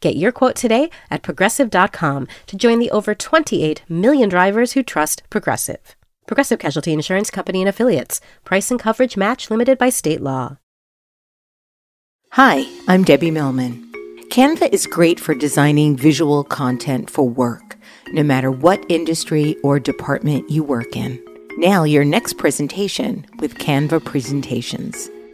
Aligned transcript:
Get 0.00 0.16
your 0.16 0.32
quote 0.32 0.56
today 0.56 0.90
at 1.10 1.22
progressive.com 1.22 2.28
to 2.46 2.56
join 2.56 2.78
the 2.80 2.90
over 2.90 3.14
28 3.14 3.82
million 3.88 4.28
drivers 4.28 4.72
who 4.72 4.82
trust 4.82 5.22
Progressive. 5.30 5.96
Progressive 6.26 6.58
Casualty 6.58 6.92
Insurance 6.92 7.30
Company 7.30 7.62
and 7.62 7.68
Affiliates. 7.68 8.20
Price 8.44 8.70
and 8.70 8.80
coverage 8.80 9.16
match 9.16 9.50
limited 9.50 9.78
by 9.78 9.88
state 9.88 10.20
law. 10.20 10.58
Hi, 12.32 12.66
I'm 12.86 13.04
Debbie 13.04 13.30
Millman. 13.30 13.90
Canva 14.30 14.70
is 14.70 14.86
great 14.86 15.18
for 15.18 15.34
designing 15.34 15.96
visual 15.96 16.44
content 16.44 17.08
for 17.08 17.26
work, 17.26 17.78
no 18.08 18.22
matter 18.22 18.50
what 18.50 18.84
industry 18.90 19.56
or 19.64 19.80
department 19.80 20.50
you 20.50 20.62
work 20.62 20.94
in. 20.94 21.18
Now, 21.56 21.84
your 21.84 22.04
next 22.04 22.34
presentation 22.34 23.24
with 23.40 23.54
Canva 23.54 24.04
Presentations. 24.04 25.08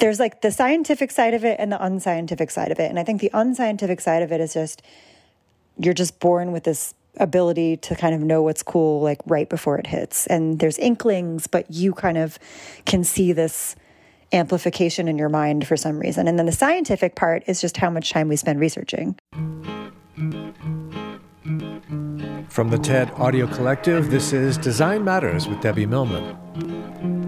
There's 0.00 0.18
like 0.18 0.40
the 0.40 0.50
scientific 0.50 1.10
side 1.10 1.34
of 1.34 1.44
it 1.44 1.56
and 1.60 1.70
the 1.70 1.82
unscientific 1.82 2.50
side 2.50 2.72
of 2.72 2.80
it. 2.80 2.88
And 2.88 2.98
I 2.98 3.04
think 3.04 3.20
the 3.20 3.30
unscientific 3.34 4.00
side 4.00 4.22
of 4.22 4.32
it 4.32 4.40
is 4.40 4.54
just 4.54 4.82
you're 5.78 5.94
just 5.94 6.18
born 6.20 6.52
with 6.52 6.64
this 6.64 6.94
ability 7.18 7.76
to 7.76 7.94
kind 7.94 8.14
of 8.14 8.20
know 8.22 8.42
what's 8.42 8.62
cool 8.62 9.02
like 9.02 9.18
right 9.26 9.48
before 9.48 9.76
it 9.76 9.86
hits. 9.86 10.26
And 10.26 10.58
there's 10.58 10.78
inklings 10.78 11.46
but 11.46 11.70
you 11.70 11.92
kind 11.92 12.16
of 12.16 12.38
can 12.86 13.04
see 13.04 13.32
this 13.32 13.76
amplification 14.32 15.06
in 15.06 15.18
your 15.18 15.28
mind 15.28 15.66
for 15.66 15.76
some 15.76 15.98
reason. 15.98 16.26
And 16.28 16.38
then 16.38 16.46
the 16.46 16.52
scientific 16.52 17.14
part 17.14 17.42
is 17.46 17.60
just 17.60 17.76
how 17.76 17.90
much 17.90 18.10
time 18.10 18.28
we 18.28 18.36
spend 18.36 18.58
researching. 18.58 19.18
From 22.48 22.70
the 22.70 22.78
ted 22.78 23.10
audio 23.16 23.46
collective 23.46 24.10
this 24.10 24.32
is 24.32 24.56
design 24.56 25.04
matters 25.04 25.46
with 25.46 25.60
debbie 25.60 25.86
millman 25.86 27.19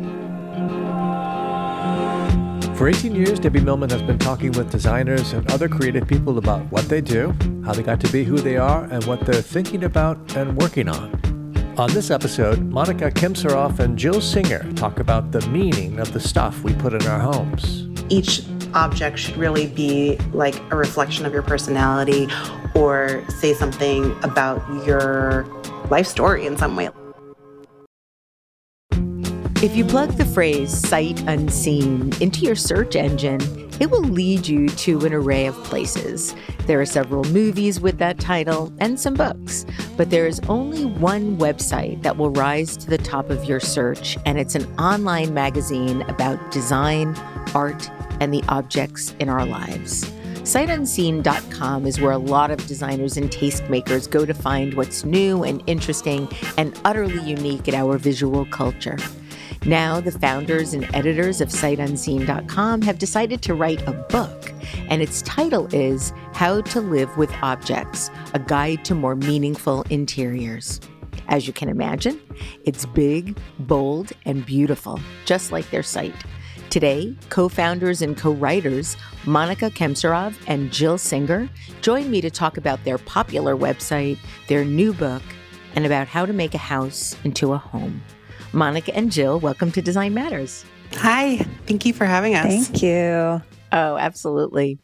For 2.76 2.88
18 2.88 3.14
years, 3.14 3.38
Debbie 3.38 3.60
Millman 3.60 3.90
has 3.90 4.02
been 4.02 4.18
talking 4.18 4.50
with 4.52 4.70
designers 4.70 5.34
and 5.34 5.48
other 5.52 5.68
creative 5.68 6.08
people 6.08 6.38
about 6.38 6.60
what 6.72 6.88
they 6.88 7.00
do, 7.00 7.32
how 7.64 7.74
they 7.74 7.82
got 7.82 8.00
to 8.00 8.10
be 8.10 8.24
who 8.24 8.38
they 8.38 8.56
are, 8.56 8.84
and 8.84 9.04
what 9.04 9.20
they're 9.20 9.42
thinking 9.42 9.84
about 9.84 10.36
and 10.36 10.56
working 10.56 10.88
on. 10.88 11.14
On 11.78 11.90
this 11.92 12.10
episode, 12.10 12.60
Monica 12.60 13.10
Khemsurov 13.10 13.78
and 13.78 13.96
Jill 13.96 14.20
Singer 14.20 14.70
talk 14.72 15.00
about 15.00 15.32
the 15.32 15.46
meaning 15.48 16.00
of 16.00 16.12
the 16.12 16.20
stuff 16.20 16.62
we 16.62 16.74
put 16.74 16.92
in 16.92 17.06
our 17.06 17.20
homes. 17.20 17.86
Each 18.08 18.42
object 18.74 19.18
should 19.18 19.36
really 19.36 19.66
be 19.68 20.16
like 20.32 20.56
a 20.72 20.76
reflection 20.76 21.24
of 21.24 21.32
your 21.32 21.42
personality 21.42 22.26
or 22.74 23.22
say 23.28 23.54
something 23.54 24.16
about 24.22 24.62
your 24.86 25.46
life 25.88 26.06
story 26.06 26.46
in 26.46 26.56
some 26.56 26.74
way. 26.74 26.88
If 29.62 29.76
you 29.76 29.84
plug 29.84 30.14
the 30.14 30.24
phrase 30.24 30.72
sight 30.72 31.22
unseen 31.28 32.12
into 32.20 32.40
your 32.40 32.56
search 32.56 32.96
engine, 32.96 33.40
it 33.78 33.88
will 33.92 34.02
lead 34.02 34.44
you 34.44 34.68
to 34.68 34.98
an 35.06 35.14
array 35.14 35.46
of 35.46 35.54
places. 35.62 36.34
There 36.66 36.80
are 36.80 36.84
several 36.84 37.22
movies 37.26 37.78
with 37.78 37.96
that 37.98 38.18
title 38.18 38.72
and 38.80 38.98
some 38.98 39.14
books, 39.14 39.64
but 39.96 40.10
there 40.10 40.26
is 40.26 40.40
only 40.48 40.84
one 40.84 41.38
website 41.38 42.02
that 42.02 42.16
will 42.16 42.30
rise 42.32 42.76
to 42.78 42.90
the 42.90 42.98
top 42.98 43.30
of 43.30 43.44
your 43.44 43.60
search, 43.60 44.18
and 44.26 44.36
it's 44.36 44.56
an 44.56 44.66
online 44.80 45.32
magazine 45.32 46.02
about 46.02 46.50
design, 46.50 47.14
art, 47.54 47.88
and 48.18 48.34
the 48.34 48.42
objects 48.48 49.14
in 49.20 49.28
our 49.28 49.46
lives. 49.46 50.04
SightUnseen.com 50.42 51.86
is 51.86 52.00
where 52.00 52.10
a 52.10 52.18
lot 52.18 52.50
of 52.50 52.66
designers 52.66 53.16
and 53.16 53.30
tastemakers 53.30 54.10
go 54.10 54.26
to 54.26 54.34
find 54.34 54.74
what's 54.74 55.04
new 55.04 55.44
and 55.44 55.62
interesting 55.68 56.28
and 56.58 56.76
utterly 56.84 57.22
unique 57.22 57.68
in 57.68 57.76
our 57.76 57.96
visual 57.96 58.44
culture. 58.46 58.96
Now, 59.64 60.00
the 60.00 60.10
founders 60.10 60.74
and 60.74 60.92
editors 60.92 61.40
of 61.40 61.48
SightUnseen.com 61.48 62.82
have 62.82 62.98
decided 62.98 63.42
to 63.42 63.54
write 63.54 63.80
a 63.86 63.92
book, 63.92 64.52
and 64.88 65.00
its 65.00 65.22
title 65.22 65.72
is 65.72 66.12
How 66.32 66.62
to 66.62 66.80
Live 66.80 67.16
with 67.16 67.32
Objects 67.42 68.10
A 68.34 68.40
Guide 68.40 68.84
to 68.86 68.96
More 68.96 69.14
Meaningful 69.14 69.84
Interiors. 69.88 70.80
As 71.28 71.46
you 71.46 71.52
can 71.52 71.68
imagine, 71.68 72.20
it's 72.64 72.86
big, 72.86 73.38
bold, 73.60 74.10
and 74.24 74.44
beautiful, 74.44 74.98
just 75.26 75.52
like 75.52 75.70
their 75.70 75.84
site. 75.84 76.24
Today, 76.68 77.16
co 77.28 77.48
founders 77.48 78.02
and 78.02 78.16
co 78.16 78.32
writers 78.32 78.96
Monica 79.26 79.70
Khemsurov 79.70 80.34
and 80.48 80.72
Jill 80.72 80.98
Singer 80.98 81.48
join 81.82 82.10
me 82.10 82.20
to 82.20 82.30
talk 82.30 82.56
about 82.56 82.82
their 82.82 82.98
popular 82.98 83.56
website, 83.56 84.18
their 84.48 84.64
new 84.64 84.92
book, 84.92 85.22
and 85.76 85.86
about 85.86 86.08
how 86.08 86.26
to 86.26 86.32
make 86.32 86.54
a 86.54 86.58
house 86.58 87.14
into 87.22 87.52
a 87.52 87.58
home. 87.58 88.02
Monica 88.52 88.94
and 88.94 89.10
Jill, 89.10 89.40
welcome 89.40 89.72
to 89.72 89.80
Design 89.80 90.12
Matters. 90.12 90.64
Hi, 90.96 91.38
thank 91.66 91.86
you 91.86 91.94
for 91.94 92.04
having 92.04 92.34
us. 92.34 92.68
Thank 92.68 92.82
you. 92.82 93.42
Oh, 93.74 93.96
absolutely. 93.96 94.78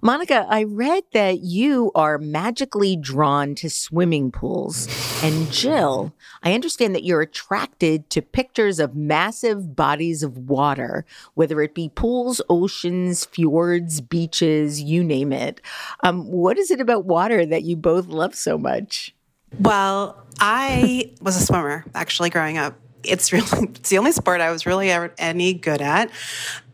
Monica, 0.00 0.46
I 0.48 0.62
read 0.62 1.02
that 1.12 1.40
you 1.40 1.92
are 1.94 2.16
magically 2.16 2.96
drawn 2.96 3.54
to 3.56 3.68
swimming 3.68 4.32
pools. 4.32 4.88
And 5.22 5.52
Jill, 5.52 6.14
I 6.42 6.54
understand 6.54 6.94
that 6.94 7.04
you're 7.04 7.20
attracted 7.20 8.08
to 8.08 8.22
pictures 8.22 8.78
of 8.78 8.96
massive 8.96 9.76
bodies 9.76 10.22
of 10.22 10.38
water, 10.38 11.04
whether 11.34 11.60
it 11.60 11.74
be 11.74 11.90
pools, 11.94 12.40
oceans, 12.48 13.26
fjords, 13.26 14.00
beaches, 14.00 14.80
you 14.80 15.04
name 15.04 15.34
it. 15.34 15.60
Um, 16.02 16.24
what 16.26 16.56
is 16.56 16.70
it 16.70 16.80
about 16.80 17.04
water 17.04 17.44
that 17.44 17.64
you 17.64 17.76
both 17.76 18.06
love 18.06 18.34
so 18.34 18.56
much? 18.56 19.14
Well, 19.58 20.24
I 20.38 21.12
was 21.20 21.36
a 21.36 21.44
swimmer 21.44 21.84
actually 21.94 22.30
growing 22.30 22.56
up 22.56 22.78
it's 23.04 23.32
really 23.32 23.46
it's 23.74 23.88
the 23.88 23.98
only 23.98 24.12
sport 24.12 24.40
I 24.40 24.50
was 24.50 24.66
really 24.66 24.90
ever 24.90 25.12
any 25.18 25.54
good 25.54 25.80
at. 25.80 26.10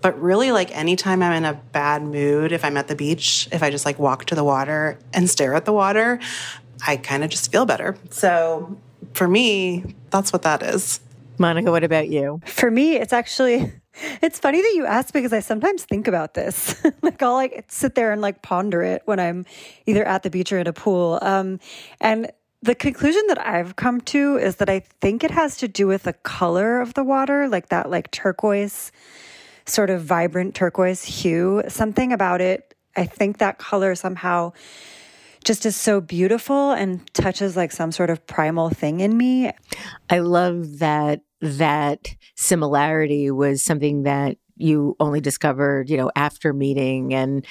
But 0.00 0.20
really, 0.20 0.52
like 0.52 0.76
anytime 0.76 1.22
I'm 1.22 1.32
in 1.32 1.44
a 1.44 1.54
bad 1.54 2.02
mood, 2.02 2.52
if 2.52 2.64
I'm 2.64 2.76
at 2.76 2.88
the 2.88 2.96
beach, 2.96 3.48
if 3.52 3.62
I 3.62 3.70
just 3.70 3.84
like 3.84 3.98
walk 3.98 4.26
to 4.26 4.34
the 4.34 4.44
water 4.44 4.98
and 5.12 5.28
stare 5.28 5.54
at 5.54 5.64
the 5.64 5.72
water, 5.72 6.20
I 6.86 6.96
kind 6.96 7.24
of 7.24 7.30
just 7.30 7.50
feel 7.50 7.66
better. 7.66 7.96
So 8.10 8.76
for 9.14 9.26
me, 9.26 9.84
that's 10.10 10.32
what 10.32 10.42
that 10.42 10.62
is. 10.62 11.00
Monica, 11.38 11.70
what 11.70 11.84
about 11.84 12.08
you? 12.08 12.40
For 12.46 12.70
me, 12.70 12.96
it's 12.96 13.12
actually 13.12 13.72
it's 14.22 14.38
funny 14.38 14.60
that 14.60 14.72
you 14.74 14.86
ask 14.86 15.12
because 15.12 15.32
I 15.32 15.40
sometimes 15.40 15.84
think 15.84 16.08
about 16.08 16.34
this. 16.34 16.82
like 17.02 17.22
I'll 17.22 17.34
like 17.34 17.64
sit 17.68 17.94
there 17.94 18.12
and 18.12 18.20
like 18.20 18.42
ponder 18.42 18.82
it 18.82 19.02
when 19.04 19.20
I'm 19.20 19.46
either 19.86 20.04
at 20.04 20.22
the 20.22 20.30
beach 20.30 20.52
or 20.52 20.58
in 20.58 20.66
a 20.66 20.72
pool. 20.72 21.18
Um, 21.22 21.60
and 22.00 22.30
the 22.66 22.74
conclusion 22.74 23.22
that 23.28 23.46
I've 23.46 23.76
come 23.76 24.00
to 24.02 24.36
is 24.36 24.56
that 24.56 24.68
I 24.68 24.80
think 25.00 25.22
it 25.22 25.30
has 25.30 25.56
to 25.58 25.68
do 25.68 25.86
with 25.86 26.02
the 26.02 26.12
color 26.12 26.80
of 26.80 26.94
the 26.94 27.04
water, 27.04 27.48
like 27.48 27.68
that 27.68 27.90
like 27.90 28.10
turquoise 28.10 28.90
sort 29.66 29.88
of 29.88 30.02
vibrant 30.02 30.54
turquoise 30.56 31.04
hue. 31.04 31.62
Something 31.68 32.12
about 32.12 32.40
it, 32.40 32.74
I 32.96 33.06
think 33.06 33.38
that 33.38 33.58
color 33.58 33.94
somehow 33.94 34.52
just 35.44 35.64
is 35.64 35.76
so 35.76 36.00
beautiful 36.00 36.72
and 36.72 37.06
touches 37.14 37.56
like 37.56 37.70
some 37.70 37.92
sort 37.92 38.10
of 38.10 38.26
primal 38.26 38.68
thing 38.68 38.98
in 38.98 39.16
me. 39.16 39.52
I 40.10 40.18
love 40.18 40.80
that 40.80 41.20
that 41.40 42.16
similarity 42.34 43.30
was 43.30 43.62
something 43.62 44.02
that 44.02 44.38
you 44.56 44.96
only 44.98 45.20
discovered, 45.20 45.88
you 45.88 45.98
know, 45.98 46.10
after 46.16 46.52
meeting 46.52 47.14
and 47.14 47.46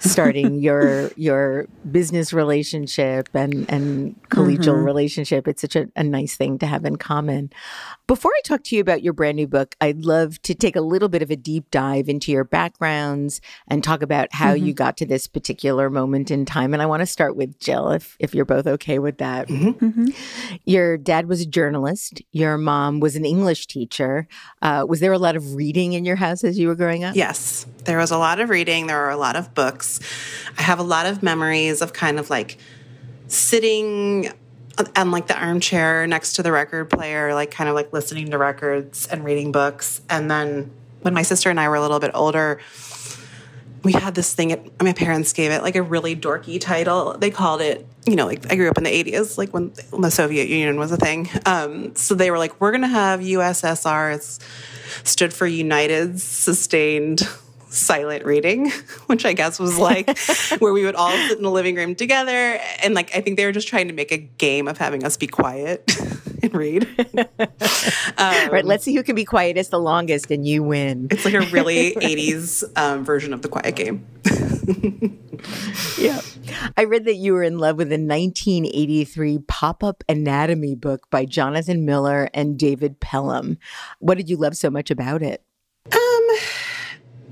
starting 0.00 0.58
your 0.60 1.10
your 1.16 1.66
business 1.90 2.32
relationship 2.32 3.28
and 3.34 3.70
and 3.70 4.20
collegial 4.28 4.74
mm-hmm. 4.74 4.84
relationship. 4.84 5.46
It's 5.46 5.60
such 5.60 5.76
a, 5.76 5.88
a 5.94 6.02
nice 6.02 6.36
thing 6.36 6.58
to 6.58 6.66
have 6.66 6.84
in 6.84 6.96
common. 6.96 7.50
Before 8.06 8.32
I 8.32 8.40
talk 8.44 8.64
to 8.64 8.74
you 8.74 8.80
about 8.80 9.02
your 9.02 9.12
brand 9.12 9.36
new 9.36 9.46
book, 9.46 9.76
I'd 9.80 10.04
love 10.04 10.42
to 10.42 10.54
take 10.54 10.74
a 10.74 10.80
little 10.80 11.08
bit 11.08 11.22
of 11.22 11.30
a 11.30 11.36
deep 11.36 11.70
dive 11.70 12.08
into 12.08 12.32
your 12.32 12.44
backgrounds 12.44 13.40
and 13.68 13.84
talk 13.84 14.02
about 14.02 14.28
how 14.32 14.54
mm-hmm. 14.54 14.66
you 14.66 14.74
got 14.74 14.96
to 14.96 15.06
this 15.06 15.26
particular 15.26 15.90
moment 15.90 16.30
in 16.30 16.44
time. 16.44 16.72
And 16.72 16.82
I 16.82 16.86
want 16.86 17.00
to 17.00 17.06
start 17.06 17.36
with 17.36 17.60
Jill, 17.60 17.90
if 17.90 18.16
if 18.18 18.34
you're 18.34 18.44
both 18.44 18.66
okay 18.66 18.98
with 18.98 19.18
that. 19.18 19.48
Mm-hmm. 19.48 19.84
mm-hmm. 19.84 20.58
Your 20.64 20.96
dad 20.96 21.28
was 21.28 21.40
a 21.42 21.46
journalist. 21.46 22.22
Your 22.32 22.58
mom 22.58 23.00
was 23.00 23.16
an 23.16 23.24
English 23.24 23.66
teacher. 23.66 24.26
Uh, 24.62 24.84
was 24.88 25.00
there 25.00 25.12
a 25.12 25.18
lot 25.18 25.36
of 25.36 25.54
reading 25.54 25.92
in 25.92 26.04
your 26.04 26.16
house 26.16 26.44
as 26.44 26.58
you 26.58 26.68
were 26.68 26.74
growing 26.74 27.04
up? 27.04 27.14
Yes, 27.14 27.66
there 27.84 27.98
was 27.98 28.10
a 28.10 28.18
lot 28.18 28.40
of 28.40 28.50
reading. 28.50 28.86
There 28.86 28.98
were 28.98 29.10
a 29.10 29.16
lot 29.16 29.36
of 29.36 29.54
books. 29.54 29.89
I 30.56 30.62
have 30.62 30.78
a 30.78 30.84
lot 30.84 31.06
of 31.06 31.22
memories 31.22 31.80
of 31.80 31.92
kind 31.92 32.18
of 32.20 32.30
like 32.30 32.58
sitting 33.26 34.30
on 34.96 35.10
like 35.10 35.26
the 35.26 35.38
armchair 35.38 36.06
next 36.06 36.34
to 36.34 36.42
the 36.42 36.52
record 36.52 36.90
player, 36.90 37.34
like 37.34 37.50
kind 37.50 37.68
of 37.68 37.74
like 37.74 37.92
listening 37.92 38.30
to 38.30 38.38
records 38.38 39.06
and 39.06 39.24
reading 39.24 39.50
books. 39.50 40.00
And 40.08 40.30
then 40.30 40.70
when 41.02 41.14
my 41.14 41.22
sister 41.22 41.50
and 41.50 41.58
I 41.58 41.68
were 41.68 41.76
a 41.76 41.80
little 41.80 42.00
bit 42.00 42.12
older, 42.14 42.60
we 43.82 43.92
had 43.92 44.14
this 44.14 44.34
thing 44.34 44.70
my 44.80 44.92
parents 44.92 45.32
gave 45.32 45.50
it 45.50 45.62
like 45.62 45.76
a 45.76 45.82
really 45.82 46.14
dorky 46.14 46.60
title. 46.60 47.16
They 47.18 47.30
called 47.30 47.60
it 47.60 47.86
you 48.06 48.16
know 48.16 48.26
like 48.26 48.50
i 48.50 48.56
grew 48.56 48.70
up 48.70 48.78
in 48.78 48.84
the 48.84 49.04
80s 49.04 49.36
like 49.36 49.52
when, 49.52 49.72
when 49.90 50.00
the 50.00 50.10
soviet 50.10 50.48
union 50.48 50.78
was 50.78 50.92
a 50.92 50.96
thing. 50.96 51.28
Um, 51.46 51.94
so 51.96 52.14
they 52.14 52.30
were 52.30 52.38
like 52.38 52.60
we're 52.60 52.70
going 52.70 52.82
to 52.82 52.88
have 52.88 53.20
ussr 53.20 54.14
it's 54.14 54.38
stood 55.04 55.32
for 55.32 55.46
united 55.46 56.20
sustained 56.20 57.28
silent 57.70 58.24
reading, 58.24 58.70
which 59.06 59.24
I 59.24 59.32
guess 59.32 59.58
was 59.58 59.78
like 59.78 60.18
where 60.58 60.72
we 60.72 60.84
would 60.84 60.94
all 60.94 61.10
sit 61.28 61.38
in 61.38 61.44
the 61.44 61.50
living 61.50 61.76
room 61.76 61.94
together. 61.94 62.60
And 62.82 62.94
like, 62.94 63.14
I 63.16 63.20
think 63.20 63.36
they 63.36 63.46
were 63.46 63.52
just 63.52 63.68
trying 63.68 63.88
to 63.88 63.94
make 63.94 64.12
a 64.12 64.18
game 64.18 64.68
of 64.68 64.78
having 64.78 65.04
us 65.04 65.16
be 65.16 65.26
quiet 65.26 65.90
and 66.42 66.54
read. 66.54 66.86
Um, 68.18 68.50
right. 68.50 68.64
Let's 68.64 68.84
see 68.84 68.94
who 68.94 69.02
can 69.02 69.14
be 69.14 69.24
quietest 69.24 69.70
the 69.70 69.80
longest 69.80 70.30
and 70.30 70.46
you 70.46 70.62
win. 70.62 71.08
It's 71.10 71.24
like 71.24 71.34
a 71.34 71.40
really 71.50 71.92
80s 71.94 72.64
um, 72.76 73.04
version 73.04 73.32
of 73.32 73.42
the 73.42 73.48
quiet 73.48 73.76
game. 73.76 74.06
yeah. 75.98 76.20
I 76.76 76.84
read 76.84 77.04
that 77.04 77.14
you 77.14 77.32
were 77.32 77.42
in 77.42 77.58
love 77.58 77.76
with 77.76 77.88
a 77.88 77.98
1983 77.98 79.38
pop 79.46 79.82
up 79.82 80.04
anatomy 80.08 80.74
book 80.74 81.08
by 81.10 81.24
Jonathan 81.24 81.84
Miller 81.84 82.28
and 82.34 82.58
David 82.58 83.00
Pelham. 83.00 83.58
What 83.98 84.16
did 84.16 84.28
you 84.28 84.36
love 84.36 84.56
so 84.56 84.70
much 84.70 84.90
about 84.90 85.22
it? 85.22 85.42
Um, 85.92 86.19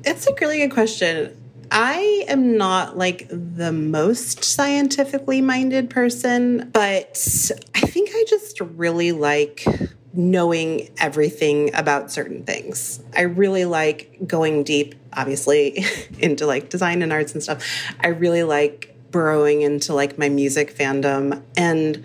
it's 0.09 0.27
a 0.27 0.35
really 0.41 0.59
good 0.59 0.73
question. 0.73 1.37
I 1.71 2.25
am 2.29 2.57
not 2.57 2.97
like 2.97 3.29
the 3.29 3.73
most 3.73 4.43
scientifically 4.43 5.43
minded 5.43 5.91
person, 5.91 6.71
but 6.73 7.51
I 7.75 7.81
think 7.81 8.11
I 8.15 8.25
just 8.27 8.59
really 8.61 9.13
like 9.13 9.67
knowing 10.15 10.89
everything 10.97 11.75
about 11.75 12.11
certain 12.11 12.43
things. 12.45 13.03
I 13.15 13.23
really 13.23 13.67
like 13.67 14.19
going 14.27 14.65
deep, 14.65 14.95
obviously, 15.13 15.85
into 16.19 16.47
like 16.47 16.71
design 16.71 17.03
and 17.03 17.13
arts 17.13 17.35
and 17.35 17.43
stuff. 17.43 17.63
I 18.01 18.09
really 18.09 18.45
like 18.45 18.97
burrowing 19.11 19.61
into 19.61 19.93
like 19.93 20.17
my 20.17 20.31
music 20.31 20.75
fandom. 20.75 21.43
And 21.55 22.03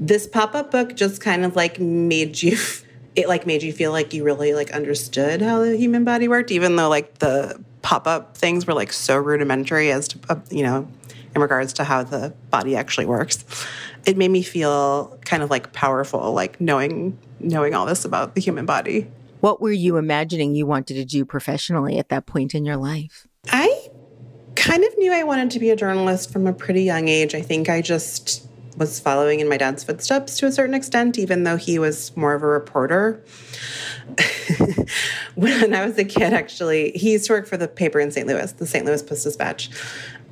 this 0.00 0.26
pop 0.26 0.54
up 0.54 0.70
book 0.70 0.96
just 0.96 1.20
kind 1.20 1.44
of 1.44 1.56
like 1.56 1.78
made 1.78 2.40
you 2.42 2.56
it 3.16 3.28
like 3.28 3.46
made 3.46 3.62
you 3.62 3.72
feel 3.72 3.92
like 3.92 4.12
you 4.12 4.24
really 4.24 4.54
like 4.54 4.70
understood 4.72 5.42
how 5.42 5.60
the 5.60 5.76
human 5.76 6.04
body 6.04 6.28
worked, 6.28 6.50
even 6.50 6.76
though 6.76 6.88
like 6.88 7.18
the 7.18 7.62
pop 7.82 8.06
up 8.06 8.36
things 8.36 8.66
were 8.66 8.74
like 8.74 8.92
so 8.92 9.16
rudimentary 9.16 9.90
as 9.90 10.08
to 10.08 10.18
uh, 10.28 10.36
you 10.50 10.62
know 10.62 10.88
in 11.34 11.40
regards 11.40 11.72
to 11.74 11.84
how 11.84 12.02
the 12.02 12.34
body 12.50 12.76
actually 12.76 13.06
works. 13.06 13.44
It 14.06 14.16
made 14.16 14.30
me 14.30 14.42
feel 14.42 15.18
kind 15.24 15.42
of 15.42 15.50
like 15.50 15.72
powerful, 15.72 16.32
like 16.32 16.60
knowing 16.60 17.18
knowing 17.40 17.74
all 17.74 17.86
this 17.86 18.04
about 18.04 18.34
the 18.34 18.40
human 18.40 18.66
body. 18.66 19.10
What 19.40 19.60
were 19.60 19.72
you 19.72 19.96
imagining 19.96 20.54
you 20.54 20.66
wanted 20.66 20.94
to 20.94 21.04
do 21.04 21.24
professionally 21.24 21.98
at 21.98 22.08
that 22.08 22.26
point 22.26 22.54
in 22.54 22.64
your 22.64 22.76
life? 22.76 23.28
I 23.50 23.88
kind 24.56 24.82
of 24.82 24.98
knew 24.98 25.12
I 25.12 25.22
wanted 25.22 25.50
to 25.52 25.60
be 25.60 25.70
a 25.70 25.76
journalist 25.76 26.32
from 26.32 26.46
a 26.46 26.52
pretty 26.52 26.82
young 26.82 27.06
age. 27.06 27.34
I 27.34 27.42
think 27.42 27.68
I 27.68 27.80
just 27.80 28.48
was 28.78 29.00
following 29.00 29.40
in 29.40 29.48
my 29.48 29.56
dad's 29.56 29.84
footsteps 29.84 30.38
to 30.38 30.46
a 30.46 30.52
certain 30.52 30.74
extent, 30.74 31.18
even 31.18 31.44
though 31.44 31.56
he 31.56 31.78
was 31.78 32.16
more 32.16 32.34
of 32.34 32.42
a 32.42 32.46
reporter. 32.46 33.22
when 35.34 35.74
I 35.74 35.84
was 35.84 35.98
a 35.98 36.04
kid, 36.04 36.32
actually, 36.32 36.92
he 36.92 37.12
used 37.12 37.26
to 37.26 37.32
work 37.34 37.46
for 37.46 37.56
the 37.56 37.68
paper 37.68 38.00
in 38.00 38.10
St. 38.10 38.26
Louis, 38.26 38.52
the 38.52 38.66
St. 38.66 38.84
Louis 38.84 39.02
Post 39.02 39.24
Dispatch. 39.24 39.70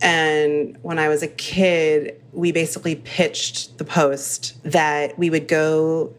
And 0.01 0.79
when 0.83 0.99
I 0.99 1.09
was 1.09 1.23
a 1.23 1.29
kid, 1.29 2.21
we 2.33 2.53
basically 2.53 2.97
pitched 2.97 3.79
the 3.79 3.85
Post 3.85 4.63
that 4.63 5.19
we 5.19 5.31
would 5.31 5.49
go 5.49 6.15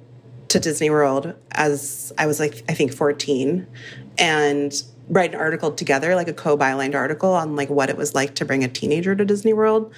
to 0.49 0.59
Disney 0.59 0.89
World 0.89 1.33
as 1.51 2.13
I 2.17 2.25
was 2.25 2.39
like, 2.39 2.63
I 2.69 2.73
think 2.73 2.93
14, 2.93 3.67
and 4.17 4.83
write 5.09 5.33
an 5.33 5.39
article 5.39 5.71
together, 5.71 6.15
like 6.15 6.27
a 6.27 6.33
co-bylined 6.33 6.95
article 6.95 7.33
on 7.33 7.55
like 7.55 7.69
what 7.69 7.89
it 7.89 7.97
was 7.97 8.13
like 8.13 8.35
to 8.35 8.45
bring 8.45 8.63
a 8.63 8.67
teenager 8.67 9.15
to 9.15 9.25
Disney 9.25 9.53
World. 9.53 9.93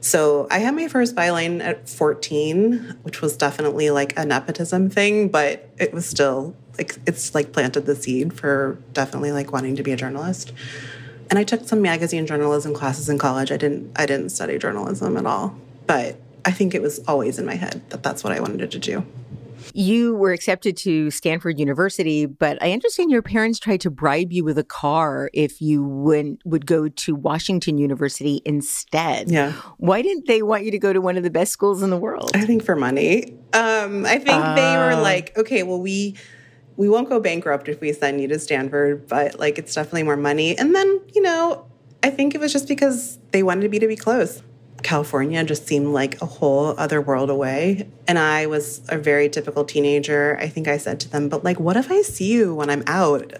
So 0.00 0.46
I 0.50 0.58
had 0.58 0.74
my 0.74 0.88
first 0.88 1.16
byline 1.16 1.60
at 1.60 1.88
14, 1.88 2.98
which 3.02 3.20
was 3.20 3.36
definitely 3.36 3.90
like 3.90 4.16
a 4.18 4.24
nepotism 4.24 4.90
thing, 4.90 5.28
but 5.28 5.68
it 5.78 5.92
was 5.92 6.06
still 6.06 6.54
like 6.76 6.96
it's 7.06 7.34
like 7.34 7.52
planted 7.52 7.86
the 7.86 7.96
seed 7.96 8.32
for 8.32 8.78
definitely 8.92 9.32
like 9.32 9.52
wanting 9.52 9.76
to 9.76 9.82
be 9.82 9.92
a 9.92 9.96
journalist. 9.96 10.52
And 11.30 11.38
I 11.38 11.44
took 11.44 11.66
some 11.66 11.82
magazine 11.82 12.26
journalism 12.26 12.72
classes 12.72 13.08
in 13.08 13.18
college. 13.18 13.50
I 13.50 13.56
didn't 13.56 13.92
I 13.96 14.06
didn't 14.06 14.30
study 14.30 14.56
journalism 14.58 15.16
at 15.16 15.26
all, 15.26 15.56
but 15.86 16.16
I 16.44 16.52
think 16.52 16.74
it 16.74 16.80
was 16.80 17.00
always 17.06 17.38
in 17.38 17.44
my 17.44 17.56
head 17.56 17.82
that 17.90 18.02
that's 18.02 18.22
what 18.22 18.32
I 18.32 18.40
wanted 18.40 18.70
to 18.70 18.78
do. 18.78 19.04
You 19.78 20.16
were 20.16 20.32
accepted 20.32 20.76
to 20.78 21.08
Stanford 21.12 21.60
University, 21.60 22.26
but 22.26 22.60
I 22.60 22.72
understand 22.72 23.12
your 23.12 23.22
parents 23.22 23.60
tried 23.60 23.80
to 23.82 23.90
bribe 23.92 24.32
you 24.32 24.42
with 24.42 24.58
a 24.58 24.64
car 24.64 25.30
if 25.32 25.62
you 25.62 25.84
would 25.84 26.42
would 26.44 26.66
go 26.66 26.88
to 26.88 27.14
Washington 27.14 27.78
University 27.78 28.42
instead. 28.44 29.30
Yeah. 29.30 29.52
Why 29.76 30.02
didn't 30.02 30.26
they 30.26 30.42
want 30.42 30.64
you 30.64 30.72
to 30.72 30.80
go 30.80 30.92
to 30.92 31.00
one 31.00 31.16
of 31.16 31.22
the 31.22 31.30
best 31.30 31.52
schools 31.52 31.80
in 31.84 31.90
the 31.90 31.96
world? 31.96 32.32
I 32.34 32.44
think 32.44 32.64
for 32.64 32.74
money. 32.74 33.38
Um, 33.52 34.04
I 34.04 34.18
think 34.18 34.44
uh, 34.44 34.56
they 34.56 34.76
were 34.76 34.94
ah. 34.94 35.00
like, 35.00 35.38
okay, 35.38 35.62
well, 35.62 35.80
we 35.80 36.16
we 36.76 36.88
won't 36.88 37.08
go 37.08 37.20
bankrupt 37.20 37.68
if 37.68 37.80
we 37.80 37.92
send 37.92 38.20
you 38.20 38.26
to 38.26 38.38
Stanford, 38.40 39.06
but 39.06 39.38
like 39.38 39.58
it's 39.58 39.76
definitely 39.76 40.02
more 40.02 40.16
money. 40.16 40.58
And 40.58 40.74
then, 40.74 41.00
you 41.14 41.22
know, 41.22 41.66
I 42.02 42.10
think 42.10 42.34
it 42.34 42.40
was 42.40 42.52
just 42.52 42.66
because 42.66 43.20
they 43.30 43.44
wanted 43.44 43.70
me 43.70 43.78
to 43.78 43.86
be 43.86 43.94
close. 43.94 44.42
California 44.82 45.42
just 45.44 45.66
seemed 45.66 45.88
like 45.88 46.20
a 46.22 46.26
whole 46.26 46.74
other 46.78 47.00
world 47.00 47.30
away. 47.30 47.88
And 48.06 48.18
I 48.18 48.46
was 48.46 48.80
a 48.88 48.98
very 48.98 49.28
typical 49.28 49.64
teenager. 49.64 50.38
I 50.40 50.48
think 50.48 50.68
I 50.68 50.78
said 50.78 51.00
to 51.00 51.08
them, 51.08 51.28
but 51.28 51.44
like, 51.44 51.58
what 51.58 51.76
if 51.76 51.90
I 51.90 52.02
see 52.02 52.32
you 52.32 52.54
when 52.54 52.70
I'm 52.70 52.84
out? 52.86 53.32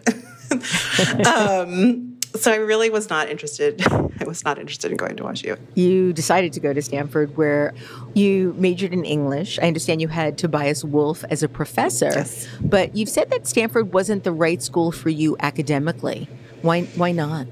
um, 1.26 2.18
so 2.34 2.52
I 2.52 2.56
really 2.56 2.90
was 2.90 3.08
not 3.08 3.28
interested. 3.28 3.82
I 4.20 4.24
was 4.24 4.44
not 4.44 4.58
interested 4.58 4.90
in 4.90 4.96
going 4.96 5.16
to 5.16 5.22
WashU. 5.22 5.58
You 5.74 6.12
decided 6.12 6.52
to 6.54 6.60
go 6.60 6.72
to 6.72 6.82
Stanford, 6.82 7.36
where 7.36 7.74
you 8.14 8.54
majored 8.58 8.92
in 8.92 9.04
English. 9.04 9.58
I 9.60 9.66
understand 9.66 10.00
you 10.00 10.08
had 10.08 10.38
Tobias 10.38 10.84
Wolff 10.84 11.24
as 11.30 11.42
a 11.42 11.48
professor, 11.48 12.10
yes. 12.10 12.48
but 12.60 12.96
you've 12.96 13.08
said 13.08 13.30
that 13.30 13.46
Stanford 13.46 13.92
wasn't 13.92 14.24
the 14.24 14.32
right 14.32 14.62
school 14.62 14.92
for 14.92 15.08
you 15.08 15.36
academically. 15.40 16.28
Why? 16.62 16.82
Why 16.82 17.12
not? 17.12 17.46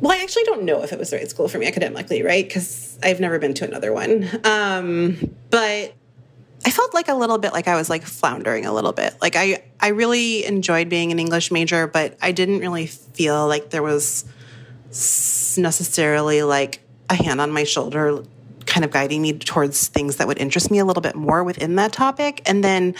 Well, 0.00 0.12
I 0.12 0.22
actually 0.22 0.44
don't 0.44 0.62
know 0.62 0.82
if 0.82 0.92
it 0.92 0.98
was 0.98 1.10
the 1.10 1.16
right 1.16 1.28
school 1.28 1.48
for 1.48 1.58
me 1.58 1.66
academically, 1.66 2.22
right? 2.22 2.46
Because 2.46 2.98
I've 3.02 3.20
never 3.20 3.38
been 3.38 3.54
to 3.54 3.64
another 3.64 3.92
one. 3.92 4.28
Um, 4.44 5.34
but 5.50 5.94
I 6.66 6.70
felt 6.70 6.94
like 6.94 7.08
a 7.08 7.14
little 7.14 7.38
bit 7.38 7.52
like 7.52 7.68
I 7.68 7.76
was 7.76 7.90
like 7.90 8.02
floundering 8.04 8.66
a 8.66 8.72
little 8.72 8.92
bit. 8.92 9.14
Like 9.20 9.36
I, 9.36 9.62
I 9.80 9.88
really 9.88 10.44
enjoyed 10.44 10.88
being 10.88 11.12
an 11.12 11.18
English 11.18 11.50
major, 11.50 11.86
but 11.86 12.16
I 12.22 12.32
didn't 12.32 12.60
really 12.60 12.86
feel 12.86 13.46
like 13.46 13.70
there 13.70 13.82
was 13.82 14.24
necessarily 15.58 16.42
like 16.42 16.80
a 17.10 17.14
hand 17.14 17.40
on 17.40 17.50
my 17.50 17.64
shoulder 17.64 18.22
kind 18.66 18.84
of 18.84 18.90
guiding 18.90 19.20
me 19.20 19.32
towards 19.34 19.88
things 19.88 20.16
that 20.16 20.26
would 20.26 20.38
interest 20.38 20.70
me 20.70 20.78
a 20.78 20.84
little 20.84 21.02
bit 21.02 21.14
more 21.14 21.44
within 21.44 21.74
that 21.76 21.92
topic. 21.92 22.42
And 22.46 22.64
then 22.64 22.94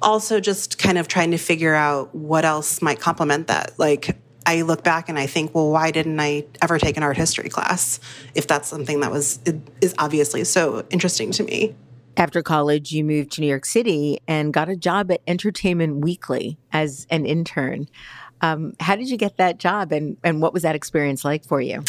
also 0.00 0.40
just 0.40 0.78
kind 0.78 0.96
of 0.96 1.08
trying 1.08 1.32
to 1.32 1.38
figure 1.38 1.74
out 1.74 2.14
what 2.14 2.44
else 2.44 2.80
might 2.80 3.00
complement 3.00 3.48
that. 3.48 3.78
Like 3.78 4.16
I 4.48 4.62
look 4.62 4.82
back 4.82 5.10
and 5.10 5.18
I 5.18 5.26
think, 5.26 5.54
well, 5.54 5.70
why 5.70 5.90
didn't 5.90 6.18
I 6.18 6.46
ever 6.62 6.78
take 6.78 6.96
an 6.96 7.02
art 7.02 7.18
history 7.18 7.50
class 7.50 8.00
if 8.34 8.46
that's 8.46 8.66
something 8.66 9.00
that 9.00 9.12
was 9.12 9.40
is 9.82 9.94
obviously 9.98 10.42
so 10.44 10.86
interesting 10.88 11.32
to 11.32 11.42
me? 11.42 11.74
After 12.16 12.42
college, 12.42 12.90
you 12.90 13.04
moved 13.04 13.32
to 13.32 13.42
New 13.42 13.46
York 13.46 13.66
City 13.66 14.20
and 14.26 14.50
got 14.50 14.70
a 14.70 14.74
job 14.74 15.10
at 15.10 15.20
Entertainment 15.26 15.98
Weekly 15.98 16.56
as 16.72 17.06
an 17.10 17.26
intern. 17.26 17.88
Um, 18.40 18.72
how 18.80 18.96
did 18.96 19.10
you 19.10 19.18
get 19.18 19.36
that 19.36 19.58
job, 19.58 19.92
and 19.92 20.16
and 20.24 20.40
what 20.40 20.54
was 20.54 20.62
that 20.62 20.74
experience 20.74 21.26
like 21.26 21.44
for 21.44 21.60
you? 21.60 21.84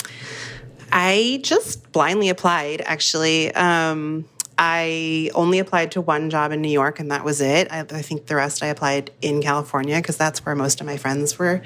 I 0.91 1.39
just 1.43 1.93
blindly 1.93 2.27
applied. 2.27 2.81
Actually, 2.81 3.55
um, 3.55 4.25
I 4.61 5.31
only 5.35 5.59
applied 5.59 5.93
to 5.93 6.01
one 6.01 6.29
job 6.29 6.51
in 6.51 6.61
New 6.61 6.69
York, 6.69 6.99
and 6.99 7.09
that 7.11 7.23
was 7.23 7.39
it. 7.39 7.71
I, 7.71 7.79
I 7.79 8.01
think 8.01 8.25
the 8.25 8.35
rest 8.35 8.61
I 8.61 8.67
applied 8.67 9.09
in 9.21 9.41
California 9.41 9.95
because 9.95 10.17
that's 10.17 10.45
where 10.45 10.53
most 10.53 10.81
of 10.81 10.85
my 10.85 10.97
friends 10.97 11.39
were 11.39 11.61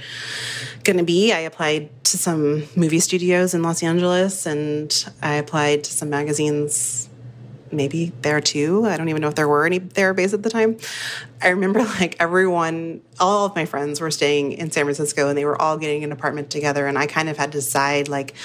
going 0.83 0.97
to 0.97 1.03
be. 1.03 1.33
I 1.33 1.39
applied 1.39 1.89
to 2.05 2.19
some 2.19 2.67
movie 2.75 2.99
studios 2.99 3.55
in 3.55 3.63
Los 3.63 3.81
Angeles, 3.81 4.45
and 4.45 5.11
I 5.23 5.35
applied 5.35 5.83
to 5.85 5.91
some 5.91 6.11
magazines 6.11 7.09
maybe 7.71 8.11
there 8.21 8.39
too. 8.39 8.85
I 8.85 8.95
don't 8.95 9.09
even 9.09 9.23
know 9.23 9.29
if 9.29 9.33
there 9.33 9.47
were 9.47 9.65
any 9.65 9.79
there 9.79 10.13
based 10.13 10.35
at 10.35 10.43
the 10.43 10.51
time. 10.51 10.77
I 11.41 11.47
remember 11.47 11.79
like 11.99 12.15
everyone, 12.19 13.01
all 13.19 13.47
of 13.47 13.55
my 13.55 13.65
friends 13.65 14.01
were 14.01 14.11
staying 14.11 14.51
in 14.51 14.69
San 14.69 14.85
Francisco 14.85 15.29
and 15.29 15.35
they 15.35 15.45
were 15.45 15.59
all 15.59 15.79
getting 15.79 16.03
an 16.03 16.11
apartment 16.11 16.51
together. 16.51 16.85
And 16.85 16.99
I 16.99 17.07
kind 17.07 17.27
of 17.27 17.37
had 17.37 17.51
to 17.53 17.57
decide 17.57 18.07
like 18.07 18.35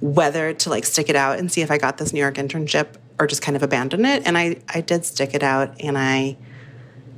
whether 0.00 0.52
to 0.54 0.70
like 0.70 0.84
stick 0.84 1.08
it 1.08 1.14
out 1.14 1.38
and 1.38 1.52
see 1.52 1.62
if 1.62 1.70
I 1.70 1.78
got 1.78 1.98
this 1.98 2.12
New 2.12 2.18
York 2.18 2.34
internship 2.34 2.96
or 3.18 3.26
just 3.26 3.42
kind 3.42 3.56
of 3.56 3.62
abandon 3.62 4.04
it. 4.04 4.22
And 4.26 4.36
I, 4.36 4.56
I 4.68 4.80
did 4.80 5.04
stick 5.04 5.34
it 5.34 5.42
out 5.42 5.80
and 5.80 5.96
I 5.96 6.36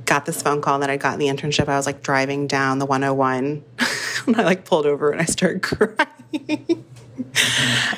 got 0.05 0.25
this 0.25 0.41
phone 0.41 0.61
call 0.61 0.79
that 0.79 0.89
I 0.89 0.97
got 0.97 1.13
in 1.13 1.19
the 1.19 1.27
internship. 1.27 1.67
I 1.67 1.77
was 1.77 1.85
like 1.85 2.01
driving 2.01 2.47
down 2.47 2.79
the 2.79 2.85
101 2.85 3.63
and 4.25 4.35
I 4.37 4.43
like 4.43 4.65
pulled 4.65 4.85
over 4.85 5.11
and 5.11 5.21
I 5.21 5.25
started 5.25 5.61
crying. 5.63 6.85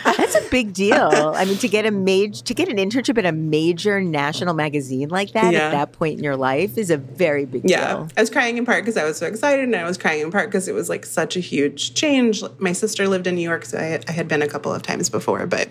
That's 0.04 0.36
a 0.36 0.50
big 0.50 0.74
deal. 0.74 1.34
I 1.36 1.46
mean, 1.46 1.58
to 1.58 1.68
get 1.68 1.86
a 1.86 1.92
major 1.92 2.44
to 2.44 2.54
get 2.54 2.70
an 2.70 2.78
internship 2.78 3.18
at 3.18 3.26
a 3.26 3.32
major 3.32 4.02
national 4.02 4.54
magazine 4.54 5.10
like 5.10 5.34
that 5.34 5.54
yeah. 5.54 5.68
at 5.68 5.72
that 5.72 5.92
point 5.92 6.18
in 6.18 6.24
your 6.24 6.36
life 6.36 6.78
is 6.78 6.90
a 6.90 6.98
very 6.98 7.46
big 7.46 7.70
yeah. 7.70 7.94
deal. 7.94 8.08
I 8.18 8.22
was 8.22 8.30
crying 8.30 8.58
in 8.58 8.66
part 8.66 8.84
because 8.84 8.98
I 8.98 9.04
was 9.04 9.18
so 9.18 9.28
excited, 9.28 9.66
and 9.66 9.76
I 9.76 9.84
was 9.84 9.98
crying 9.98 10.22
in 10.22 10.32
part 10.32 10.50
because 10.50 10.68
it 10.68 10.74
was 10.74 10.90
like 10.90 11.06
such 11.06 11.36
a 11.38 11.40
huge 11.40 11.94
change. 11.94 12.44
My 12.58 12.72
sister 12.72 13.08
lived 13.08 13.28
in 13.28 13.36
New 13.36 13.42
York, 13.42 13.66
so 13.66 13.78
I, 13.78 14.00
I 14.08 14.12
had 14.12 14.28
been 14.28 14.42
a 14.42 14.48
couple 14.48 14.74
of 14.74 14.82
times 14.82 15.10
before, 15.10 15.46
but 15.46 15.70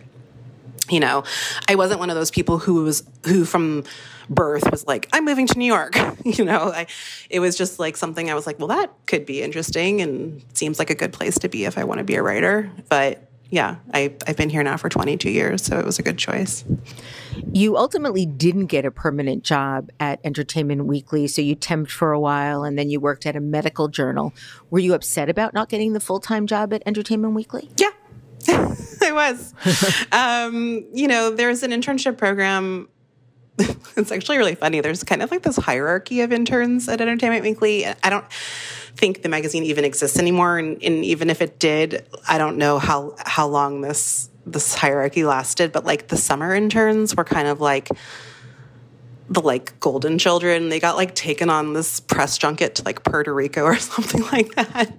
you 0.90 1.00
know, 1.00 1.24
I 1.68 1.74
wasn't 1.74 2.00
one 2.00 2.10
of 2.10 2.16
those 2.16 2.30
people 2.30 2.58
who 2.58 2.82
was 2.84 3.02
who 3.24 3.44
from 3.44 3.84
birth 4.28 4.70
was 4.70 4.86
like, 4.86 5.08
I'm 5.12 5.24
moving 5.24 5.46
to 5.48 5.58
New 5.58 5.66
York. 5.66 5.96
you 6.24 6.44
know, 6.44 6.72
I, 6.72 6.86
it 7.28 7.40
was 7.40 7.56
just 7.56 7.78
like 7.78 7.96
something 7.96 8.30
I 8.30 8.34
was 8.34 8.46
like, 8.46 8.58
well, 8.58 8.68
that 8.68 8.92
could 9.06 9.26
be 9.26 9.42
interesting 9.42 10.00
and 10.00 10.42
seems 10.54 10.78
like 10.78 10.90
a 10.90 10.94
good 10.94 11.12
place 11.12 11.38
to 11.40 11.48
be 11.48 11.64
if 11.64 11.76
I 11.76 11.84
want 11.84 11.98
to 11.98 12.04
be 12.04 12.14
a 12.14 12.22
writer. 12.22 12.70
But 12.88 13.26
yeah, 13.50 13.76
I, 13.92 14.14
I've 14.28 14.36
been 14.36 14.48
here 14.48 14.62
now 14.62 14.76
for 14.76 14.88
22 14.88 15.28
years, 15.28 15.64
so 15.64 15.78
it 15.78 15.84
was 15.84 15.98
a 15.98 16.02
good 16.02 16.18
choice. 16.18 16.64
You 17.52 17.76
ultimately 17.76 18.24
didn't 18.24 18.66
get 18.66 18.84
a 18.84 18.92
permanent 18.92 19.42
job 19.42 19.90
at 19.98 20.20
Entertainment 20.22 20.86
Weekly, 20.86 21.26
so 21.26 21.42
you 21.42 21.56
temped 21.56 21.90
for 21.90 22.12
a 22.12 22.20
while 22.20 22.62
and 22.62 22.78
then 22.78 22.90
you 22.90 23.00
worked 23.00 23.26
at 23.26 23.34
a 23.34 23.40
medical 23.40 23.88
journal. 23.88 24.32
Were 24.70 24.78
you 24.78 24.94
upset 24.94 25.28
about 25.28 25.52
not 25.52 25.68
getting 25.68 25.94
the 25.94 26.00
full 26.00 26.20
time 26.20 26.46
job 26.46 26.72
at 26.72 26.82
Entertainment 26.86 27.34
Weekly? 27.34 27.68
Yeah, 27.76 27.89
I 29.02 29.12
was. 29.12 29.54
um, 30.12 30.84
you 30.92 31.08
know, 31.08 31.30
there's 31.30 31.62
an 31.62 31.70
internship 31.70 32.16
program. 32.18 32.88
it's 33.96 34.12
actually 34.12 34.38
really 34.38 34.54
funny. 34.54 34.80
There's 34.80 35.04
kind 35.04 35.22
of 35.22 35.30
like 35.30 35.42
this 35.42 35.56
hierarchy 35.56 36.20
of 36.22 36.32
interns 36.32 36.88
at 36.88 37.00
Entertainment 37.00 37.42
Weekly. 37.42 37.86
I 37.86 38.10
don't 38.10 38.30
think 38.32 39.22
the 39.22 39.28
magazine 39.28 39.64
even 39.64 39.84
exists 39.84 40.18
anymore, 40.18 40.58
and, 40.58 40.82
and 40.82 41.04
even 41.04 41.30
if 41.30 41.42
it 41.42 41.58
did, 41.58 42.06
I 42.28 42.38
don't 42.38 42.56
know 42.56 42.78
how 42.78 43.14
how 43.18 43.46
long 43.46 43.80
this 43.80 44.30
this 44.46 44.74
hierarchy 44.74 45.24
lasted. 45.24 45.72
But 45.72 45.84
like 45.84 46.08
the 46.08 46.16
summer 46.16 46.54
interns 46.54 47.14
were 47.14 47.24
kind 47.24 47.48
of 47.48 47.60
like 47.60 47.88
the 49.30 49.40
like 49.40 49.78
golden 49.78 50.18
children 50.18 50.70
they 50.70 50.80
got 50.80 50.96
like 50.96 51.14
taken 51.14 51.48
on 51.48 51.72
this 51.72 52.00
press 52.00 52.36
junket 52.36 52.74
to 52.74 52.82
like 52.82 53.04
puerto 53.04 53.32
rico 53.32 53.62
or 53.62 53.76
something 53.76 54.22
like 54.32 54.52
that 54.56 54.92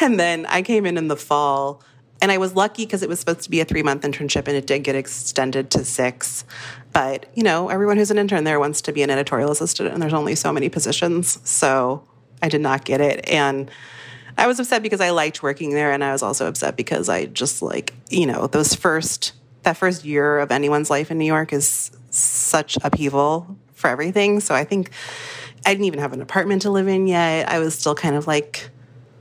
and 0.00 0.18
then 0.18 0.46
i 0.46 0.62
came 0.62 0.86
in 0.86 0.96
in 0.96 1.08
the 1.08 1.16
fall 1.16 1.82
and 2.24 2.32
I 2.32 2.38
was 2.38 2.56
lucky 2.56 2.86
because 2.86 3.02
it 3.02 3.08
was 3.10 3.20
supposed 3.20 3.42
to 3.42 3.50
be 3.50 3.60
a 3.60 3.66
three 3.66 3.82
month 3.82 4.00
internship 4.00 4.48
and 4.48 4.56
it 4.56 4.66
did 4.66 4.82
get 4.82 4.96
extended 4.96 5.70
to 5.72 5.84
six. 5.84 6.46
But, 6.94 7.26
you 7.34 7.42
know, 7.42 7.68
everyone 7.68 7.98
who's 7.98 8.10
an 8.10 8.16
intern 8.16 8.44
there 8.44 8.58
wants 8.58 8.80
to 8.80 8.92
be 8.92 9.02
an 9.02 9.10
editorial 9.10 9.50
assistant 9.50 9.92
and 9.92 10.02
there's 10.02 10.14
only 10.14 10.34
so 10.34 10.50
many 10.50 10.70
positions. 10.70 11.38
So 11.46 12.02
I 12.40 12.48
did 12.48 12.62
not 12.62 12.86
get 12.86 13.02
it. 13.02 13.28
And 13.28 13.70
I 14.38 14.46
was 14.46 14.58
upset 14.58 14.82
because 14.82 15.02
I 15.02 15.10
liked 15.10 15.42
working 15.42 15.74
there. 15.74 15.92
And 15.92 16.02
I 16.02 16.12
was 16.12 16.22
also 16.22 16.48
upset 16.48 16.78
because 16.78 17.10
I 17.10 17.26
just 17.26 17.60
like, 17.60 17.92
you 18.08 18.24
know, 18.24 18.46
those 18.46 18.74
first, 18.74 19.34
that 19.64 19.76
first 19.76 20.06
year 20.06 20.38
of 20.38 20.50
anyone's 20.50 20.88
life 20.88 21.10
in 21.10 21.18
New 21.18 21.26
York 21.26 21.52
is 21.52 21.90
such 22.08 22.78
upheaval 22.82 23.54
for 23.74 23.90
everything. 23.90 24.40
So 24.40 24.54
I 24.54 24.64
think 24.64 24.88
I 25.66 25.74
didn't 25.74 25.84
even 25.84 26.00
have 26.00 26.14
an 26.14 26.22
apartment 26.22 26.62
to 26.62 26.70
live 26.70 26.88
in 26.88 27.06
yet. 27.06 27.50
I 27.50 27.58
was 27.58 27.78
still 27.78 27.94
kind 27.94 28.16
of 28.16 28.26
like 28.26 28.70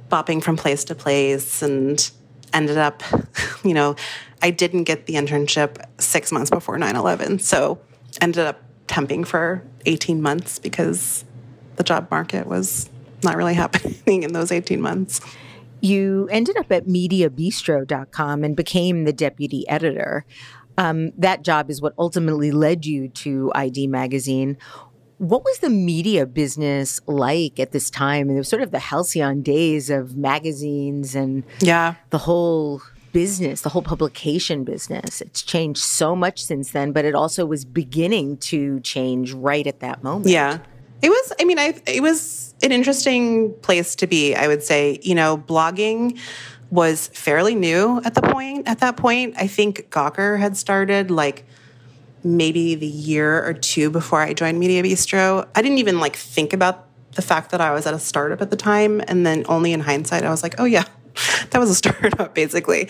bopping 0.09 0.41
from 0.41 0.55
place 0.55 0.85
to 0.85 0.95
place 0.95 1.61
and 1.61 2.09
ended 2.53 2.77
up, 2.77 3.03
you 3.63 3.73
know, 3.73 3.95
I 4.41 4.51
didn't 4.51 4.83
get 4.83 5.05
the 5.05 5.13
internship 5.13 5.83
six 5.99 6.31
months 6.31 6.49
before 6.49 6.77
9 6.77 6.95
11. 6.95 7.39
So 7.39 7.79
ended 8.21 8.45
up 8.45 8.61
temping 8.87 9.25
for 9.25 9.63
18 9.85 10.21
months 10.21 10.59
because 10.59 11.25
the 11.75 11.83
job 11.83 12.09
market 12.11 12.47
was 12.47 12.89
not 13.23 13.37
really 13.37 13.53
happening 13.63 14.23
in 14.23 14.33
those 14.33 14.51
18 14.51 14.81
months. 14.81 15.21
You 15.81 16.29
ended 16.31 16.55
up 16.57 16.71
at 16.71 16.85
MediaBistro.com 16.85 18.43
and 18.43 18.55
became 18.55 19.03
the 19.03 19.11
deputy 19.11 19.67
editor. 19.67 20.25
Um, 20.77 21.11
that 21.17 21.43
job 21.43 21.69
is 21.69 21.81
what 21.81 21.93
ultimately 21.97 22.51
led 22.51 22.85
you 22.85 23.09
to 23.09 23.51
ID 23.53 23.87
Magazine. 23.87 24.57
What 25.23 25.45
was 25.45 25.59
the 25.59 25.69
media 25.69 26.25
business 26.25 26.99
like 27.07 27.57
at 27.57 27.71
this 27.71 27.89
time? 27.89 28.27
And 28.27 28.37
it 28.37 28.41
was 28.41 28.49
sort 28.49 28.61
of 28.61 28.71
the 28.71 28.79
halcyon 28.79 29.41
days 29.41 29.89
of 29.89 30.17
magazines 30.17 31.15
and 31.15 31.45
yeah, 31.59 31.95
the 32.09 32.17
whole 32.17 32.81
business, 33.13 33.61
the 33.61 33.69
whole 33.69 33.81
publication 33.81 34.65
business. 34.65 35.21
It's 35.21 35.41
changed 35.41 35.79
so 35.79 36.13
much 36.13 36.43
since 36.43 36.71
then, 36.71 36.91
but 36.91 37.05
it 37.05 37.15
also 37.15 37.45
was 37.45 37.63
beginning 37.63 38.35
to 38.37 38.81
change 38.81 39.31
right 39.31 39.65
at 39.65 39.79
that 39.79 40.03
moment. 40.03 40.27
Yeah. 40.27 40.57
It 41.01 41.09
was, 41.09 41.33
I 41.39 41.45
mean, 41.45 41.59
I, 41.59 41.81
it 41.87 42.01
was 42.01 42.53
an 42.61 42.73
interesting 42.73 43.53
place 43.61 43.95
to 43.95 44.07
be, 44.07 44.35
I 44.35 44.47
would 44.47 44.63
say. 44.63 44.99
You 45.03 45.15
know, 45.15 45.37
blogging 45.37 46.19
was 46.69 47.07
fairly 47.07 47.55
new 47.55 48.01
at 48.03 48.15
the 48.15 48.21
point, 48.21 48.67
at 48.67 48.79
that 48.79 48.97
point. 48.97 49.35
I 49.37 49.47
think 49.47 49.89
Gawker 49.89 50.37
had 50.37 50.57
started 50.57 51.11
like 51.11 51.45
maybe 52.23 52.75
the 52.75 52.87
year 52.87 53.45
or 53.45 53.53
two 53.53 53.89
before 53.89 54.21
I 54.21 54.33
joined 54.33 54.59
Media 54.59 54.83
Bistro. 54.83 55.47
I 55.55 55.61
didn't 55.61 55.77
even 55.77 55.99
like 55.99 56.15
think 56.15 56.53
about 56.53 56.87
the 57.15 57.21
fact 57.21 57.51
that 57.51 57.61
I 57.61 57.71
was 57.71 57.85
at 57.85 57.93
a 57.93 57.99
startup 57.99 58.41
at 58.41 58.49
the 58.49 58.55
time. 58.55 59.01
And 59.07 59.25
then 59.25 59.45
only 59.47 59.73
in 59.73 59.81
hindsight, 59.81 60.23
I 60.23 60.29
was 60.29 60.43
like, 60.43 60.55
oh, 60.59 60.65
yeah, 60.65 60.85
that 61.49 61.59
was 61.59 61.69
a 61.69 61.75
startup, 61.75 62.33
basically. 62.33 62.89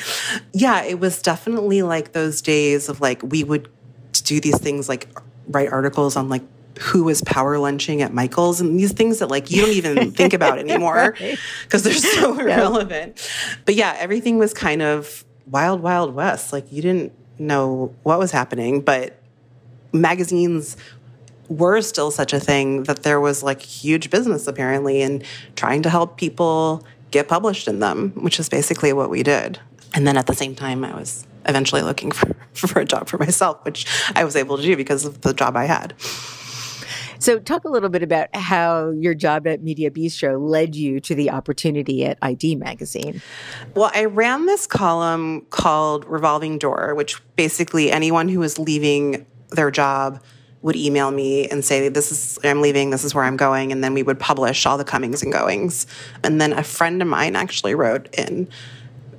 Yeah, 0.53 0.83
it 0.83 0.99
was 0.99 1.21
definitely 1.21 1.81
like 1.81 2.13
those 2.13 2.41
days 2.41 2.89
of 2.89 3.01
like, 3.01 3.21
we 3.23 3.43
would 3.43 3.69
do 4.23 4.39
these 4.39 4.59
things 4.59 4.87
like 4.87 5.07
write 5.47 5.71
articles 5.71 6.15
on 6.15 6.29
like 6.29 6.43
who 6.79 7.03
was 7.03 7.21
power 7.21 7.57
lunching 7.59 8.01
at 8.01 8.13
Michael's 8.13 8.59
and 8.61 8.79
these 8.79 8.93
things 8.93 9.19
that 9.19 9.27
like 9.27 9.51
you 9.51 9.61
don't 9.61 9.75
even 9.75 10.11
think 10.13 10.33
about 10.33 10.57
anymore 10.57 11.15
because 11.63 11.83
they're 11.83 11.93
so 11.93 12.39
irrelevant. 12.39 13.29
But 13.65 13.75
yeah, 13.75 13.95
everything 13.99 14.37
was 14.37 14.53
kind 14.53 14.81
of 14.81 15.23
wild, 15.45 15.81
wild 15.81 16.15
west. 16.15 16.53
Like 16.53 16.71
you 16.71 16.81
didn't 16.81 17.13
know 17.37 17.93
what 18.03 18.19
was 18.19 18.31
happening, 18.31 18.81
but 18.81 19.19
magazines 19.93 20.75
were 21.49 21.81
still 21.81 22.11
such 22.11 22.33
a 22.33 22.39
thing 22.39 22.83
that 22.83 23.03
there 23.03 23.19
was 23.19 23.43
like 23.43 23.61
huge 23.61 24.09
business 24.09 24.47
apparently 24.47 25.01
in 25.01 25.23
trying 25.55 25.81
to 25.83 25.89
help 25.89 26.17
people 26.17 26.85
get 27.11 27.27
published 27.27 27.67
in 27.67 27.79
them, 27.79 28.11
which 28.15 28.39
is 28.39 28.49
basically 28.49 28.91
what 28.91 29.09
we 29.09 29.23
did. 29.23 29.59
And 29.93 30.07
then 30.07 30.17
at 30.17 30.25
the 30.25 30.33
same 30.33 30.55
time, 30.55 30.83
I 30.83 30.95
was 30.95 31.27
eventually 31.45 31.81
looking 31.81 32.11
for, 32.11 32.33
for 32.53 32.79
a 32.79 32.85
job 32.85 33.07
for 33.07 33.17
myself, 33.17 33.63
which 33.63 33.85
I 34.15 34.23
was 34.23 34.35
able 34.35 34.57
to 34.57 34.63
do 34.63 34.75
because 34.75 35.05
of 35.05 35.21
the 35.21 35.33
job 35.33 35.55
I 35.55 35.65
had. 35.65 35.93
So, 37.19 37.39
talk 37.39 37.63
a 37.63 37.69
little 37.69 37.87
bit 37.87 38.03
about 38.03 38.35
how 38.35 38.89
your 38.89 39.13
job 39.13 39.47
at 39.47 39.63
Media 39.63 39.89
Bistro 39.89 40.37
led 40.41 40.75
you 40.75 40.99
to 40.99 41.15
the 41.15 41.31
opportunity 41.31 42.03
at 42.03 42.17
ID 42.21 42.55
Magazine. 42.55 43.21
Well, 43.75 43.91
I 43.95 44.05
ran 44.05 44.45
this 44.45 44.67
column 44.67 45.45
called 45.49 46.03
Revolving 46.03 46.57
Door, 46.57 46.95
which 46.95 47.21
basically 47.37 47.91
anyone 47.91 48.27
who 48.27 48.39
was 48.39 48.59
leaving 48.59 49.25
their 49.55 49.71
job 49.71 50.21
would 50.61 50.75
email 50.75 51.11
me 51.11 51.47
and 51.47 51.63
say, 51.63 51.89
This 51.89 52.11
is, 52.11 52.39
I'm 52.43 52.61
leaving, 52.61 52.89
this 52.89 53.03
is 53.03 53.13
where 53.13 53.23
I'm 53.23 53.37
going. 53.37 53.71
And 53.71 53.83
then 53.83 53.93
we 53.93 54.01
would 54.01 54.19
publish 54.19 54.65
all 54.65 54.77
the 54.77 54.85
comings 54.85 55.21
and 55.21 55.31
goings. 55.31 55.85
And 56.23 56.41
then 56.41 56.53
a 56.53 56.63
friend 56.63 57.01
of 57.01 57.07
mine 57.07 57.35
actually 57.35 57.75
wrote 57.75 58.13
in, 58.15 58.47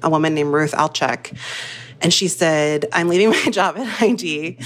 a 0.03 0.11
woman 0.11 0.35
named 0.35 0.53
Ruth 0.53 0.73
Alchek. 0.73 1.37
And 2.01 2.13
she 2.13 2.29
said, 2.29 2.87
I'm 2.93 3.09
leaving 3.09 3.31
my 3.45 3.51
job 3.51 3.77
at 3.79 4.03
ID. 4.03 4.59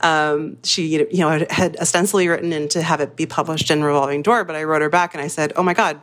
Um, 0.00 0.56
she, 0.64 0.86
you 0.86 1.18
know, 1.18 1.44
had 1.50 1.76
ostensibly 1.76 2.28
written 2.28 2.52
in 2.52 2.68
to 2.68 2.82
have 2.82 3.00
it 3.00 3.14
be 3.14 3.26
published 3.26 3.70
in 3.70 3.84
Revolving 3.84 4.22
Door, 4.22 4.44
but 4.44 4.56
I 4.56 4.64
wrote 4.64 4.82
her 4.82 4.90
back 4.90 5.14
and 5.14 5.22
I 5.22 5.28
said, 5.28 5.52
Oh 5.56 5.62
my 5.62 5.74
God, 5.74 6.00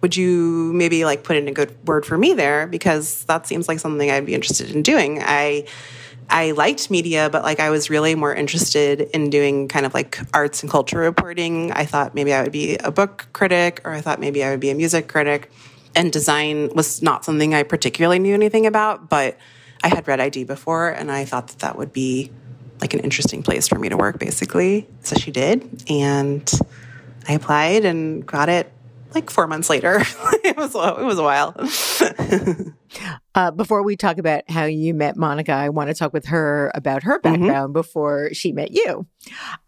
would 0.00 0.16
you 0.16 0.72
maybe 0.74 1.04
like 1.04 1.22
put 1.22 1.36
in 1.36 1.46
a 1.46 1.52
good 1.52 1.76
word 1.86 2.04
for 2.04 2.18
me 2.18 2.34
there? 2.34 2.66
Because 2.66 3.24
that 3.24 3.46
seems 3.46 3.68
like 3.68 3.78
something 3.78 4.10
I'd 4.10 4.26
be 4.26 4.34
interested 4.34 4.70
in 4.70 4.82
doing. 4.82 5.22
I, 5.22 5.66
I 6.30 6.52
liked 6.52 6.90
media, 6.90 7.28
but 7.30 7.42
like 7.42 7.60
I 7.60 7.70
was 7.70 7.90
really 7.90 8.14
more 8.14 8.34
interested 8.34 9.02
in 9.02 9.30
doing 9.30 9.68
kind 9.68 9.84
of 9.84 9.94
like 9.94 10.18
arts 10.32 10.62
and 10.62 10.70
culture 10.70 10.98
reporting. 10.98 11.72
I 11.72 11.84
thought 11.84 12.14
maybe 12.14 12.32
I 12.32 12.42
would 12.42 12.52
be 12.52 12.76
a 12.76 12.90
book 12.90 13.26
critic, 13.32 13.80
or 13.84 13.92
I 13.92 14.00
thought 14.00 14.20
maybe 14.20 14.42
I 14.42 14.50
would 14.50 14.60
be 14.60 14.70
a 14.70 14.74
music 14.74 15.08
critic. 15.08 15.50
And 15.94 16.10
design 16.10 16.70
was 16.74 17.02
not 17.02 17.24
something 17.24 17.54
I 17.54 17.64
particularly 17.64 18.18
knew 18.18 18.34
anything 18.34 18.66
about, 18.66 19.10
but 19.10 19.36
I 19.84 19.88
had 19.88 20.08
read 20.08 20.20
ID 20.20 20.44
before, 20.44 20.88
and 20.90 21.10
I 21.10 21.24
thought 21.24 21.48
that 21.48 21.58
that 21.58 21.76
would 21.76 21.92
be 21.92 22.30
like 22.80 22.94
an 22.94 23.00
interesting 23.00 23.42
place 23.42 23.68
for 23.68 23.78
me 23.78 23.88
to 23.90 23.96
work, 23.96 24.18
basically. 24.18 24.88
So 25.02 25.16
she 25.16 25.30
did. 25.30 25.84
And 25.88 26.50
I 27.28 27.34
applied 27.34 27.84
and 27.84 28.24
got 28.26 28.48
it 28.48 28.72
like 29.14 29.30
four 29.30 29.46
months 29.46 29.68
later. 29.68 29.98
it 30.44 30.56
was 30.56 30.74
it 30.74 31.04
was 31.04 31.18
a 31.18 31.22
while. 31.22 31.54
uh, 33.34 33.50
before 33.50 33.82
we 33.82 33.96
talk 33.96 34.18
about 34.18 34.48
how 34.50 34.64
you 34.64 34.94
met 34.94 35.16
Monica, 35.16 35.52
I 35.52 35.70
want 35.70 35.88
to 35.88 35.94
talk 35.94 36.12
with 36.12 36.26
her 36.26 36.70
about 36.74 37.02
her 37.04 37.18
mm-hmm. 37.18 37.32
background 37.32 37.68
mm-hmm. 37.68 37.72
before 37.72 38.30
she 38.32 38.52
met 38.52 38.72
you. 38.72 39.06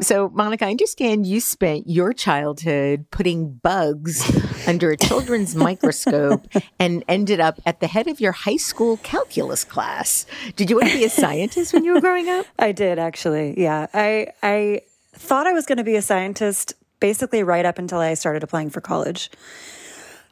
So, 0.01 0.29
Monica, 0.31 0.67
I 0.67 0.71
understand 0.71 1.27
you 1.27 1.41
spent 1.41 1.89
your 1.89 2.13
childhood 2.13 3.07
putting 3.11 3.55
bugs 3.55 4.67
under 4.69 4.91
a 4.91 4.97
children's 4.97 5.55
microscope 5.55 6.47
and 6.79 7.05
ended 7.09 7.41
up 7.41 7.61
at 7.65 7.81
the 7.81 7.87
head 7.87 8.07
of 8.07 8.21
your 8.21 8.33
high 8.33 8.57
school 8.57 8.99
calculus 8.99 9.65
class. 9.65 10.27
Did 10.57 10.71
you 10.71 10.77
want 10.77 10.89
to 10.91 10.99
be 10.99 11.05
a 11.05 11.11
scientist 11.11 11.73
when 11.73 11.85
you 11.85 11.95
were 11.95 12.01
growing 12.01 12.29
up? 12.29 12.47
I 12.59 12.73
did 12.73 12.99
actually. 12.99 13.61
Yeah, 13.61 13.87
I 13.95 14.29
I 14.43 14.83
thought 15.15 15.47
I 15.47 15.53
was 15.53 15.65
going 15.67 15.79
to 15.79 15.85
be 15.85 15.97
a 15.97 16.03
scientist 16.03 16.75
basically 17.01 17.43
right 17.43 17.65
up 17.65 17.79
until 17.79 17.99
I 17.99 18.15
started 18.15 18.43
applying 18.43 18.71
for 18.71 18.81
college. 18.81 19.31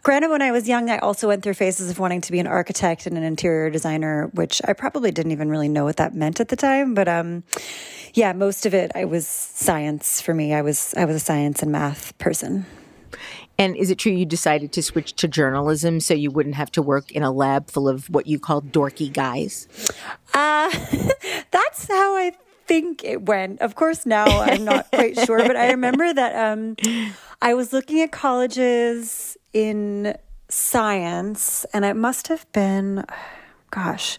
Granted, 0.03 0.31
when 0.31 0.43
I 0.43 0.51
was 0.51 0.69
young, 0.69 0.91
I 0.91 0.99
also 0.99 1.29
went 1.29 1.45
through 1.45 1.55
phases 1.55 1.89
of 1.89 2.01
wanting 2.01 2.21
to 2.23 2.33
be 2.33 2.41
an 2.41 2.49
architect 2.49 3.07
and 3.07 3.17
an 3.17 3.23
interior 3.23 3.71
designer, 3.71 4.31
which 4.35 4.61
I 4.65 4.73
probably 4.73 5.13
didn't 5.13 5.31
even 5.31 5.49
really 5.49 5.69
know 5.69 5.85
what 5.85 5.97
that 5.99 6.13
meant 6.13 6.41
at 6.41 6.49
the 6.49 6.57
time. 6.57 6.95
But 6.95 7.07
um, 7.07 7.45
yeah, 8.13 8.33
most 8.33 8.67
of 8.67 8.75
it 8.75 8.91
I 8.97 9.05
was 9.05 9.27
science 9.27 10.21
for 10.21 10.35
me. 10.35 10.55
I 10.55 10.63
was 10.63 10.93
I 10.97 11.05
was 11.05 11.15
a 11.15 11.21
science 11.21 11.63
and 11.63 11.71
math 11.71 12.19
person. 12.19 12.67
And 13.59 13.77
is 13.77 13.91
it 13.91 13.99
true 13.99 14.11
you 14.11 14.27
decided 14.27 14.73
to 14.73 14.83
switch 14.83 15.13
to 15.15 15.29
journalism 15.29 16.01
so 16.01 16.15
you 16.15 16.33
wouldn't 16.33 16.57
have 16.57 16.73
to 16.73 16.83
work 16.83 17.13
in 17.13 17.23
a 17.23 17.31
lab 17.31 17.71
full 17.71 17.89
of 17.89 18.11
what 18.11 18.27
you 18.27 18.41
call 18.41 18.61
dorky 18.61 19.13
guys? 19.13 19.69
Uh, 20.35 20.71
that's 21.53 21.87
how 21.87 22.17
I 22.17 22.33
think 22.67 23.05
it 23.05 23.23
went. 23.23 23.61
Of 23.61 23.77
course, 23.77 24.05
now 24.05 24.25
I'm 24.25 24.65
not 24.65 24.91
quite 24.91 25.17
sure, 25.21 25.39
but 25.39 25.55
I 25.55 25.71
remember 25.71 26.13
that 26.13 26.35
um, 26.35 26.77
I 27.41 27.55
was 27.55 27.73
looking 27.73 28.01
at 28.01 28.11
colleges 28.11 29.37
in 29.53 30.17
science, 30.49 31.65
and 31.73 31.85
it 31.85 31.95
must 31.95 32.29
have 32.29 32.51
been, 32.53 33.05
gosh, 33.71 34.19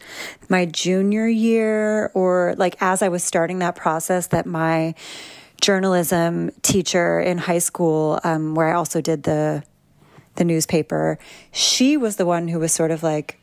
my 0.49 0.65
junior 0.65 1.27
year, 1.27 2.11
or 2.13 2.55
like 2.57 2.75
as 2.81 3.01
I 3.01 3.09
was 3.09 3.23
starting 3.23 3.59
that 3.59 3.75
process, 3.75 4.27
that 4.27 4.45
my 4.45 4.95
journalism 5.61 6.51
teacher 6.61 7.19
in 7.19 7.37
high 7.37 7.59
school, 7.59 8.19
um, 8.23 8.55
where 8.55 8.67
I 8.67 8.73
also 8.73 9.01
did 9.01 9.23
the 9.23 9.63
the 10.35 10.43
newspaper, 10.43 11.19
she 11.51 11.95
was 11.95 12.15
the 12.15 12.25
one 12.25 12.47
who 12.47 12.57
was 12.57 12.71
sort 12.71 12.89
of 12.89 13.03
like, 13.03 13.39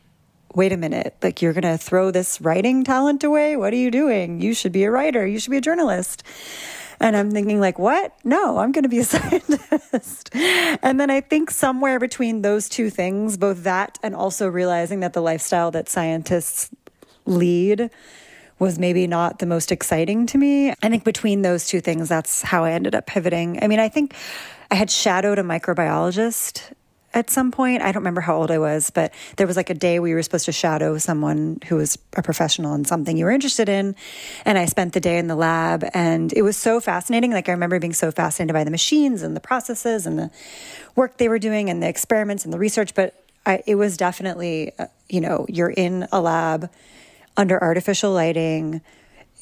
wait 0.53 0.73
a 0.73 0.77
minute, 0.77 1.15
like 1.21 1.41
you're 1.41 1.53
going 1.53 1.61
to 1.63 1.77
throw 1.77 2.11
this 2.11 2.41
writing 2.41 2.83
talent 2.83 3.23
away? 3.23 3.55
What 3.55 3.71
are 3.71 3.77
you 3.77 3.89
doing? 3.89 4.41
You 4.41 4.53
should 4.53 4.73
be 4.73 4.83
a 4.83 4.91
writer. 4.91 5.25
You 5.25 5.39
should 5.39 5.51
be 5.51 5.57
a 5.57 5.61
journalist. 5.61 6.23
And 7.01 7.17
I'm 7.17 7.31
thinking, 7.31 7.59
like, 7.59 7.79
what? 7.79 8.13
No, 8.23 8.59
I'm 8.59 8.71
going 8.71 8.83
to 8.83 8.89
be 8.89 8.99
a 8.99 9.03
scientist. 9.03 10.29
and 10.33 10.99
then 10.99 11.09
I 11.09 11.19
think 11.19 11.49
somewhere 11.49 11.99
between 11.99 12.43
those 12.43 12.69
two 12.69 12.89
things, 12.89 13.37
both 13.37 13.63
that 13.63 13.97
and 14.03 14.15
also 14.15 14.47
realizing 14.47 14.99
that 15.01 15.13
the 15.13 15.21
lifestyle 15.21 15.71
that 15.71 15.89
scientists 15.89 16.69
lead 17.25 17.89
was 18.59 18.77
maybe 18.77 19.07
not 19.07 19.39
the 19.39 19.47
most 19.47 19.71
exciting 19.71 20.27
to 20.27 20.37
me. 20.37 20.69
I 20.69 20.89
think 20.89 21.03
between 21.03 21.41
those 21.41 21.67
two 21.67 21.81
things, 21.81 22.07
that's 22.07 22.43
how 22.43 22.63
I 22.63 22.73
ended 22.73 22.93
up 22.93 23.07
pivoting. 23.07 23.61
I 23.63 23.67
mean, 23.67 23.79
I 23.79 23.89
think 23.89 24.15
I 24.69 24.75
had 24.75 24.91
shadowed 24.91 25.39
a 25.39 25.43
microbiologist 25.43 26.71
at 27.13 27.29
some 27.29 27.51
point. 27.51 27.81
I 27.81 27.91
don't 27.91 28.01
remember 28.01 28.21
how 28.21 28.37
old 28.37 28.51
I 28.51 28.57
was, 28.57 28.89
but 28.89 29.13
there 29.37 29.47
was 29.47 29.57
like 29.57 29.69
a 29.69 29.73
day 29.73 29.99
we 29.99 30.13
were 30.13 30.23
supposed 30.23 30.45
to 30.45 30.51
shadow 30.51 30.97
someone 30.97 31.59
who 31.67 31.75
was 31.75 31.97
a 32.15 32.21
professional 32.21 32.73
in 32.73 32.85
something 32.85 33.17
you 33.17 33.25
were 33.25 33.31
interested 33.31 33.69
in. 33.69 33.95
And 34.45 34.57
I 34.57 34.65
spent 34.65 34.93
the 34.93 34.99
day 34.99 35.17
in 35.17 35.27
the 35.27 35.35
lab 35.35 35.83
and 35.93 36.31
it 36.33 36.41
was 36.41 36.57
so 36.57 36.79
fascinating. 36.79 37.31
Like 37.31 37.49
I 37.49 37.51
remember 37.51 37.79
being 37.79 37.93
so 37.93 38.11
fascinated 38.11 38.53
by 38.53 38.63
the 38.63 38.71
machines 38.71 39.21
and 39.21 39.35
the 39.35 39.41
processes 39.41 40.05
and 40.05 40.17
the 40.17 40.31
work 40.95 41.17
they 41.17 41.29
were 41.29 41.39
doing 41.39 41.69
and 41.69 41.81
the 41.83 41.87
experiments 41.87 42.45
and 42.45 42.53
the 42.53 42.59
research. 42.59 42.95
But 42.95 43.15
I, 43.45 43.63
it 43.65 43.75
was 43.75 43.97
definitely, 43.97 44.71
uh, 44.77 44.87
you 45.09 45.21
know, 45.21 45.45
you're 45.49 45.69
in 45.69 46.07
a 46.11 46.21
lab 46.21 46.69
under 47.35 47.61
artificial 47.61 48.11
lighting. 48.11 48.81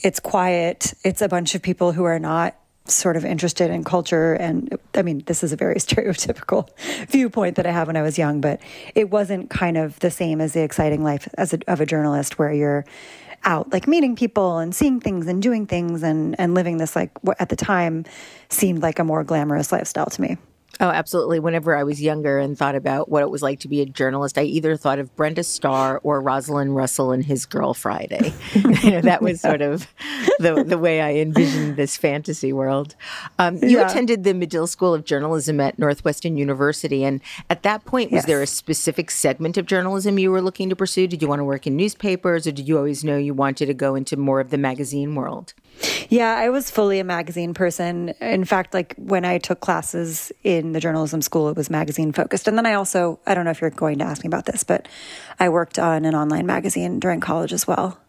It's 0.02 0.20
quiet. 0.20 0.94
It's 1.04 1.22
a 1.22 1.28
bunch 1.28 1.56
of 1.56 1.62
people 1.62 1.92
who 1.92 2.04
are 2.06 2.20
not 2.20 2.56
sort 2.94 3.18
of 3.18 3.26
interested 3.26 3.72
in 3.72 3.84
culture. 3.84 4.34
And 4.34 4.78
I 4.96 5.02
mean, 5.02 5.24
this 5.26 5.44
is 5.44 5.52
a 5.52 5.56
very 5.56 5.76
stereotypical 5.88 6.70
viewpoint 7.08 7.56
that 7.56 7.66
I 7.66 7.72
had 7.72 7.88
when 7.88 7.98
I 7.98 8.02
was 8.02 8.18
young, 8.18 8.42
but 8.42 8.60
it 8.96 9.10
wasn't 9.10 9.50
kind 9.50 9.78
of 9.78 10.00
the 10.00 10.12
same 10.12 10.42
as 10.42 10.54
the 10.54 10.62
exciting 10.62 11.04
life 11.04 11.28
as 11.38 11.54
a, 11.54 11.60
of 11.68 11.82
a 11.82 11.86
journalist 11.86 12.40
where 12.40 12.52
you're 12.52 12.86
out 13.46 13.72
like 13.72 13.88
meeting 13.88 14.16
people 14.16 14.58
and 14.58 14.76
seeing 14.76 15.00
things 15.00 15.28
and 15.28 15.42
doing 15.42 15.66
things 15.66 16.04
and, 16.04 16.38
and 16.40 16.54
living 16.54 16.78
this 16.78 16.96
like 16.96 17.12
what 17.24 17.40
at 17.40 17.48
the 17.48 17.56
time 17.56 18.04
seemed 18.50 18.82
like 18.82 19.00
a 19.00 19.04
more 19.04 19.24
glamorous 19.24 19.72
lifestyle 19.72 20.08
to 20.08 20.22
me. 20.22 20.38
Oh, 20.82 20.90
absolutely. 20.90 21.40
Whenever 21.40 21.76
I 21.76 21.84
was 21.84 22.02
younger 22.02 22.40
and 22.40 22.58
thought 22.58 22.76
about 22.76 23.10
what 23.10 23.22
it 23.22 23.30
was 23.30 23.42
like 23.42 23.60
to 23.62 23.68
be 23.68 23.82
a 23.82 23.86
journalist, 23.86 24.38
I 24.38 24.44
either 24.44 24.78
thought 24.78 24.98
of 24.98 25.14
Brenda 25.16 25.44
Starr 25.44 26.00
or 26.04 26.22
Rosalind 26.22 26.76
Russell 26.76 27.12
and 27.12 27.26
his 27.26 27.46
Girl 27.46 27.74
Friday. 27.74 28.34
you 28.54 28.92
know, 28.92 29.02
that 29.02 29.22
was 29.22 29.42
sort 29.50 29.62
of 29.62 29.88
the, 30.40 30.64
the 30.66 30.78
way 30.78 31.02
I 31.02 31.16
envisioned 31.16 31.76
this 31.76 31.98
fantasy 31.98 32.54
world. 32.54 32.96
Um, 33.38 33.58
you 33.58 33.80
yeah. 33.80 33.90
attended 33.90 34.24
the 34.24 34.34
Medill 34.34 34.68
School 34.68 34.94
of 34.94 35.04
Journalism 35.04 35.60
at 35.60 35.78
Northwestern 35.78 36.38
University. 36.38 37.04
And 37.04 37.20
at 37.50 37.64
that 37.64 37.84
point, 37.84 38.12
was 38.12 38.20
yes. 38.20 38.26
there 38.26 38.42
a 38.42 38.48
specific 38.48 39.12
segment 39.12 39.58
of 39.58 39.66
journalism 39.66 40.18
you 40.18 40.32
were 40.32 40.42
looking 40.42 40.70
to 40.70 40.76
pursue? 40.76 41.08
Did 41.08 41.22
you 41.22 41.28
want 41.28 41.40
to 41.40 41.46
work 41.46 41.68
in 41.68 41.76
newspapers 41.76 42.48
or 42.48 42.52
did 42.52 42.68
you 42.68 42.78
always 42.78 43.04
know 43.04 43.18
you 43.18 43.34
wanted 43.34 43.66
to 43.66 43.74
go 43.74 43.96
into 43.96 44.16
more 44.16 44.40
of 44.40 44.50
the 44.50 44.58
magazine 44.58 45.16
world? 45.16 45.54
Yeah, 46.10 46.36
I 46.36 46.50
was 46.50 46.70
fully 46.70 47.00
a 47.00 47.04
magazine 47.04 47.54
person. 47.54 48.10
In 48.20 48.46
fact, 48.46 48.74
like 48.74 48.96
when 48.98 49.26
I 49.26 49.38
took 49.38 49.60
classes 49.60 50.32
in 50.44 50.72
the 50.72 50.80
journalism 50.80 51.22
school, 51.22 51.50
it 51.50 51.56
was 51.56 51.70
magazine 51.70 52.12
focused. 52.12 52.48
And 52.48 52.58
then 52.58 52.66
I 52.66 52.74
also, 52.74 53.20
I 53.26 53.36
don't 53.36 53.46
know 53.46 53.52
if 53.52 53.62
you're 53.62 53.70
going 53.70 54.00
to 54.00 54.06
ask 54.06 54.24
me 54.24 54.28
about 54.28 54.46
this, 54.46 54.64
but 54.64 54.88
I 55.40 55.50
worked 55.50 55.80
on 55.80 56.06
an 56.06 56.16
online 56.16 56.46
magazine 56.46 57.00
during 57.00 57.20
college 57.20 57.54
as 57.54 57.68
well. 57.68 58.00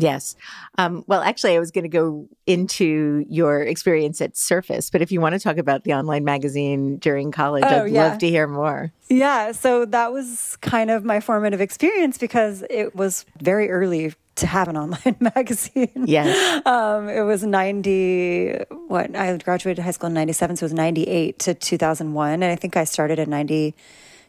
Yes. 0.00 0.36
Um, 0.76 1.04
well, 1.06 1.20
actually, 1.20 1.56
I 1.56 1.58
was 1.58 1.70
going 1.70 1.82
to 1.82 1.88
go 1.88 2.28
into 2.46 3.24
your 3.28 3.62
experience 3.62 4.20
at 4.20 4.36
Surface, 4.36 4.90
but 4.90 5.02
if 5.02 5.10
you 5.10 5.20
want 5.20 5.34
to 5.34 5.40
talk 5.40 5.58
about 5.58 5.84
the 5.84 5.94
online 5.94 6.24
magazine 6.24 6.98
during 6.98 7.32
college, 7.32 7.64
oh, 7.66 7.84
I'd 7.84 7.92
yeah. 7.92 8.08
love 8.08 8.18
to 8.18 8.28
hear 8.28 8.46
more. 8.46 8.92
Yeah. 9.08 9.52
So 9.52 9.84
that 9.86 10.12
was 10.12 10.56
kind 10.60 10.90
of 10.90 11.04
my 11.04 11.20
formative 11.20 11.60
experience 11.60 12.16
because 12.16 12.64
it 12.70 12.94
was 12.94 13.24
very 13.40 13.70
early 13.70 14.14
to 14.36 14.46
have 14.46 14.68
an 14.68 14.76
online 14.84 15.16
magazine. 15.20 16.04
Yes. 16.06 16.64
Um, 16.64 17.08
it 17.08 17.22
was 17.22 17.42
90, 17.42 18.64
what, 18.86 19.14
I 19.16 19.36
graduated 19.38 19.84
high 19.84 19.90
school 19.90 20.08
in 20.08 20.14
97, 20.14 20.56
so 20.56 20.64
it 20.64 20.66
was 20.66 20.74
98 20.74 21.38
to 21.40 21.54
2001. 21.54 22.32
And 22.34 22.44
I 22.44 22.56
think 22.56 22.76
I 22.76 22.84
started 22.84 23.18
in 23.18 23.30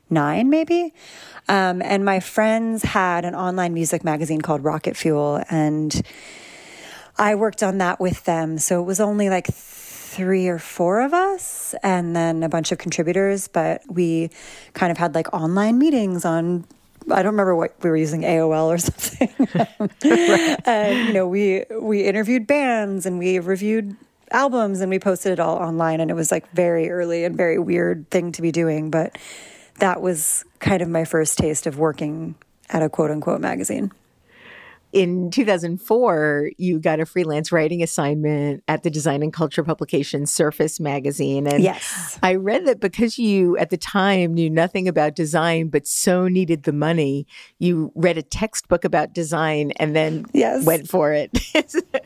99, 0.10 0.50
maybe. 0.50 0.93
Um, 1.48 1.82
and 1.82 2.06
my 2.06 2.19
friends 2.19 2.84
had 2.84 3.26
an 3.26 3.36
online 3.36 3.74
music 3.74 4.04
magazine 4.04 4.41
called 4.41 4.63
Rocket 4.63 4.95
Fuel. 4.95 5.43
And 5.50 6.02
I 7.17 7.36
worked 7.36 7.63
on 7.63 7.80
that 7.80 8.00
with 8.00 8.24
them. 8.26 8.58
So 8.58 8.82
it 8.82 8.86
was 8.86 9.00
only 9.00 9.30
like 9.30 9.48
three 9.48 10.48
or 10.48 10.60
four 10.60 11.02
of 11.02 11.13
us 11.13 11.76
and 11.84 12.15
then 12.15 12.43
a 12.43 12.50
bunch 12.50 12.72
of 12.72 12.78
contributors, 12.78 13.48
but 13.48 13.82
we 13.88 14.30
kind 14.74 14.91
of 14.91 14.98
had 14.98 15.15
like 15.15 15.34
online 15.34 15.78
meetings 15.78 16.26
on 16.26 16.65
I 17.12 17.24
don't 17.24 17.32
remember 17.34 17.56
what 17.56 17.74
we 17.82 17.89
were 17.89 17.98
using 17.98 18.22
AOL 18.22 18.65
or 18.65 18.78
something. 18.80 19.34
right. 20.04 20.67
And 20.67 21.08
you 21.08 21.13
know, 21.13 21.28
we 21.28 21.65
we 21.80 22.04
interviewed 22.04 22.48
bands 22.48 23.06
and 23.06 23.17
we 23.17 23.39
reviewed 23.39 23.95
albums 24.32 24.82
and 24.82 24.89
we 24.89 25.00
posted 25.00 25.32
it 25.34 25.39
all 25.39 25.58
online 25.58 26.00
and 26.00 26.12
it 26.12 26.13
was 26.13 26.32
like 26.32 26.50
very 26.52 26.89
early 26.89 27.24
and 27.24 27.36
very 27.36 27.58
weird 27.58 28.10
thing 28.10 28.32
to 28.34 28.41
be 28.41 28.52
doing, 28.52 28.91
but 28.91 29.17
that 29.79 30.01
was 30.01 30.45
kind 30.59 30.81
of 30.81 30.89
my 30.89 31.05
first 31.05 31.37
taste 31.37 31.67
of 31.67 31.77
working 31.77 32.35
at 32.69 32.83
a 32.83 32.89
quote 32.89 33.11
unquote 33.11 33.41
magazine 33.41 33.91
in 34.91 35.29
2004, 35.29 36.51
you 36.57 36.79
got 36.79 36.99
a 36.99 37.05
freelance 37.05 37.51
writing 37.51 37.83
assignment 37.83 38.63
at 38.67 38.81
the 38.81 38.89
design 38.89 39.21
and 39.21 39.31
culture 39.31 39.63
publication 39.63 40.25
Surface 40.25 40.79
magazine. 40.79 41.45
And 41.45 41.61
yes. 41.61 42.17
I 42.23 42.35
read 42.35 42.65
that 42.65 42.79
because 42.79 43.19
you 43.19 43.55
at 43.57 43.69
the 43.69 43.77
time 43.77 44.33
knew 44.33 44.49
nothing 44.49 44.87
about 44.87 45.15
design, 45.15 45.67
but 45.67 45.85
so 45.85 46.27
needed 46.27 46.63
the 46.63 46.73
money, 46.73 47.27
you 47.59 47.91
read 47.93 48.17
a 48.17 48.23
textbook 48.23 48.83
about 48.83 49.13
design 49.13 49.71
and 49.77 49.95
then 49.95 50.25
yes. 50.33 50.65
went 50.65 50.89
for 50.89 51.13
it. 51.13 51.37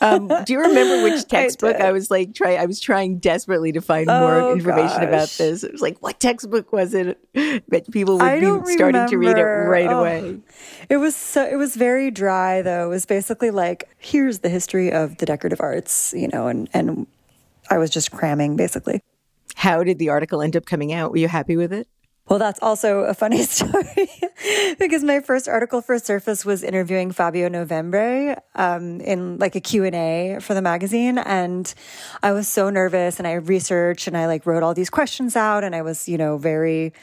um, 0.00 0.28
do 0.44 0.52
you 0.52 0.60
remember 0.60 1.02
which 1.02 1.24
textbook 1.28 1.76
I, 1.76 1.88
I, 1.88 1.92
was 1.92 2.10
like 2.10 2.34
try 2.34 2.56
I 2.56 2.66
was 2.66 2.80
trying 2.80 3.18
desperately 3.18 3.72
to 3.72 3.80
find 3.80 4.08
oh, 4.08 4.20
more 4.20 4.52
information 4.52 5.00
gosh. 5.00 5.02
about 5.02 5.28
this. 5.28 5.64
It 5.64 5.72
was 5.72 5.80
like, 5.80 5.98
what 6.00 6.20
textbook 6.20 6.72
was 6.72 6.94
it 6.94 7.18
that 7.34 7.90
people 7.90 8.18
would 8.18 8.40
be 8.40 8.72
starting 8.72 9.06
to 9.08 9.16
read 9.16 9.38
it 9.38 9.42
right 9.42 9.86
oh. 9.86 10.00
away? 10.00 10.40
It 10.88 10.96
was 10.98 11.16
so 11.16 11.44
it 11.46 11.56
was 11.56 11.76
very 11.76 12.10
dry 12.10 12.62
though. 12.62 12.86
It 12.86 12.90
was 12.90 13.06
basically 13.06 13.50
like, 13.50 13.88
here's 13.98 14.40
the 14.40 14.48
history 14.48 14.92
of 14.92 15.18
the 15.18 15.26
decorative 15.26 15.60
arts, 15.60 16.14
you 16.16 16.28
know, 16.28 16.48
and 16.48 16.68
and 16.72 17.06
I 17.70 17.78
was 17.78 17.90
just 17.90 18.10
cramming 18.10 18.56
basically. 18.56 19.02
How 19.54 19.84
did 19.84 19.98
the 19.98 20.08
article 20.08 20.42
end 20.42 20.56
up 20.56 20.64
coming 20.64 20.92
out? 20.92 21.10
Were 21.10 21.18
you 21.18 21.28
happy 21.28 21.56
with 21.56 21.72
it? 21.72 21.86
Well, 22.32 22.38
that's 22.38 22.60
also 22.62 23.00
a 23.00 23.12
funny 23.12 23.42
story 23.42 24.08
because 24.78 25.04
my 25.04 25.20
first 25.20 25.48
article 25.48 25.82
for 25.82 25.98
Surface 25.98 26.46
was 26.46 26.62
interviewing 26.62 27.12
Fabio 27.12 27.48
Novembre 27.48 28.40
um, 28.54 29.02
in 29.02 29.36
like 29.36 29.54
a 29.54 29.60
Q&A 29.60 30.38
for 30.40 30.54
the 30.54 30.62
magazine. 30.62 31.18
And 31.18 31.74
I 32.22 32.32
was 32.32 32.48
so 32.48 32.70
nervous 32.70 33.18
and 33.18 33.28
I 33.28 33.34
researched 33.34 34.06
and 34.06 34.16
I 34.16 34.28
like 34.28 34.46
wrote 34.46 34.62
all 34.62 34.72
these 34.72 34.88
questions 34.88 35.36
out 35.36 35.62
and 35.62 35.74
I 35.74 35.82
was, 35.82 36.08
you 36.08 36.16
know, 36.16 36.38
very 36.38 36.94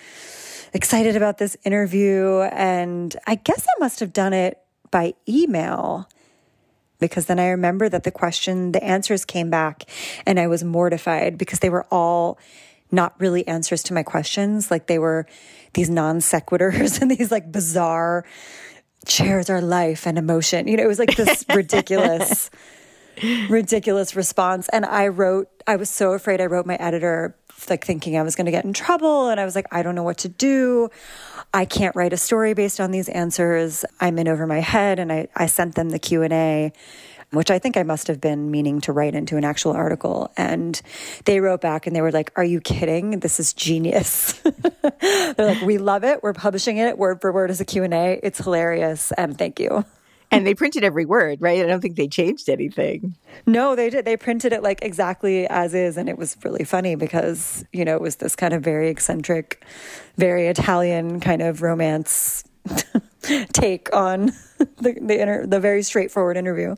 excited 0.73 1.15
about 1.15 1.37
this 1.37 1.55
interview. 1.63 2.39
And 2.51 3.15
I 3.27 3.35
guess 3.35 3.67
I 3.67 3.79
must 3.79 3.99
have 3.99 4.11
done 4.11 4.33
it 4.33 4.59
by 4.89 5.13
email 5.27 6.09
because 6.97 7.27
then 7.27 7.37
I 7.37 7.49
remember 7.49 7.87
that 7.87 8.03
the 8.03 8.09
question, 8.09 8.71
the 8.71 8.83
answers 8.83 9.25
came 9.25 9.51
back 9.51 9.83
and 10.25 10.39
I 10.39 10.47
was 10.47 10.63
mortified 10.63 11.37
because 11.37 11.59
they 11.59 11.69
were 11.69 11.85
all 11.91 12.39
not 12.91 13.19
really 13.19 13.47
answers 13.47 13.84
to 13.84 13.93
my 13.93 14.04
questions. 14.04 14.71
Like 14.71 14.88
they 14.88 14.99
were 14.99 15.25
these 15.73 15.89
non 15.89 16.19
sequiturs 16.19 17.02
and 17.02 17.12
these 17.12 17.32
like 17.32 17.52
bizarre 17.52 18.25
chairs 19.06 19.49
are 19.49 19.62
life 19.62 20.06
and 20.06 20.17
emotion. 20.17 20.67
You 20.67 20.78
know, 20.78 20.84
it 20.84 20.88
was 20.88 20.99
like 20.99 21.15
this 21.15 21.45
ridiculous, 21.54 22.49
ridiculous 23.49 24.15
response. 24.15 24.69
And 24.69 24.86
I 24.86 25.08
wrote, 25.08 25.49
I 25.67 25.75
was 25.75 25.89
so 25.89 26.13
afraid. 26.13 26.41
I 26.41 26.45
wrote 26.45 26.65
my 26.65 26.75
editor 26.75 27.36
like 27.69 27.84
thinking 27.84 28.17
I 28.17 28.23
was 28.23 28.36
going 28.36 28.45
to 28.45 28.52
get 28.52 28.63
in 28.63 28.73
trouble. 28.73 29.30
And 29.30 29.39
I 29.39 29.45
was 29.45 29.56
like, 29.56 29.65
I 29.71 29.84
don't 29.84 29.95
know 29.95 30.04
what 30.04 30.19
to 30.19 30.30
do. 30.30 30.89
I 31.54 31.65
can't 31.65 31.95
write 31.95 32.13
a 32.13 32.17
story 32.17 32.54
based 32.54 32.80
on 32.80 32.91
these 32.91 33.10
answers. 33.10 33.84
I'm 33.99 34.17
in 34.19 34.28
over 34.28 34.47
my 34.47 34.60
head. 34.60 34.99
And 34.99 35.12
I, 35.12 35.28
I 35.36 35.47
sent 35.47 35.75
them 35.75 35.89
the 35.89 35.99
Q 35.99 36.21
and 36.21 36.34
A 36.34 36.73
which 37.31 37.51
I 37.51 37.59
think 37.59 37.77
I 37.77 37.83
must 37.83 38.07
have 38.07 38.19
been 38.19 38.51
meaning 38.51 38.81
to 38.81 38.93
write 38.93 39.15
into 39.15 39.37
an 39.37 39.43
actual 39.43 39.73
article. 39.73 40.31
And 40.35 40.81
they 41.25 41.39
wrote 41.39 41.61
back 41.61 41.87
and 41.87 41.95
they 41.95 42.01
were 42.01 42.11
like, 42.11 42.31
Are 42.35 42.43
you 42.43 42.61
kidding? 42.61 43.19
This 43.19 43.39
is 43.39 43.53
genius. 43.53 44.33
They're 45.01 45.35
like, 45.37 45.61
We 45.61 45.77
love 45.77 46.03
it. 46.03 46.23
We're 46.23 46.33
publishing 46.33 46.77
it 46.77 46.97
word 46.97 47.21
for 47.21 47.31
word 47.31 47.49
as 47.49 47.61
a 47.61 47.65
Q&A. 47.65 48.19
It's 48.23 48.39
hilarious. 48.39 49.11
And 49.13 49.37
thank 49.37 49.59
you. 49.59 49.85
And 50.31 50.45
they 50.45 50.53
printed 50.53 50.83
every 50.83 51.05
word, 51.05 51.41
right? 51.41 51.63
I 51.63 51.67
don't 51.67 51.81
think 51.81 51.95
they 51.95 52.07
changed 52.07 52.49
anything. 52.49 53.15
No, 53.47 53.75
they 53.75 53.89
did. 53.89 54.05
They 54.05 54.15
printed 54.15 54.53
it 54.53 54.61
like 54.61 54.83
exactly 54.83 55.47
as 55.47 55.73
is. 55.73 55.97
And 55.97 56.07
it 56.07 56.19
was 56.19 56.37
really 56.43 56.63
funny 56.63 56.93
because, 56.95 57.65
you 57.73 57.83
know, 57.83 57.95
it 57.95 58.01
was 58.01 58.17
this 58.17 58.35
kind 58.35 58.53
of 58.53 58.61
very 58.61 58.89
eccentric, 58.89 59.65
very 60.17 60.47
Italian 60.47 61.19
kind 61.19 61.41
of 61.41 61.63
romance 61.63 62.43
take 63.53 63.93
on 63.95 64.27
the 64.58 64.97
the, 65.01 65.21
inter- 65.21 65.45
the 65.45 65.60
very 65.60 65.84
straightforward 65.84 66.38
interview. 66.38 66.75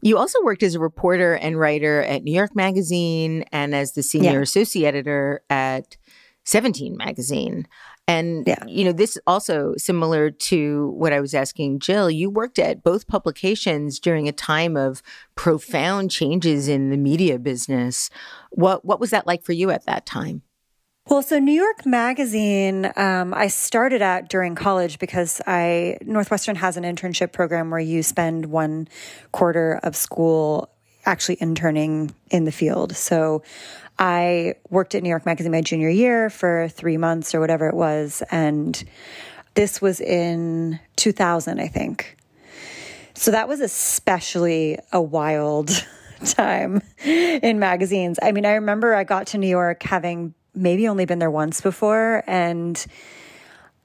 You 0.00 0.18
also 0.18 0.38
worked 0.42 0.62
as 0.62 0.74
a 0.74 0.80
reporter 0.80 1.34
and 1.34 1.58
writer 1.58 2.02
at 2.02 2.24
New 2.24 2.32
York 2.32 2.54
Magazine 2.54 3.44
and 3.52 3.74
as 3.74 3.92
the 3.92 4.02
senior 4.02 4.32
yeah. 4.32 4.40
associate 4.40 4.88
editor 4.88 5.42
at 5.50 5.96
17 6.44 6.96
Magazine. 6.96 7.66
And, 8.08 8.44
yeah. 8.46 8.64
you 8.66 8.84
know, 8.84 8.92
this 8.92 9.16
is 9.16 9.22
also 9.26 9.74
similar 9.76 10.30
to 10.30 10.92
what 10.96 11.12
I 11.12 11.20
was 11.20 11.34
asking 11.34 11.78
Jill, 11.78 12.10
you 12.10 12.30
worked 12.30 12.58
at 12.58 12.82
both 12.82 13.06
publications 13.06 14.00
during 14.00 14.26
a 14.28 14.32
time 14.32 14.76
of 14.76 15.02
profound 15.36 16.10
changes 16.10 16.66
in 16.66 16.90
the 16.90 16.96
media 16.96 17.38
business. 17.38 18.10
What, 18.50 18.84
what 18.84 18.98
was 18.98 19.10
that 19.10 19.26
like 19.26 19.44
for 19.44 19.52
you 19.52 19.70
at 19.70 19.86
that 19.86 20.04
time? 20.04 20.42
Well, 21.08 21.20
so 21.20 21.40
New 21.40 21.52
York 21.52 21.84
Magazine, 21.84 22.90
um, 22.94 23.34
I 23.34 23.48
started 23.48 24.02
at 24.02 24.28
during 24.28 24.54
college 24.54 25.00
because 25.00 25.40
I 25.48 25.98
Northwestern 26.02 26.54
has 26.56 26.76
an 26.76 26.84
internship 26.84 27.32
program 27.32 27.70
where 27.70 27.80
you 27.80 28.04
spend 28.04 28.46
one 28.46 28.86
quarter 29.32 29.80
of 29.82 29.96
school 29.96 30.70
actually 31.04 31.38
interning 31.40 32.14
in 32.30 32.44
the 32.44 32.52
field. 32.52 32.94
So 32.94 33.42
I 33.98 34.54
worked 34.70 34.94
at 34.94 35.02
New 35.02 35.08
York 35.08 35.26
Magazine 35.26 35.50
my 35.50 35.60
junior 35.60 35.88
year 35.88 36.30
for 36.30 36.68
three 36.68 36.96
months 36.96 37.34
or 37.34 37.40
whatever 37.40 37.68
it 37.68 37.74
was, 37.74 38.22
and 38.30 38.82
this 39.54 39.82
was 39.82 40.00
in 40.00 40.78
2000, 40.94 41.60
I 41.60 41.66
think. 41.66 42.16
So 43.14 43.32
that 43.32 43.48
was 43.48 43.60
especially 43.60 44.78
a 44.92 45.02
wild 45.02 45.84
time 46.24 46.80
in 47.04 47.58
magazines. 47.58 48.20
I 48.22 48.30
mean, 48.30 48.46
I 48.46 48.52
remember 48.52 48.94
I 48.94 49.02
got 49.02 49.26
to 49.28 49.38
New 49.38 49.48
York 49.48 49.82
having 49.82 50.34
maybe 50.54 50.88
only 50.88 51.04
been 51.04 51.18
there 51.18 51.30
once 51.30 51.60
before. 51.60 52.22
And 52.26 52.84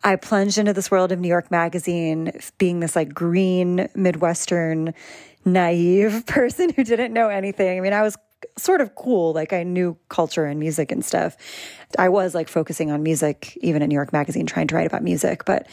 I 0.03 0.15
plunged 0.15 0.57
into 0.57 0.73
this 0.73 0.91
world 0.91 1.11
of 1.11 1.19
New 1.19 1.27
York 1.27 1.51
Magazine, 1.51 2.31
being 2.57 2.79
this 2.79 2.95
like 2.95 3.13
green 3.13 3.89
Midwestern 3.95 4.93
naive 5.45 6.25
person 6.27 6.69
who 6.69 6.83
didn't 6.83 7.13
know 7.13 7.29
anything. 7.29 7.77
I 7.77 7.81
mean, 7.81 7.93
I 7.93 8.01
was 8.01 8.17
sort 8.57 8.81
of 8.81 8.95
cool. 8.95 9.33
Like 9.33 9.53
I 9.53 9.63
knew 9.63 9.97
culture 10.09 10.45
and 10.45 10.59
music 10.59 10.91
and 10.91 11.03
stuff. 11.03 11.37
I 11.97 12.09
was 12.09 12.35
like 12.35 12.47
focusing 12.47 12.91
on 12.91 13.03
music, 13.03 13.57
even 13.61 13.81
at 13.81 13.89
New 13.89 13.95
York 13.95 14.13
Magazine, 14.13 14.45
trying 14.45 14.67
to 14.67 14.75
write 14.75 14.87
about 14.87 15.03
music. 15.03 15.45
But 15.45 15.67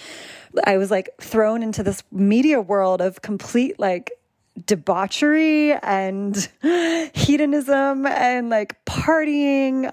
I 0.64 0.76
was 0.78 0.90
like 0.90 1.10
thrown 1.20 1.62
into 1.62 1.82
this 1.82 2.02
media 2.10 2.60
world 2.60 3.00
of 3.00 3.22
complete 3.22 3.78
like 3.78 4.12
debauchery 4.66 5.72
and 5.72 6.48
hedonism 7.14 8.06
and 8.06 8.50
like 8.50 8.82
partying 8.84 9.92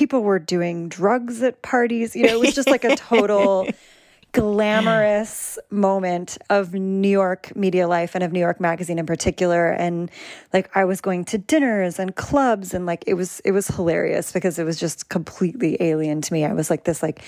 people 0.00 0.22
were 0.22 0.38
doing 0.38 0.88
drugs 0.88 1.42
at 1.42 1.60
parties. 1.60 2.16
You 2.16 2.22
know, 2.22 2.32
it 2.32 2.40
was 2.40 2.54
just 2.54 2.70
like 2.70 2.84
a 2.84 2.96
total 2.96 3.68
glamorous 4.32 5.58
moment 5.68 6.38
of 6.48 6.72
New 6.72 7.10
York 7.10 7.54
media 7.54 7.86
life 7.86 8.14
and 8.14 8.24
of 8.24 8.32
New 8.32 8.40
York 8.40 8.60
magazine 8.60 8.98
in 8.98 9.04
particular 9.04 9.68
and 9.72 10.10
like 10.54 10.74
I 10.74 10.86
was 10.86 11.02
going 11.02 11.26
to 11.26 11.36
dinners 11.36 11.98
and 11.98 12.16
clubs 12.16 12.72
and 12.72 12.86
like 12.86 13.04
it 13.06 13.12
was 13.12 13.40
it 13.40 13.52
was 13.52 13.68
hilarious 13.68 14.32
because 14.32 14.58
it 14.58 14.64
was 14.64 14.80
just 14.80 15.10
completely 15.10 15.76
alien 15.80 16.22
to 16.22 16.32
me. 16.32 16.46
I 16.46 16.54
was 16.54 16.70
like 16.70 16.84
this 16.84 17.02
like 17.02 17.22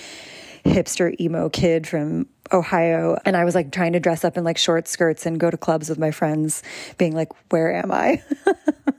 hipster 0.65 1.13
emo 1.21 1.49
kid 1.49 1.85
from 1.85 2.25
Ohio. 2.51 3.17
And 3.25 3.37
I 3.37 3.45
was 3.45 3.55
like 3.55 3.71
trying 3.71 3.93
to 3.93 3.99
dress 3.99 4.23
up 4.23 4.37
in 4.37 4.43
like 4.43 4.57
short 4.57 4.87
skirts 4.87 5.25
and 5.25 5.39
go 5.39 5.49
to 5.49 5.57
clubs 5.57 5.89
with 5.89 5.99
my 5.99 6.11
friends, 6.11 6.61
being 6.97 7.15
like, 7.15 7.29
where 7.51 7.73
am 7.73 7.91
I? 7.91 8.21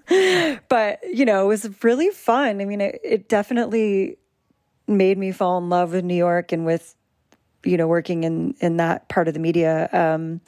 but, 0.68 1.00
you 1.12 1.24
know, 1.24 1.44
it 1.44 1.48
was 1.48 1.84
really 1.84 2.10
fun. 2.10 2.60
I 2.60 2.64
mean, 2.64 2.80
it, 2.80 3.00
it 3.04 3.28
definitely 3.28 4.16
made 4.86 5.18
me 5.18 5.32
fall 5.32 5.58
in 5.58 5.68
love 5.68 5.92
with 5.92 6.04
New 6.04 6.14
York 6.14 6.52
and 6.52 6.64
with, 6.64 6.94
you 7.64 7.76
know, 7.76 7.86
working 7.86 8.24
in, 8.24 8.54
in 8.60 8.78
that 8.78 9.08
part 9.08 9.28
of 9.28 9.34
the 9.34 9.40
media. 9.40 9.88
Um, 9.92 10.40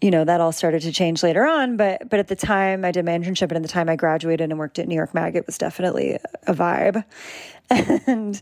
you 0.00 0.10
know 0.10 0.24
that 0.24 0.40
all 0.40 0.52
started 0.52 0.80
to 0.80 0.92
change 0.92 1.22
later 1.22 1.44
on 1.44 1.76
but 1.76 2.08
but 2.08 2.18
at 2.18 2.28
the 2.28 2.34
time 2.36 2.86
i 2.86 2.90
did 2.90 3.04
my 3.04 3.12
internship 3.12 3.42
and 3.42 3.56
at 3.56 3.62
the 3.62 3.68
time 3.68 3.88
i 3.88 3.96
graduated 3.96 4.50
and 4.50 4.58
worked 4.58 4.78
at 4.78 4.88
new 4.88 4.94
york 4.94 5.12
mag 5.12 5.36
it 5.36 5.44
was 5.46 5.58
definitely 5.58 6.18
a 6.46 6.54
vibe 6.54 7.04
and 7.70 8.40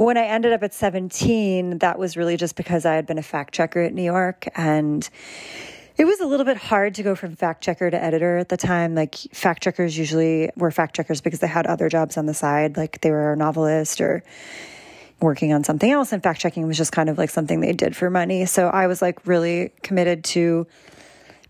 when 0.00 0.16
I 0.16 0.24
ended 0.24 0.54
up 0.54 0.62
at 0.62 0.72
17, 0.72 1.80
that 1.80 1.98
was 1.98 2.16
really 2.16 2.38
just 2.38 2.56
because 2.56 2.86
I 2.86 2.94
had 2.94 3.06
been 3.06 3.18
a 3.18 3.22
fact 3.22 3.52
checker 3.52 3.82
at 3.82 3.92
New 3.92 4.02
York 4.02 4.48
and 4.56 5.06
it 5.98 6.06
was 6.06 6.20
a 6.20 6.26
little 6.26 6.46
bit 6.46 6.56
hard 6.56 6.94
to 6.94 7.02
go 7.02 7.14
from 7.14 7.36
fact 7.36 7.62
checker 7.62 7.90
to 7.90 8.02
editor 8.02 8.38
at 8.38 8.48
the 8.48 8.56
time. 8.56 8.94
Like 8.94 9.16
fact 9.34 9.62
checkers 9.62 9.98
usually 9.98 10.48
were 10.56 10.70
fact 10.70 10.96
checkers 10.96 11.20
because 11.20 11.40
they 11.40 11.46
had 11.46 11.66
other 11.66 11.90
jobs 11.90 12.16
on 12.16 12.24
the 12.24 12.32
side, 12.32 12.78
like 12.78 13.02
they 13.02 13.10
were 13.10 13.34
a 13.34 13.36
novelist 13.36 14.00
or 14.00 14.22
working 15.20 15.52
on 15.52 15.64
something 15.64 15.90
else. 15.90 16.14
And 16.14 16.22
fact 16.22 16.40
checking 16.40 16.66
was 16.66 16.78
just 16.78 16.92
kind 16.92 17.10
of 17.10 17.18
like 17.18 17.28
something 17.28 17.60
they 17.60 17.74
did 17.74 17.94
for 17.94 18.08
money. 18.08 18.46
So 18.46 18.68
I 18.68 18.86
was 18.86 19.02
like 19.02 19.26
really 19.26 19.70
committed 19.82 20.24
to 20.24 20.66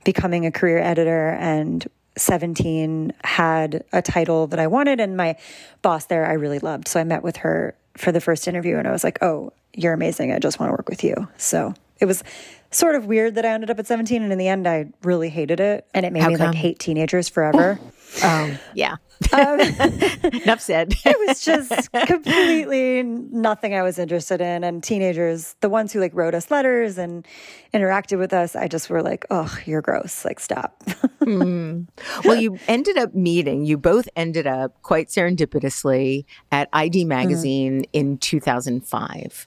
becoming 0.02 0.44
a 0.44 0.50
career 0.50 0.78
editor 0.78 1.36
and 1.38 1.88
17 2.16 3.12
had 3.22 3.84
a 3.92 4.02
title 4.02 4.48
that 4.48 4.58
I 4.58 4.66
wanted 4.66 4.98
and 4.98 5.16
my 5.16 5.36
boss 5.82 6.06
there 6.06 6.26
I 6.26 6.32
really 6.32 6.58
loved. 6.58 6.88
So 6.88 6.98
I 6.98 7.04
met 7.04 7.22
with 7.22 7.36
her 7.36 7.76
for 7.96 8.12
the 8.12 8.20
first 8.20 8.48
interview 8.48 8.76
and 8.76 8.86
I 8.86 8.92
was 8.92 9.04
like, 9.04 9.18
oh, 9.22 9.52
you're 9.74 9.92
amazing. 9.92 10.32
I 10.32 10.38
just 10.38 10.58
want 10.58 10.70
to 10.70 10.72
work 10.72 10.88
with 10.88 11.04
you. 11.04 11.28
So 11.36 11.74
it 12.00 12.06
was 12.06 12.22
sort 12.70 12.94
of 12.94 13.06
weird 13.06 13.34
that 13.34 13.44
I 13.44 13.48
ended 13.50 13.70
up 13.70 13.78
at 13.78 13.86
17. 13.86 14.22
And 14.22 14.32
in 14.32 14.38
the 14.38 14.48
end, 14.48 14.66
I 14.66 14.86
really 15.02 15.28
hated 15.28 15.60
it. 15.60 15.86
And 15.94 16.06
it 16.06 16.12
made 16.12 16.22
How 16.22 16.28
me 16.28 16.36
come? 16.36 16.46
like 16.48 16.56
hate 16.56 16.78
teenagers 16.78 17.28
forever. 17.28 17.78
oh, 18.22 18.58
yeah. 18.74 18.96
Um, 19.32 19.60
Enough 20.44 20.60
said. 20.60 20.94
it 21.04 21.28
was 21.28 21.44
just 21.44 21.92
completely 21.92 23.02
nothing 23.02 23.74
I 23.74 23.82
was 23.82 23.98
interested 23.98 24.40
in. 24.40 24.64
And 24.64 24.82
teenagers, 24.82 25.56
the 25.60 25.68
ones 25.68 25.92
who 25.92 26.00
like 26.00 26.14
wrote 26.14 26.34
us 26.34 26.50
letters 26.50 26.96
and 26.96 27.26
interacted 27.74 28.18
with 28.18 28.32
us, 28.32 28.56
I 28.56 28.66
just 28.66 28.88
were 28.88 29.02
like, 29.02 29.26
oh, 29.30 29.54
you're 29.66 29.82
gross. 29.82 30.24
Like, 30.24 30.40
stop. 30.40 30.82
mm. 31.20 31.86
Well, 32.24 32.36
you 32.36 32.58
ended 32.66 32.96
up 32.96 33.14
meeting, 33.14 33.66
you 33.66 33.76
both 33.76 34.08
ended 34.16 34.46
up 34.46 34.80
quite 34.82 35.08
serendipitously 35.08 36.24
at 36.50 36.68
ID. 36.72 37.04
Magazine 37.04 37.82
mm. 37.82 37.88
in 37.92 38.18
2005. 38.18 39.46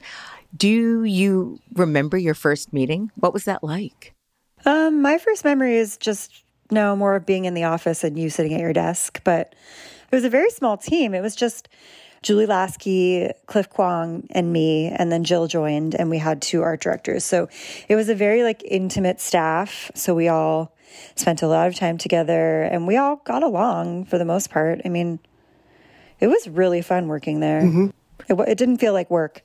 Do 0.55 0.69
you 0.69 1.59
remember 1.73 2.17
your 2.17 2.33
first 2.33 2.73
meeting? 2.73 3.11
What 3.15 3.33
was 3.33 3.45
that 3.45 3.63
like? 3.63 4.13
Um, 4.65 5.01
my 5.01 5.17
first 5.17 5.43
memory 5.43 5.77
is 5.77 5.97
just 5.97 6.43
no 6.71 6.95
more 6.95 7.15
of 7.15 7.25
being 7.25 7.45
in 7.45 7.53
the 7.53 7.63
office 7.63 8.03
and 8.03 8.17
you 8.17 8.29
sitting 8.29 8.53
at 8.53 8.59
your 8.59 8.73
desk, 8.73 9.21
but 9.23 9.55
it 10.11 10.15
was 10.15 10.23
a 10.23 10.29
very 10.29 10.49
small 10.49 10.77
team. 10.77 11.13
It 11.13 11.21
was 11.21 11.35
just 11.35 11.69
Julie 12.21 12.45
Lasky, 12.45 13.29
Cliff 13.47 13.69
Kuang, 13.69 14.25
and 14.29 14.53
me, 14.53 14.87
and 14.87 15.11
then 15.11 15.23
Jill 15.23 15.47
joined, 15.47 15.93
and 15.93 16.09
we 16.09 16.17
had 16.17 16.41
two 16.41 16.61
art 16.61 16.81
directors. 16.81 17.23
So 17.25 17.49
it 17.89 17.95
was 17.95 18.07
a 18.07 18.15
very 18.15 18.43
like 18.43 18.63
intimate 18.63 19.19
staff. 19.19 19.91
So 19.93 20.15
we 20.15 20.29
all 20.29 20.75
spent 21.15 21.41
a 21.41 21.47
lot 21.47 21.67
of 21.67 21.75
time 21.75 21.97
together, 21.97 22.63
and 22.63 22.87
we 22.87 22.95
all 22.95 23.17
got 23.17 23.43
along 23.43 24.05
for 24.05 24.17
the 24.17 24.25
most 24.25 24.49
part. 24.49 24.81
I 24.85 24.89
mean, 24.89 25.19
it 26.19 26.27
was 26.27 26.47
really 26.47 26.81
fun 26.81 27.07
working 27.07 27.41
there. 27.41 27.61
Mm-hmm. 27.61 27.87
It, 28.29 28.49
it 28.49 28.57
didn't 28.57 28.77
feel 28.77 28.93
like 28.93 29.09
work. 29.09 29.41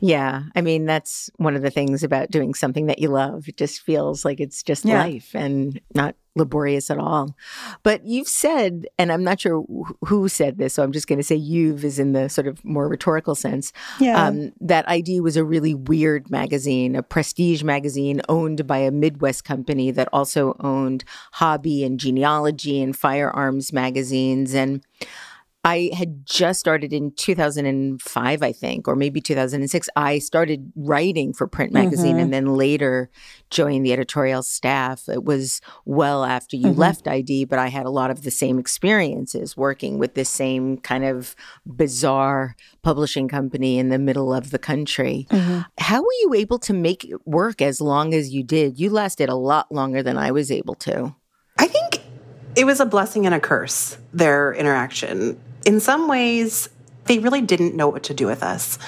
Yeah. 0.00 0.42
I 0.56 0.60
mean, 0.60 0.86
that's 0.86 1.30
one 1.36 1.54
of 1.56 1.62
the 1.62 1.70
things 1.70 2.02
about 2.02 2.30
doing 2.30 2.54
something 2.54 2.86
that 2.86 2.98
you 2.98 3.08
love. 3.08 3.48
It 3.48 3.56
just 3.56 3.80
feels 3.80 4.24
like 4.24 4.40
it's 4.40 4.62
just 4.62 4.84
Yeah. 4.84 5.02
life 5.02 5.30
and 5.34 5.80
not 5.94 6.16
laborious 6.36 6.90
at 6.90 6.98
all. 6.98 7.34
But 7.82 8.04
you've 8.04 8.28
said, 8.28 8.86
and 8.96 9.10
I'm 9.10 9.24
not 9.24 9.40
sure 9.40 9.64
who 10.02 10.28
said 10.28 10.58
this, 10.58 10.74
so 10.74 10.82
I'm 10.82 10.92
just 10.92 11.08
going 11.08 11.18
to 11.18 11.24
say 11.24 11.34
you've 11.34 11.84
is 11.84 11.98
in 11.98 12.12
the 12.12 12.28
sort 12.28 12.46
of 12.46 12.64
more 12.64 12.88
rhetorical 12.88 13.34
sense. 13.34 13.72
Yeah. 13.98 14.24
Um, 14.24 14.52
that 14.60 14.88
ID 14.88 15.20
was 15.20 15.36
a 15.36 15.44
really 15.44 15.74
weird 15.74 16.30
magazine, 16.30 16.94
a 16.94 17.02
prestige 17.02 17.62
magazine 17.64 18.22
owned 18.28 18.66
by 18.66 18.78
a 18.78 18.90
Midwest 18.92 19.44
company 19.44 19.90
that 19.90 20.08
also 20.12 20.56
owned 20.60 21.04
hobby 21.32 21.82
and 21.84 21.98
genealogy 21.98 22.80
and 22.80 22.96
firearms 22.96 23.72
magazines. 23.72 24.54
And 24.54 24.84
I 25.64 25.90
had 25.92 26.24
just 26.24 26.60
started 26.60 26.92
in 26.92 27.10
2005, 27.12 28.42
I 28.42 28.52
think, 28.52 28.86
or 28.86 28.94
maybe 28.94 29.20
2006. 29.20 29.88
I 29.96 30.18
started 30.20 30.72
writing 30.76 31.32
for 31.32 31.48
print 31.48 31.72
magazine 31.72 32.12
mm-hmm. 32.12 32.20
and 32.20 32.32
then 32.32 32.54
later 32.54 33.10
joined 33.50 33.84
the 33.84 33.92
editorial 33.92 34.42
staff. 34.44 35.08
It 35.08 35.24
was 35.24 35.60
well 35.84 36.24
after 36.24 36.56
you 36.56 36.68
mm-hmm. 36.68 36.80
left 36.80 37.08
ID, 37.08 37.46
but 37.46 37.58
I 37.58 37.68
had 37.68 37.86
a 37.86 37.90
lot 37.90 38.10
of 38.10 38.22
the 38.22 38.30
same 38.30 38.58
experiences 38.58 39.56
working 39.56 39.98
with 39.98 40.14
this 40.14 40.30
same 40.30 40.78
kind 40.78 41.04
of 41.04 41.34
bizarre 41.66 42.54
publishing 42.82 43.26
company 43.26 43.78
in 43.78 43.88
the 43.88 43.98
middle 43.98 44.32
of 44.32 44.50
the 44.50 44.58
country. 44.60 45.26
Mm-hmm. 45.30 45.62
How 45.78 46.00
were 46.00 46.18
you 46.22 46.34
able 46.34 46.60
to 46.60 46.72
make 46.72 47.04
it 47.04 47.26
work 47.26 47.60
as 47.60 47.80
long 47.80 48.14
as 48.14 48.32
you 48.32 48.44
did? 48.44 48.78
You 48.78 48.90
lasted 48.90 49.28
a 49.28 49.34
lot 49.34 49.72
longer 49.72 50.04
than 50.04 50.18
I 50.18 50.30
was 50.30 50.52
able 50.52 50.76
to. 50.76 51.16
I 51.58 51.66
think 51.66 52.00
it 52.56 52.64
was 52.64 52.78
a 52.78 52.86
blessing 52.86 53.26
and 53.26 53.34
a 53.34 53.40
curse, 53.40 53.98
their 54.12 54.52
interaction. 54.54 55.38
In 55.64 55.80
some 55.80 56.08
ways, 56.08 56.68
they 57.06 57.18
really 57.18 57.40
didn't 57.40 57.74
know 57.74 57.88
what 57.88 58.02
to 58.04 58.14
do 58.14 58.26
with 58.26 58.42
us. 58.42 58.78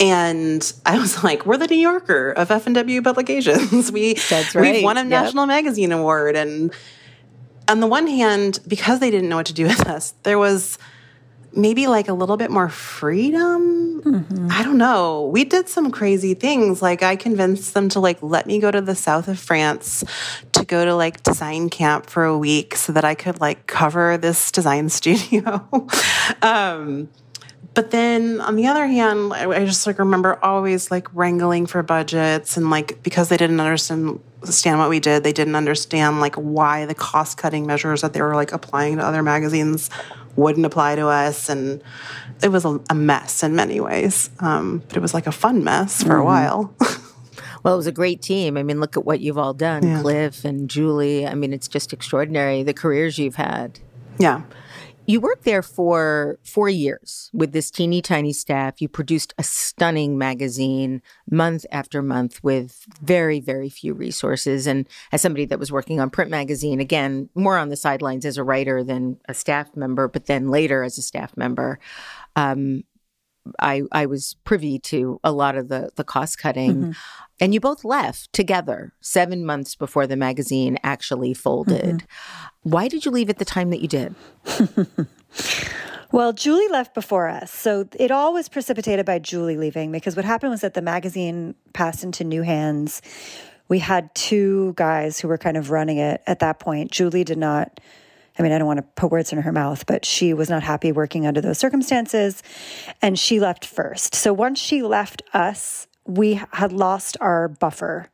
And 0.00 0.70
I 0.86 0.98
was 0.98 1.22
like, 1.24 1.46
we're 1.46 1.56
the 1.58 1.66
New 1.66 1.76
Yorker 1.76 2.30
of 2.32 2.50
F&W 2.50 3.02
publications. 3.02 3.92
We, 3.98 4.14
That's 4.14 4.54
right. 4.54 4.76
We've 4.76 4.84
won 4.84 4.96
a 4.96 5.00
Yep. 5.00 5.08
National 5.08 5.46
Magazine 5.46 5.92
Award. 5.92 6.36
And 6.36 6.72
on 7.68 7.80
the 7.80 7.86
one 7.86 8.06
hand, 8.06 8.60
because 8.66 9.00
they 9.00 9.10
didn't 9.10 9.28
know 9.28 9.36
what 9.36 9.46
to 9.46 9.52
do 9.54 9.64
with 9.64 9.86
us, 9.86 10.14
there 10.22 10.38
was 10.38 10.78
maybe 11.58 11.88
like 11.88 12.08
a 12.08 12.12
little 12.12 12.36
bit 12.36 12.50
more 12.50 12.68
freedom. 12.68 14.48
I 14.50 14.62
don't 14.62 14.78
know. 14.78 15.26
We 15.26 15.44
did 15.44 15.68
some 15.68 15.90
crazy 15.90 16.34
things. 16.34 16.80
Like 16.80 17.02
I 17.02 17.16
convinced 17.16 17.74
them 17.74 17.88
to 17.90 18.00
like 18.00 18.22
let 18.22 18.46
me 18.46 18.60
go 18.60 18.70
to 18.70 18.80
the 18.80 18.94
south 18.94 19.28
of 19.28 19.38
France 19.38 20.04
to 20.52 20.64
go 20.64 20.84
to 20.84 20.94
like 20.94 21.22
design 21.24 21.68
camp 21.68 22.08
for 22.08 22.24
a 22.24 22.38
week 22.38 22.76
so 22.76 22.92
that 22.92 23.04
I 23.04 23.14
could 23.14 23.40
like 23.40 23.66
cover 23.66 24.16
this 24.16 24.52
design 24.52 24.88
studio. 24.98 25.68
um 26.42 27.08
but 27.74 27.92
then 27.92 28.40
on 28.40 28.56
the 28.56 28.66
other 28.66 28.88
hand, 28.88 29.32
I, 29.32 29.48
I 29.48 29.64
just 29.64 29.86
like 29.86 30.00
remember 30.00 30.42
always 30.42 30.90
like 30.90 31.06
wrangling 31.14 31.66
for 31.66 31.80
budgets 31.84 32.56
and 32.56 32.70
like 32.70 33.04
because 33.04 33.28
they 33.28 33.36
didn't 33.36 33.60
understand 33.60 34.20
understand 34.42 34.80
what 34.80 34.88
we 34.88 34.98
did, 34.98 35.22
they 35.22 35.32
didn't 35.32 35.54
understand 35.54 36.20
like 36.20 36.34
why 36.34 36.86
the 36.86 36.94
cost 36.94 37.38
cutting 37.38 37.66
measures 37.66 38.00
that 38.00 38.14
they 38.14 38.22
were 38.22 38.34
like 38.34 38.50
applying 38.52 38.96
to 38.96 39.04
other 39.04 39.22
magazines 39.22 39.90
wouldn't 40.38 40.64
apply 40.64 40.94
to 40.96 41.06
us, 41.08 41.48
and 41.48 41.82
it 42.42 42.48
was 42.48 42.64
a, 42.64 42.80
a 42.88 42.94
mess 42.94 43.42
in 43.42 43.54
many 43.56 43.80
ways. 43.80 44.30
Um, 44.40 44.82
but 44.88 44.96
it 44.96 45.00
was 45.00 45.12
like 45.12 45.26
a 45.26 45.32
fun 45.32 45.64
mess 45.64 46.02
for 46.02 46.16
a 46.16 46.24
while. 46.24 46.72
Well, 47.64 47.74
it 47.74 47.76
was 47.76 47.88
a 47.88 47.92
great 47.92 48.22
team. 48.22 48.56
I 48.56 48.62
mean, 48.62 48.78
look 48.78 48.96
at 48.96 49.04
what 49.04 49.18
you've 49.18 49.36
all 49.36 49.52
done 49.52 49.82
Cliff 50.00 50.44
and 50.44 50.70
Julie. 50.70 51.26
I 51.26 51.34
mean, 51.34 51.52
it's 51.52 51.66
just 51.66 51.92
extraordinary 51.92 52.62
the 52.62 52.72
careers 52.72 53.18
you've 53.18 53.34
had. 53.34 53.80
yeah. 54.16 54.42
You 55.08 55.20
worked 55.20 55.44
there 55.44 55.62
for 55.62 56.38
four 56.44 56.68
years 56.68 57.30
with 57.32 57.52
this 57.52 57.70
teeny 57.70 58.02
tiny 58.02 58.34
staff. 58.34 58.82
You 58.82 58.90
produced 58.90 59.32
a 59.38 59.42
stunning 59.42 60.18
magazine 60.18 61.00
month 61.30 61.64
after 61.72 62.02
month 62.02 62.44
with 62.44 62.84
very, 63.00 63.40
very 63.40 63.70
few 63.70 63.94
resources. 63.94 64.66
And 64.66 64.86
as 65.10 65.22
somebody 65.22 65.46
that 65.46 65.58
was 65.58 65.72
working 65.72 65.98
on 65.98 66.10
print 66.10 66.30
magazine, 66.30 66.78
again, 66.78 67.30
more 67.34 67.56
on 67.56 67.70
the 67.70 67.76
sidelines 67.76 68.26
as 68.26 68.36
a 68.36 68.44
writer 68.44 68.84
than 68.84 69.18
a 69.26 69.32
staff 69.32 69.74
member, 69.74 70.08
but 70.08 70.26
then 70.26 70.50
later 70.50 70.82
as 70.82 70.98
a 70.98 71.02
staff 71.02 71.34
member, 71.38 71.78
um, 72.36 72.84
I, 73.58 73.84
I 73.90 74.04
was 74.04 74.36
privy 74.44 74.78
to 74.80 75.20
a 75.24 75.32
lot 75.32 75.56
of 75.56 75.68
the, 75.68 75.88
the 75.96 76.04
cost 76.04 76.36
cutting. 76.36 76.94
And 77.40 77.54
you 77.54 77.60
both 77.60 77.84
left 77.84 78.32
together 78.32 78.92
seven 79.00 79.44
months 79.44 79.74
before 79.74 80.06
the 80.06 80.16
magazine 80.16 80.78
actually 80.82 81.34
folded. 81.34 81.96
Mm-hmm. 81.96 82.70
Why 82.70 82.88
did 82.88 83.04
you 83.04 83.10
leave 83.10 83.30
at 83.30 83.38
the 83.38 83.44
time 83.44 83.70
that 83.70 83.80
you 83.80 83.88
did? 83.88 84.14
Well, 86.10 86.32
Julie 86.32 86.68
left 86.68 86.94
before 86.94 87.28
us. 87.28 87.50
So 87.50 87.86
it 87.98 88.10
all 88.10 88.32
was 88.32 88.48
precipitated 88.48 89.04
by 89.04 89.18
Julie 89.18 89.58
leaving 89.58 89.92
because 89.92 90.16
what 90.16 90.24
happened 90.24 90.50
was 90.50 90.62
that 90.62 90.72
the 90.72 90.80
magazine 90.80 91.54
passed 91.74 92.02
into 92.02 92.24
new 92.24 92.42
hands. 92.42 93.02
We 93.68 93.78
had 93.78 94.14
two 94.14 94.72
guys 94.76 95.20
who 95.20 95.28
were 95.28 95.36
kind 95.36 95.58
of 95.58 95.70
running 95.70 95.98
it 95.98 96.22
at 96.26 96.38
that 96.38 96.60
point. 96.60 96.90
Julie 96.90 97.24
did 97.24 97.36
not, 97.36 97.78
I 98.38 98.42
mean, 98.42 98.52
I 98.52 98.58
don't 98.58 98.66
want 98.66 98.78
to 98.78 98.86
put 98.96 99.10
words 99.10 99.34
in 99.34 99.42
her 99.42 99.52
mouth, 99.52 99.84
but 99.84 100.06
she 100.06 100.32
was 100.32 100.48
not 100.48 100.62
happy 100.62 100.92
working 100.92 101.26
under 101.26 101.42
those 101.42 101.58
circumstances. 101.58 102.42
And 103.02 103.18
she 103.18 103.38
left 103.38 103.66
first. 103.66 104.14
So 104.14 104.32
once 104.32 104.58
she 104.58 104.82
left 104.82 105.20
us, 105.34 105.88
we 106.08 106.40
had 106.52 106.72
lost 106.72 107.16
our 107.20 107.48
buffer 107.48 108.08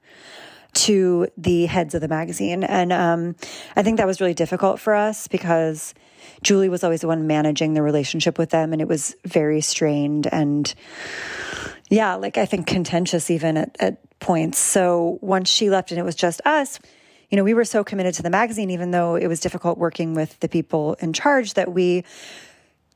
to 0.74 1.28
the 1.38 1.66
heads 1.66 1.94
of 1.94 2.00
the 2.00 2.08
magazine. 2.08 2.64
And 2.64 2.92
um, 2.92 3.36
I 3.76 3.82
think 3.82 3.98
that 3.98 4.06
was 4.06 4.20
really 4.20 4.34
difficult 4.34 4.80
for 4.80 4.92
us 4.92 5.28
because 5.28 5.94
Julie 6.42 6.68
was 6.68 6.82
always 6.82 7.00
the 7.00 7.06
one 7.06 7.26
managing 7.28 7.74
the 7.74 7.82
relationship 7.82 8.38
with 8.38 8.50
them, 8.50 8.72
and 8.72 8.82
it 8.82 8.88
was 8.88 9.14
very 9.24 9.60
strained 9.60 10.26
and, 10.26 10.74
yeah, 11.88 12.16
like 12.16 12.36
I 12.36 12.44
think 12.44 12.66
contentious 12.66 13.30
even 13.30 13.56
at, 13.56 13.76
at 13.78 14.18
points. 14.18 14.58
So 14.58 15.18
once 15.20 15.48
she 15.48 15.70
left 15.70 15.92
and 15.92 16.00
it 16.00 16.02
was 16.02 16.16
just 16.16 16.40
us, 16.44 16.80
you 17.30 17.36
know, 17.36 17.44
we 17.44 17.54
were 17.54 17.64
so 17.64 17.84
committed 17.84 18.14
to 18.14 18.22
the 18.22 18.30
magazine, 18.30 18.70
even 18.70 18.90
though 18.90 19.14
it 19.14 19.28
was 19.28 19.38
difficult 19.38 19.78
working 19.78 20.14
with 20.14 20.40
the 20.40 20.48
people 20.48 20.94
in 20.94 21.12
charge, 21.12 21.54
that 21.54 21.72
we 21.72 22.04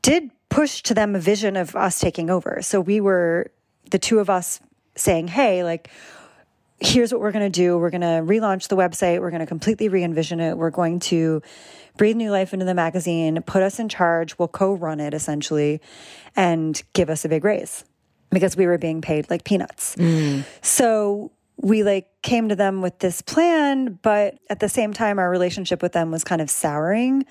did 0.01 0.31
push 0.49 0.81
to 0.83 0.93
them 0.93 1.15
a 1.15 1.19
vision 1.19 1.55
of 1.55 1.75
us 1.75 1.99
taking 1.99 2.29
over. 2.29 2.61
So 2.61 2.81
we 2.81 2.99
were 2.99 3.51
the 3.91 3.99
two 3.99 4.19
of 4.19 4.29
us 4.29 4.59
saying, 4.95 5.27
hey, 5.27 5.63
like, 5.63 5.89
here's 6.79 7.11
what 7.11 7.21
we're 7.21 7.31
going 7.31 7.49
to 7.51 7.61
do. 7.61 7.77
We're 7.77 7.89
going 7.89 8.01
to 8.01 8.23
relaunch 8.23 8.67
the 8.67 8.77
website. 8.77 9.19
We're 9.19 9.31
going 9.31 9.41
to 9.41 9.45
completely 9.45 9.89
re 9.89 10.03
envision 10.03 10.39
it. 10.39 10.57
We're 10.57 10.69
going 10.69 10.99
to 11.01 11.41
breathe 11.97 12.15
new 12.15 12.31
life 12.31 12.53
into 12.53 12.65
the 12.65 12.73
magazine, 12.73 13.41
put 13.41 13.61
us 13.61 13.79
in 13.79 13.89
charge. 13.89 14.37
We'll 14.39 14.47
co 14.47 14.73
run 14.73 14.99
it 14.99 15.13
essentially 15.13 15.81
and 16.35 16.81
give 16.93 17.09
us 17.09 17.25
a 17.25 17.29
big 17.29 17.43
raise 17.43 17.83
because 18.31 18.55
we 18.55 18.65
were 18.65 18.77
being 18.77 19.01
paid 19.01 19.29
like 19.29 19.43
peanuts. 19.43 19.95
Mm. 19.97 20.45
So 20.61 21.31
we 21.57 21.83
like 21.83 22.07
came 22.21 22.49
to 22.49 22.55
them 22.55 22.81
with 22.81 22.99
this 22.99 23.21
plan, 23.21 23.99
but 24.01 24.39
at 24.49 24.61
the 24.61 24.69
same 24.69 24.93
time, 24.93 25.19
our 25.19 25.29
relationship 25.29 25.81
with 25.81 25.91
them 25.91 26.11
was 26.11 26.23
kind 26.23 26.41
of 26.41 26.49
souring 26.49 27.25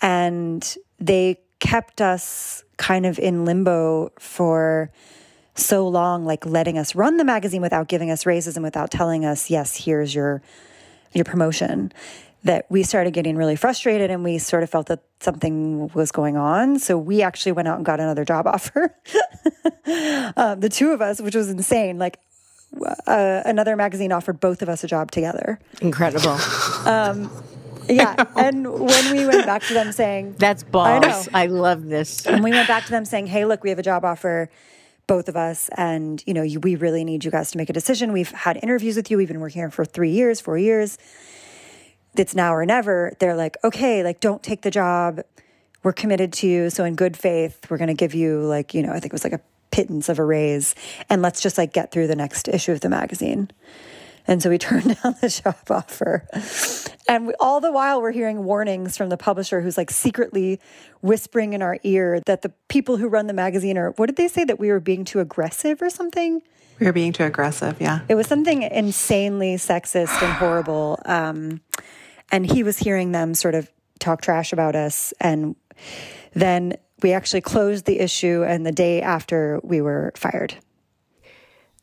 and 0.00 0.76
they 1.00 1.40
kept 1.58 2.00
us 2.00 2.62
kind 2.76 3.04
of 3.04 3.18
in 3.18 3.44
limbo 3.44 4.12
for 4.18 4.92
so 5.58 5.86
long 5.88 6.24
like 6.24 6.46
letting 6.46 6.78
us 6.78 6.94
run 6.94 7.16
the 7.16 7.24
magazine 7.24 7.60
without 7.62 7.88
giving 7.88 8.10
us 8.10 8.24
raises 8.26 8.56
and 8.56 8.64
without 8.64 8.90
telling 8.90 9.24
us 9.24 9.50
yes 9.50 9.84
here's 9.84 10.14
your 10.14 10.40
your 11.12 11.24
promotion 11.24 11.92
that 12.44 12.66
we 12.70 12.82
started 12.82 13.12
getting 13.12 13.36
really 13.36 13.56
frustrated 13.56 14.10
and 14.10 14.22
we 14.22 14.38
sort 14.38 14.62
of 14.62 14.70
felt 14.70 14.86
that 14.86 15.00
something 15.20 15.88
was 15.88 16.12
going 16.12 16.36
on. 16.36 16.78
So 16.78 16.96
we 16.96 17.20
actually 17.20 17.52
went 17.52 17.66
out 17.66 17.76
and 17.76 17.84
got 17.84 17.98
another 17.98 18.24
job 18.24 18.46
offer. 18.54 18.94
Um, 20.36 20.60
the 20.60 20.68
two 20.70 20.92
of 20.92 21.00
us 21.02 21.20
which 21.20 21.34
was 21.34 21.48
insane 21.50 21.98
like 21.98 22.18
uh, 23.06 23.42
another 23.44 23.74
magazine 23.76 24.12
offered 24.12 24.38
both 24.40 24.62
of 24.62 24.68
us 24.68 24.84
a 24.84 24.86
job 24.86 25.10
together. 25.10 25.58
Incredible. 25.80 26.36
yeah 27.88 28.24
and 28.36 28.70
when 28.70 29.16
we 29.16 29.26
went 29.26 29.46
back 29.46 29.62
to 29.62 29.72
them 29.74 29.92
saying 29.92 30.36
That's 30.38 30.62
I 31.32 31.42
I, 31.44 31.46
love 31.46 31.86
this. 31.86 32.26
and 32.26 32.44
we 32.44 32.50
went 32.50 32.68
back 32.68 32.84
to 32.84 32.90
them 32.90 33.04
saying, 33.06 33.28
"Hey, 33.28 33.46
look, 33.46 33.64
we 33.64 33.70
have 33.70 33.78
a 33.78 33.82
job 33.82 34.04
offer, 34.04 34.50
both 35.08 35.28
of 35.28 35.36
us, 35.36 35.68
and 35.76 36.22
you 36.26 36.34
know, 36.34 36.42
you, 36.42 36.60
we 36.60 36.76
really 36.76 37.02
need 37.02 37.24
you 37.24 37.32
guys 37.32 37.50
to 37.50 37.58
make 37.58 37.68
a 37.68 37.72
decision. 37.72 38.12
We've 38.12 38.30
had 38.30 38.60
interviews 38.62 38.94
with 38.94 39.10
you. 39.10 39.16
We've 39.16 39.26
been 39.26 39.40
working 39.40 39.60
here 39.60 39.70
for 39.70 39.84
three 39.84 40.12
years, 40.12 40.40
four 40.40 40.56
years. 40.56 40.98
It's 42.14 42.36
now 42.36 42.54
or 42.54 42.64
never." 42.64 43.16
They're 43.18 43.34
like, 43.34 43.56
"Okay, 43.64 44.04
like, 44.04 44.20
don't 44.20 44.42
take 44.42 44.62
the 44.62 44.70
job. 44.70 45.22
We're 45.82 45.92
committed 45.92 46.32
to 46.34 46.46
you. 46.46 46.70
So 46.70 46.84
in 46.84 46.94
good 46.94 47.16
faith, 47.16 47.68
we're 47.68 47.78
going 47.78 47.88
to 47.88 47.94
give 47.94 48.14
you 48.14 48.42
like, 48.42 48.74
you 48.74 48.82
know, 48.82 48.90
I 48.90 49.00
think 49.00 49.06
it 49.06 49.12
was 49.12 49.24
like 49.24 49.32
a 49.32 49.40
pittance 49.70 50.08
of 50.08 50.18
a 50.18 50.24
raise, 50.24 50.74
and 51.08 51.22
let's 51.22 51.40
just 51.40 51.58
like 51.58 51.72
get 51.72 51.90
through 51.90 52.06
the 52.06 52.16
next 52.16 52.46
issue 52.46 52.72
of 52.72 52.80
the 52.80 52.88
magazine." 52.88 53.50
And 54.28 54.42
so 54.42 54.50
we 54.50 54.58
turned 54.58 54.96
down 55.02 55.16
the 55.20 55.28
job 55.28 55.56
offer. 55.70 56.28
And 57.08 57.26
we, 57.26 57.34
all 57.40 57.60
the 57.60 57.72
while, 57.72 58.00
we're 58.00 58.12
hearing 58.12 58.44
warnings 58.44 58.96
from 58.96 59.08
the 59.08 59.16
publisher 59.16 59.62
who's 59.62 59.76
like 59.76 59.90
secretly 59.90 60.60
whispering 61.00 61.54
in 61.54 61.62
our 61.62 61.78
ear 61.82 62.20
that 62.26 62.42
the 62.42 62.52
people 62.68 62.98
who 62.98 63.08
run 63.08 63.26
the 63.26 63.32
magazine 63.32 63.78
are, 63.78 63.90
what 63.92 64.06
did 64.06 64.16
they 64.16 64.28
say, 64.28 64.44
that 64.44 64.60
we 64.60 64.68
were 64.68 64.80
being 64.80 65.04
too 65.04 65.18
aggressive 65.18 65.82
or 65.82 65.90
something? 65.90 66.42
We 66.78 66.86
were 66.86 66.92
being 66.92 67.12
too 67.12 67.24
aggressive. 67.24 67.80
Yeah. 67.80 68.00
It 68.08 68.14
was 68.14 68.28
something 68.28 68.62
insanely 68.62 69.56
sexist 69.56 70.22
and 70.22 70.32
horrible. 70.34 71.00
Um, 71.06 71.60
and 72.30 72.46
he 72.46 72.62
was 72.62 72.78
hearing 72.78 73.12
them 73.12 73.34
sort 73.34 73.54
of 73.54 73.70
talk 73.98 74.20
trash 74.20 74.52
about 74.52 74.76
us. 74.76 75.12
And 75.18 75.56
then 76.34 76.74
we 77.02 77.12
actually 77.12 77.40
closed 77.40 77.86
the 77.86 78.00
issue 78.00 78.44
and 78.46 78.66
the 78.66 78.72
day 78.72 79.02
after 79.02 79.60
we 79.62 79.80
were 79.80 80.12
fired. 80.14 80.54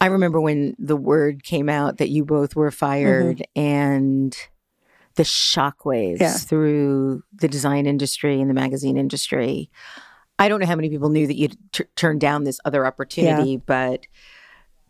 I 0.02 0.08
remember 0.08 0.42
when 0.42 0.76
the 0.78 0.96
word 0.96 1.44
came 1.44 1.70
out 1.70 1.98
that 1.98 2.10
you 2.10 2.26
both 2.26 2.56
were 2.56 2.72
fired 2.72 3.38
mm-hmm. 3.38 3.62
and 3.62 4.38
the 5.16 5.24
shockwaves 5.24 6.20
yeah. 6.20 6.34
through 6.34 7.24
the 7.34 7.48
design 7.48 7.86
industry 7.86 8.42
and 8.42 8.50
the 8.50 8.54
magazine 8.54 8.98
industry. 8.98 9.70
I 10.38 10.50
don't 10.50 10.60
know 10.60 10.66
how 10.66 10.76
many 10.76 10.90
people 10.90 11.10
knew 11.10 11.28
that 11.28 11.38
you 11.38 11.50
t- 11.72 11.86
turned 11.96 12.20
down 12.20 12.44
this 12.44 12.60
other 12.66 12.86
opportunity, 12.86 13.52
yeah. 13.52 13.58
but 13.66 14.08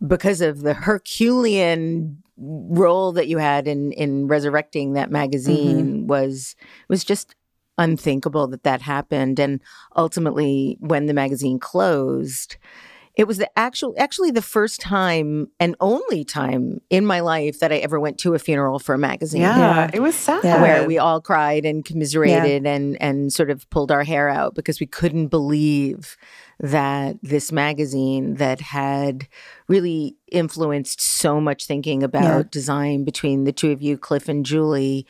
because 0.06 0.40
of 0.40 0.60
the 0.60 0.74
Herculean 0.74 2.22
role 2.36 3.12
that 3.12 3.28
you 3.28 3.38
had 3.38 3.66
in 3.66 3.92
in 3.92 4.26
resurrecting 4.26 4.92
that 4.92 5.10
magazine 5.10 5.86
mm-hmm. 5.86 6.06
was 6.06 6.54
was 6.88 7.02
just 7.02 7.34
unthinkable 7.78 8.46
that 8.46 8.62
that 8.62 8.82
happened 8.82 9.38
and 9.38 9.60
ultimately 9.96 10.76
when 10.80 11.06
the 11.06 11.14
magazine 11.14 11.58
closed 11.58 12.56
it 13.16 13.26
was 13.26 13.38
the 13.38 13.50
actual 13.58 13.94
actually 13.96 14.30
the 14.30 14.42
first 14.42 14.78
time 14.78 15.48
and 15.58 15.74
only 15.80 16.22
time 16.22 16.82
in 16.90 17.06
my 17.06 17.20
life 17.20 17.60
that 17.60 17.72
I 17.72 17.76
ever 17.76 17.98
went 17.98 18.18
to 18.18 18.34
a 18.34 18.38
funeral 18.38 18.78
for 18.78 18.94
a 18.94 18.98
magazine. 18.98 19.40
Yeah, 19.40 19.58
yeah. 19.58 19.90
it 19.92 20.00
was 20.00 20.14
sad. 20.14 20.44
Yeah. 20.44 20.60
Where 20.60 20.86
we 20.86 20.98
all 20.98 21.22
cried 21.22 21.64
and 21.64 21.82
commiserated 21.82 22.64
yeah. 22.64 22.74
and 22.74 23.00
and 23.00 23.32
sort 23.32 23.50
of 23.50 23.68
pulled 23.70 23.90
our 23.90 24.04
hair 24.04 24.28
out 24.28 24.54
because 24.54 24.80
we 24.80 24.86
couldn't 24.86 25.28
believe 25.28 26.18
that 26.60 27.16
this 27.22 27.50
magazine 27.50 28.34
that 28.34 28.60
had 28.60 29.26
really 29.66 30.16
influenced 30.30 31.00
so 31.00 31.40
much 31.40 31.66
thinking 31.66 32.02
about 32.02 32.50
design 32.50 33.04
between 33.04 33.44
the 33.44 33.52
two 33.52 33.72
of 33.72 33.80
you, 33.80 33.96
Cliff 33.96 34.28
and 34.28 34.44
Julie, 34.44 35.06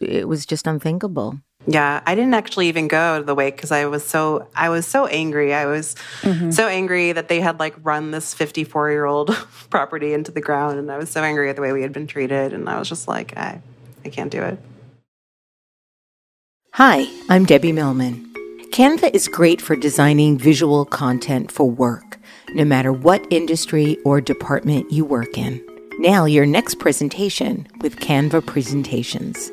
it 0.00 0.28
was 0.28 0.46
just 0.46 0.66
unthinkable. 0.66 1.38
Yeah, 1.66 2.02
I 2.04 2.14
didn't 2.14 2.34
actually 2.34 2.68
even 2.68 2.88
go 2.88 3.18
to 3.18 3.24
the 3.24 3.34
wake 3.34 3.56
because 3.56 3.72
I 3.72 3.86
was 3.86 4.04
so 4.04 4.48
I 4.54 4.68
was 4.68 4.86
so 4.86 5.06
angry. 5.06 5.54
I 5.54 5.66
was 5.66 5.96
mm-hmm. 6.20 6.50
so 6.50 6.68
angry 6.68 7.12
that 7.12 7.28
they 7.28 7.40
had 7.40 7.58
like 7.58 7.74
run 7.82 8.10
this 8.10 8.34
54 8.34 8.90
year 8.90 9.06
old 9.06 9.30
property 9.70 10.12
into 10.12 10.30
the 10.30 10.42
ground, 10.42 10.78
and 10.78 10.90
I 10.90 10.98
was 10.98 11.10
so 11.10 11.22
angry 11.22 11.48
at 11.48 11.56
the 11.56 11.62
way 11.62 11.72
we 11.72 11.82
had 11.82 11.92
been 11.92 12.06
treated, 12.06 12.52
and 12.52 12.68
I 12.68 12.78
was 12.78 12.88
just 12.88 13.08
like, 13.08 13.36
I, 13.36 13.60
I 14.04 14.08
can't 14.10 14.30
do 14.30 14.42
it. 14.42 14.58
Hi, 16.72 17.06
I'm 17.30 17.44
Debbie 17.44 17.72
Millman. 17.72 18.32
Canva 18.70 19.14
is 19.14 19.28
great 19.28 19.62
for 19.62 19.76
designing 19.76 20.36
visual 20.36 20.84
content 20.84 21.52
for 21.52 21.70
work, 21.70 22.18
no 22.54 22.64
matter 22.64 22.92
what 22.92 23.24
industry 23.30 23.96
or 24.04 24.20
department 24.20 24.90
you 24.90 25.04
work 25.04 25.38
in. 25.38 25.64
Now, 26.00 26.24
your 26.24 26.44
next 26.44 26.80
presentation 26.80 27.68
with 27.80 28.00
Canva 28.00 28.44
Presentations. 28.44 29.52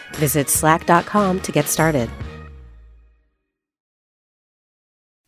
Visit 0.15 0.49
slack.com 0.49 1.39
to 1.41 1.51
get 1.51 1.65
started. 1.65 2.09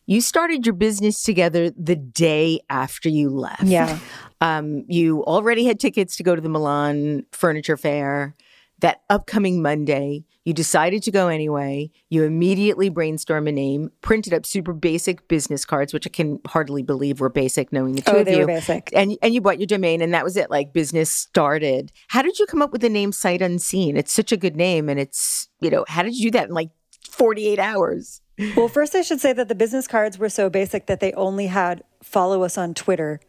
You 0.06 0.20
started 0.20 0.66
your 0.66 0.74
business 0.74 1.22
together 1.22 1.70
the 1.70 1.96
day 1.96 2.60
after 2.68 3.08
you 3.08 3.30
left. 3.30 3.64
Yeah. 3.64 3.98
Um, 4.40 4.84
you 4.88 5.24
already 5.24 5.64
had 5.64 5.80
tickets 5.80 6.16
to 6.16 6.22
go 6.22 6.34
to 6.34 6.40
the 6.42 6.50
Milan 6.50 7.24
Furniture 7.32 7.78
Fair. 7.78 8.34
That 8.80 9.00
upcoming 9.08 9.62
Monday, 9.62 10.24
you 10.44 10.52
decided 10.52 11.02
to 11.04 11.10
go 11.10 11.28
anyway. 11.28 11.90
You 12.10 12.24
immediately 12.24 12.90
brainstormed 12.90 13.48
a 13.48 13.52
name, 13.52 13.90
printed 14.02 14.34
up 14.34 14.44
super 14.44 14.72
basic 14.72 15.26
business 15.26 15.64
cards, 15.64 15.94
which 15.94 16.06
I 16.06 16.10
can 16.10 16.40
hardly 16.46 16.82
believe 16.82 17.20
were 17.20 17.30
basic, 17.30 17.72
knowing 17.72 17.94
the 17.94 18.02
oh, 18.06 18.12
two 18.12 18.16
oh, 18.18 18.20
of 18.20 18.26
they 18.26 18.34
you. 18.34 18.40
Were 18.40 18.46
basic. 18.46 18.90
And 18.92 19.16
and 19.22 19.34
you 19.34 19.40
bought 19.40 19.58
your 19.58 19.66
domain, 19.66 20.02
and 20.02 20.12
that 20.12 20.24
was 20.24 20.36
it. 20.36 20.50
Like 20.50 20.72
business 20.72 21.10
started. 21.10 21.92
How 22.08 22.22
did 22.22 22.38
you 22.38 22.46
come 22.46 22.60
up 22.60 22.72
with 22.72 22.82
the 22.82 22.90
name 22.90 23.12
Sight 23.12 23.40
Unseen? 23.40 23.96
It's 23.96 24.12
such 24.12 24.32
a 24.32 24.36
good 24.36 24.56
name, 24.56 24.88
and 24.88 25.00
it's 25.00 25.48
you 25.60 25.70
know 25.70 25.84
how 25.88 26.02
did 26.02 26.16
you 26.16 26.30
do 26.30 26.38
that 26.38 26.48
in 26.48 26.54
like 26.54 26.70
forty 27.08 27.48
eight 27.48 27.58
hours? 27.58 28.20
Well, 28.56 28.68
first 28.68 28.94
I 28.94 29.02
should 29.02 29.20
say 29.20 29.32
that 29.32 29.48
the 29.48 29.54
business 29.54 29.86
cards 29.86 30.18
were 30.18 30.28
so 30.28 30.50
basic 30.50 30.86
that 30.86 31.00
they 31.00 31.12
only 31.12 31.46
had 31.46 31.84
follow 32.02 32.42
us 32.42 32.58
on 32.58 32.74
Twitter 32.74 33.20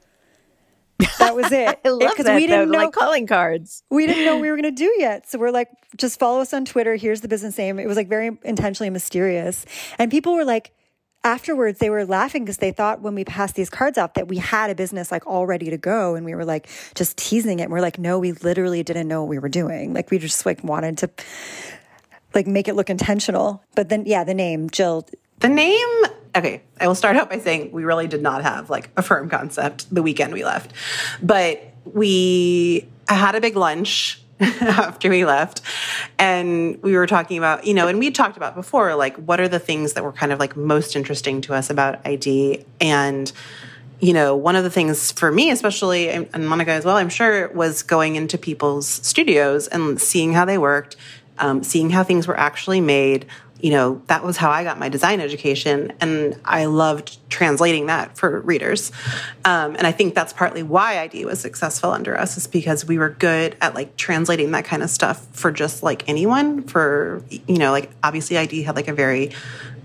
that 1.20 1.36
was 1.36 1.52
it. 1.52 1.80
I 1.86 1.90
love 1.90 2.18
that. 2.18 2.36
We 2.36 2.48
didn't 2.48 2.72
know, 2.72 2.78
like 2.78 2.94
calling 2.94 3.28
cards. 3.28 3.84
We 3.90 4.08
didn't 4.08 4.26
know 4.26 4.38
we 4.38 4.50
were 4.50 4.56
going 4.56 4.64
to 4.64 4.72
do 4.72 4.94
yet. 4.98 5.30
So 5.30 5.38
we're 5.38 5.52
like, 5.52 5.70
just 5.98 6.20
follow 6.20 6.42
us 6.42 6.54
on 6.54 6.66
Twitter. 6.66 6.96
Here's 6.96 7.22
the 7.22 7.28
business 7.28 7.58
name. 7.58 7.80
It 7.80 7.88
was 7.88 7.98
like 7.98 8.08
very 8.08 8.38
intentionally 8.44 8.90
mysterious. 8.90 9.66
And 10.00 10.10
people 10.12 10.34
were 10.34 10.46
like, 10.46 10.72
afterwards 11.26 11.80
they 11.80 11.90
were 11.90 12.06
laughing 12.06 12.46
because 12.46 12.58
they 12.58 12.72
thought 12.72 13.02
when 13.02 13.16
we 13.16 13.26
passed 13.26 13.56
these 13.56 13.70
cards 13.70 13.98
out 13.98 14.14
that 14.14 14.28
we 14.28 14.38
had 14.38 14.70
a 14.70 14.76
business 14.76 15.12
like 15.12 15.26
all 15.26 15.48
ready 15.48 15.72
to 15.72 15.78
go 15.78 16.14
and 16.14 16.24
we 16.24 16.36
were 16.36 16.46
like 16.46 16.70
just 16.94 17.18
teasing 17.18 17.60
it 17.60 17.64
and 17.64 17.72
we're 17.72 17.82
like 17.82 17.98
no 17.98 18.20
we 18.20 18.32
literally 18.32 18.84
didn't 18.84 19.08
know 19.08 19.24
what 19.24 19.30
we 19.30 19.40
were 19.40 19.50
doing 19.50 19.92
like 19.92 20.12
we 20.12 20.20
just 20.20 20.46
like 20.46 20.64
wanted 20.64 21.00
to 21.00 21.10
like 22.36 22.46
make 22.46 22.68
it 22.68 22.76
look 22.76 22.92
intentional 22.92 23.64
but 23.74 23.90
then 23.90 24.04
yeah 24.06 24.24
the 24.24 24.36
name 24.36 24.70
jill 24.70 25.04
the 25.40 25.50
name 25.50 26.04
okay, 26.36 26.62
I 26.80 26.88
will 26.88 26.96
start 26.96 27.16
out 27.16 27.30
by 27.30 27.40
saying 27.40 27.72
we 27.72 27.84
really 27.84 28.08
did 28.08 28.22
not 28.22 28.44
have 28.44 28.70
like 28.70 28.90
a 28.98 29.02
firm 29.02 29.30
concept 29.30 29.94
the 29.94 30.04
weekend 30.04 30.34
we 30.34 30.44
left. 30.44 30.74
But 31.22 31.64
we 31.86 32.88
had 33.08 33.36
a 33.36 33.42
big 33.42 33.56
lunch 33.56 34.22
after 34.40 35.10
we 35.10 35.24
left 35.24 35.62
and 36.20 36.82
we 36.84 36.96
were 36.98 37.08
talking 37.08 37.38
about 37.38 37.66
you 37.66 37.74
know 37.74 37.88
and 37.88 38.00
we 38.00 38.12
talked 38.12 38.36
about 38.36 38.54
before 38.54 38.94
like 38.94 39.16
what 39.16 39.40
are 39.40 39.48
the 39.48 39.60
things 39.60 39.94
that 39.94 40.04
were 40.04 40.12
kind 40.12 40.34
of 40.34 40.40
like 40.40 40.58
most 40.58 40.94
interesting 40.98 41.40
to 41.40 41.54
us 41.54 41.70
about 41.70 42.06
id 42.06 42.66
and 42.82 43.32
you 44.02 44.12
know 44.12 44.36
one 44.36 44.58
of 44.58 44.66
the 44.66 44.70
things 44.70 45.14
for 45.14 45.32
me 45.32 45.52
especially 45.52 46.10
and 46.10 46.50
monica 46.50 46.72
as 46.72 46.84
well 46.84 46.98
i'm 46.98 47.08
sure 47.08 47.48
was 47.54 47.82
going 47.82 48.18
into 48.18 48.38
people's 48.38 48.88
studios 48.88 49.68
and 49.70 50.02
seeing 50.02 50.34
how 50.34 50.44
they 50.44 50.58
worked 50.58 50.98
um, 51.38 51.64
seeing 51.64 51.90
how 51.90 52.04
things 52.04 52.28
were 52.28 52.38
actually 52.38 52.82
made 52.82 53.26
you 53.60 53.72
know, 53.72 54.02
that 54.08 54.24
was 54.24 54.38
how 54.38 54.50
I 54.52 54.64
got 54.64 54.80
my 54.80 54.90
design 54.90 55.20
education. 55.20 55.94
And 56.02 56.40
I 56.44 56.66
loved 56.66 57.18
translating 57.30 57.86
that 57.88 58.18
for 58.18 58.42
readers. 58.42 58.92
Um, 59.46 59.76
and 59.76 59.88
I 59.88 59.92
think 59.92 60.14
that's 60.14 60.34
partly 60.34 60.62
why 60.62 61.00
ID 61.00 61.26
was 61.26 61.40
successful 61.40 61.92
under 61.92 62.18
us, 62.18 62.38
is 62.38 62.48
because 62.48 62.86
we 62.86 62.98
were 62.98 63.10
good 63.10 63.56
at 63.62 63.74
like 63.74 63.96
translating 63.98 64.52
that 64.52 64.66
kind 64.66 64.84
of 64.84 64.90
stuff 64.90 65.26
for 65.32 65.52
just 65.52 65.84
like 65.84 66.08
anyone. 66.08 66.64
For, 66.64 67.24
you 67.30 67.58
know, 67.58 67.72
like 67.72 67.90
obviously 68.04 68.38
ID 68.38 68.64
had 68.64 68.76
like 68.76 68.88
a 68.88 68.94
very 68.94 69.32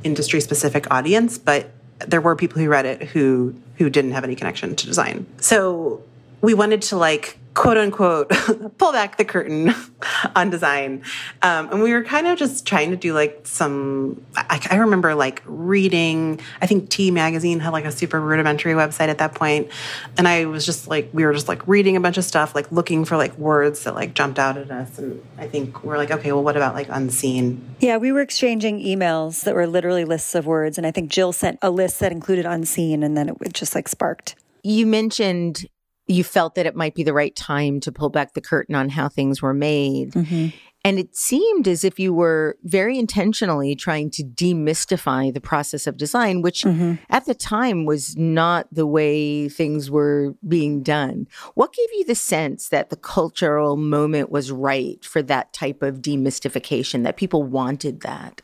industry 0.02 0.40
specific 0.40 0.90
audience, 0.90 1.38
but 1.38 1.70
there 2.06 2.20
were 2.20 2.34
people 2.34 2.60
who 2.60 2.68
read 2.68 2.86
it 2.86 3.02
who 3.02 3.54
who 3.76 3.88
didn't 3.88 4.12
have 4.12 4.24
any 4.24 4.34
connection 4.34 4.74
to 4.76 4.86
design. 4.86 5.26
So 5.38 6.02
we 6.40 6.54
wanted 6.54 6.82
to 6.82 6.96
like 6.96 7.38
quote 7.54 7.76
unquote 7.76 8.28
pull 8.78 8.92
back 8.92 9.16
the 9.16 9.24
curtain 9.24 9.74
on 10.36 10.50
design. 10.50 11.02
Um, 11.42 11.70
and 11.70 11.82
we 11.82 11.92
were 11.92 12.04
kind 12.04 12.26
of 12.26 12.38
just 12.38 12.66
trying 12.66 12.90
to 12.90 12.96
do 12.96 13.12
like 13.12 13.40
some 13.44 14.24
I, 14.36 14.66
I, 14.70 14.76
remember 14.76 15.14
like 15.14 15.42
reading 15.44 16.40
i 16.62 16.66
think 16.66 16.90
t 16.90 17.10
magazine 17.10 17.60
had 17.60 17.70
like 17.70 17.84
a 17.84 17.92
super 17.92 18.20
rudimentary 18.20 18.74
website 18.74 19.08
at 19.08 19.18
that 19.18 19.34
point. 19.34 19.68
And 20.16 20.28
i 20.28 20.44
was 20.46 20.64
just 20.64 20.88
like 20.88 21.10
we 21.12 21.24
were 21.24 21.32
just 21.32 21.48
like 21.48 21.66
reading 21.66 21.96
a 21.96 22.00
bunch 22.00 22.18
of 22.18 22.24
stuff 22.24 22.54
like 22.54 22.70
looking 22.70 23.04
for 23.04 23.16
like 23.16 23.36
words 23.36 23.84
that 23.84 23.94
like 23.94 24.14
jumped 24.14 24.38
out 24.38 24.56
at 24.56 24.70
us. 24.70 24.98
And 24.98 25.22
i 25.36 25.46
think 25.46 25.82
we're 25.82 25.98
like 25.98 26.10
okay 26.10 26.32
well 26.32 26.44
what 26.44 26.56
about 26.56 26.74
like 26.74 26.88
unseen? 26.88 27.74
Yeah 27.80 27.96
we 27.96 28.12
were 28.12 28.20
exchanging 28.20 28.78
emails 28.78 29.42
that 29.44 29.54
were 29.54 29.66
literally 29.66 30.04
lists 30.04 30.34
of 30.34 30.46
words. 30.46 30.78
And 30.78 30.86
i 30.86 30.92
think 30.92 31.10
jill 31.10 31.32
sent 31.32 31.58
a 31.62 31.70
list 31.70 31.98
that 32.00 32.12
included 32.12 32.46
unseen 32.46 33.02
and 33.02 33.16
then 33.16 33.28
it 33.28 33.52
just 33.52 33.74
like 33.74 33.88
sparked. 33.88 34.36
You 34.62 34.86
mentioned 34.86 35.66
you 36.10 36.24
felt 36.24 36.54
that 36.56 36.66
it 36.66 36.76
might 36.76 36.94
be 36.94 37.02
the 37.02 37.12
right 37.12 37.34
time 37.34 37.80
to 37.80 37.92
pull 37.92 38.10
back 38.10 38.34
the 38.34 38.40
curtain 38.40 38.74
on 38.74 38.88
how 38.88 39.08
things 39.08 39.40
were 39.40 39.54
made. 39.54 40.12
Mm-hmm. 40.12 40.48
And 40.82 40.98
it 40.98 41.14
seemed 41.14 41.68
as 41.68 41.84
if 41.84 41.98
you 41.98 42.14
were 42.14 42.56
very 42.62 42.98
intentionally 42.98 43.76
trying 43.76 44.10
to 44.12 44.24
demystify 44.24 45.32
the 45.32 45.40
process 45.40 45.86
of 45.86 45.98
design, 45.98 46.40
which 46.40 46.62
mm-hmm. 46.62 46.94
at 47.10 47.26
the 47.26 47.34
time 47.34 47.84
was 47.84 48.16
not 48.16 48.66
the 48.72 48.86
way 48.86 49.50
things 49.50 49.90
were 49.90 50.34
being 50.48 50.82
done. 50.82 51.26
What 51.54 51.74
gave 51.74 51.88
you 51.92 52.04
the 52.06 52.14
sense 52.14 52.70
that 52.70 52.88
the 52.88 52.96
cultural 52.96 53.76
moment 53.76 54.30
was 54.30 54.50
right 54.50 55.04
for 55.04 55.20
that 55.22 55.52
type 55.52 55.82
of 55.82 55.96
demystification, 55.96 57.04
that 57.04 57.18
people 57.18 57.42
wanted 57.42 58.00
that? 58.00 58.40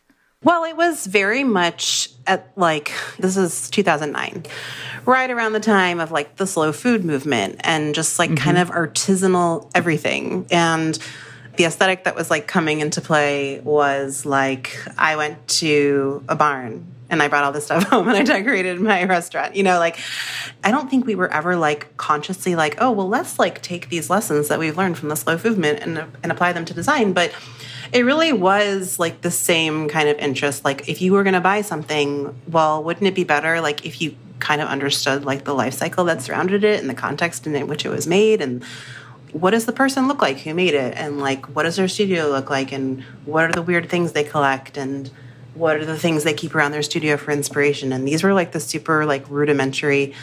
Well, 0.46 0.62
it 0.62 0.76
was 0.76 1.08
very 1.08 1.42
much 1.42 2.08
at 2.24 2.52
like, 2.54 2.92
this 3.18 3.36
is 3.36 3.68
2009, 3.70 4.44
right 5.04 5.28
around 5.28 5.54
the 5.54 5.60
time 5.60 5.98
of 5.98 6.12
like 6.12 6.36
the 6.36 6.46
slow 6.46 6.70
food 6.70 7.04
movement 7.04 7.56
and 7.64 7.96
just 7.96 8.20
like 8.20 8.30
mm-hmm. 8.30 8.44
kind 8.44 8.58
of 8.58 8.70
artisanal 8.70 9.68
everything. 9.74 10.46
And 10.52 10.96
the 11.56 11.64
aesthetic 11.64 12.04
that 12.04 12.14
was 12.14 12.30
like 12.30 12.46
coming 12.46 12.78
into 12.78 13.00
play 13.00 13.58
was 13.58 14.24
like 14.24 14.78
I 14.96 15.16
went 15.16 15.48
to 15.48 16.22
a 16.28 16.36
barn 16.36 16.86
and 17.10 17.24
I 17.24 17.26
brought 17.26 17.42
all 17.42 17.50
this 17.50 17.64
stuff 17.64 17.82
home 17.88 18.06
and 18.06 18.16
I 18.16 18.22
decorated 18.22 18.80
my 18.80 19.02
restaurant. 19.02 19.56
You 19.56 19.64
know, 19.64 19.80
like 19.80 19.98
I 20.62 20.70
don't 20.70 20.88
think 20.88 21.06
we 21.06 21.16
were 21.16 21.32
ever 21.32 21.56
like 21.56 21.96
consciously 21.96 22.54
like, 22.54 22.76
oh, 22.78 22.92
well, 22.92 23.08
let's 23.08 23.40
like 23.40 23.62
take 23.62 23.88
these 23.88 24.08
lessons 24.10 24.46
that 24.46 24.60
we've 24.60 24.76
learned 24.76 24.96
from 24.96 25.08
the 25.08 25.16
slow 25.16 25.40
movement 25.42 25.80
and 25.80 26.04
and 26.22 26.30
apply 26.30 26.52
them 26.52 26.64
to 26.66 26.72
design. 26.72 27.14
But 27.14 27.32
it 27.92 28.02
really 28.02 28.32
was 28.32 28.98
like 28.98 29.20
the 29.22 29.30
same 29.30 29.88
kind 29.88 30.08
of 30.08 30.18
interest. 30.18 30.64
Like 30.64 30.88
if 30.88 31.00
you 31.00 31.12
were 31.12 31.22
going 31.22 31.34
to 31.34 31.40
buy 31.40 31.62
something, 31.62 32.38
well, 32.48 32.82
wouldn't 32.82 33.06
it 33.06 33.14
be 33.14 33.24
better 33.24 33.60
like 33.60 33.86
if 33.86 34.00
you 34.00 34.16
kind 34.38 34.60
of 34.60 34.68
understood 34.68 35.24
like 35.24 35.44
the 35.44 35.54
life 35.54 35.74
cycle 35.74 36.04
that 36.04 36.22
surrounded 36.22 36.64
it 36.64 36.80
and 36.80 36.90
the 36.90 36.94
context 36.94 37.46
in 37.46 37.66
which 37.66 37.84
it 37.84 37.88
was 37.88 38.06
made 38.06 38.40
and 38.42 38.62
what 39.32 39.50
does 39.50 39.66
the 39.66 39.72
person 39.72 40.08
look 40.08 40.22
like 40.22 40.38
who 40.38 40.54
made 40.54 40.74
it 40.74 40.94
and 40.96 41.18
like 41.20 41.46
what 41.54 41.64
does 41.64 41.76
their 41.76 41.88
studio 41.88 42.28
look 42.28 42.50
like 42.50 42.72
and 42.72 43.02
what 43.24 43.44
are 43.44 43.52
the 43.52 43.62
weird 43.62 43.88
things 43.88 44.12
they 44.12 44.24
collect 44.24 44.76
and 44.76 45.10
what 45.54 45.76
are 45.76 45.84
the 45.84 45.98
things 45.98 46.24
they 46.24 46.34
keep 46.34 46.54
around 46.54 46.72
their 46.72 46.82
studio 46.82 47.16
for 47.16 47.30
inspiration 47.30 47.92
and 47.92 48.06
these 48.06 48.22
were 48.22 48.34
like 48.34 48.52
the 48.52 48.60
super 48.60 49.06
like 49.06 49.28
rudimentary 49.30 50.14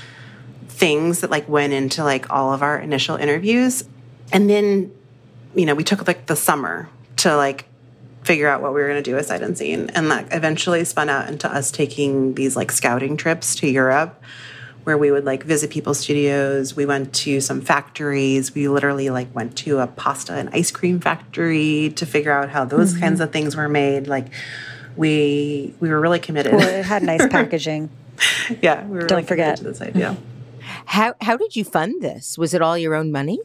things 0.68 1.22
that 1.22 1.30
like 1.30 1.48
went 1.50 1.74
into 1.74 2.04
like 2.04 2.30
all 2.32 2.54
of 2.54 2.62
our 2.62 2.80
initial 2.80 3.16
interviews 3.16 3.84
and 4.32 4.50
then 4.50 4.92
you 5.56 5.66
know 5.66 5.76
we 5.76 5.84
took 5.84 6.06
like 6.08 6.26
the 6.28 6.36
summer 6.36 6.88
to 7.24 7.36
like 7.36 7.66
figure 8.24 8.48
out 8.48 8.62
what 8.62 8.74
we 8.74 8.80
were 8.80 8.88
going 8.88 9.04
to 9.04 9.10
do 9.10 9.16
with 9.16 9.26
sight 9.26 9.42
unseen 9.42 9.90
and 9.96 10.10
that 10.10 10.26
eventually 10.32 10.86
spun 10.86 11.10
out 11.10 11.28
into 11.28 11.52
us 11.52 11.72
taking 11.72 12.36
these 12.36 12.56
like 12.56 12.72
scouting 12.72 13.18
trips 13.18 13.56
to 13.56 13.68
europe 13.68 14.24
where 14.84 14.98
we 14.98 15.12
would 15.12 15.26
like 15.26 15.44
visit 15.44 15.70
people's 15.70 16.00
studios. 16.00 16.76
We 16.76 16.86
went 16.86 17.14
to 17.16 17.40
some 17.40 17.62
factories. 17.62 18.54
We 18.54 18.68
literally 18.68 19.10
like 19.10 19.34
went 19.34 19.58
to 19.60 19.80
a 19.80 19.88
pasta 19.88 20.34
and 20.34 20.50
ice 20.50 20.72
cream 20.72 21.00
factory 21.00 21.94
to 21.96 22.06
figure 22.06 22.32
out 22.32 22.50
how 22.50 22.66
those 22.66 22.92
mm-hmm. 22.92 23.02
kinds 23.02 23.20
of 23.22 23.32
things 23.32 23.56
were 23.56 23.70
made. 23.70 24.08
Like 24.08 24.28
we 24.96 25.74
we 25.80 25.90
were 25.90 26.00
really 26.00 26.20
committed. 26.20 26.54
Well, 26.54 26.68
it 26.68 26.86
had 26.86 27.04
nice 27.04 27.26
packaging. 27.30 27.90
yeah, 28.62 28.86
we 28.86 28.98
were 28.98 29.08
don't 29.08 29.18
really 29.18 29.28
forget 29.28 29.58
to 29.58 29.64
this 29.64 29.82
idea. 29.82 30.18
How 30.86 31.16
how 31.22 31.38
did 31.38 31.56
you 31.56 31.64
fund 31.64 32.02
this? 32.02 32.38
Was 32.38 32.54
it 32.54 32.62
all 32.62 32.78
your 32.78 32.96
own 32.96 33.12
money? 33.12 33.40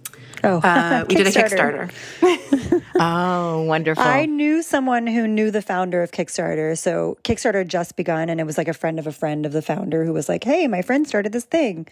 Oh, 0.45 0.59
uh, 0.59 1.05
we 1.09 1.15
did 1.17 1.27
a 1.27 1.31
Kickstarter. 1.31 1.93
oh, 2.99 3.63
wonderful! 3.63 4.03
I 4.03 4.27
knew 4.27 4.63
someone 4.63 5.07
who 5.07 5.27
knew 5.27 5.51
the 5.51 5.63
founder 5.63 6.03
of 6.03 6.11
Kickstarter. 6.11 6.77
So 6.77 7.19
Kickstarter 7.25 7.59
had 7.59 7.69
just 7.69 7.97
begun, 7.97 8.29
and 8.29 8.41
it 8.41 8.45
was 8.45 8.59
like 8.59 8.69
a 8.69 8.75
friend 8.75 8.99
of 8.99 9.07
a 9.07 9.13
friend 9.13 9.47
of 9.47 9.53
the 9.53 9.63
founder 9.63 10.05
who 10.05 10.13
was 10.13 10.29
like, 10.29 10.45
"Hey, 10.45 10.67
my 10.67 10.83
friend 10.83 11.07
started 11.07 11.33
this 11.33 11.45
thing. 11.45 11.87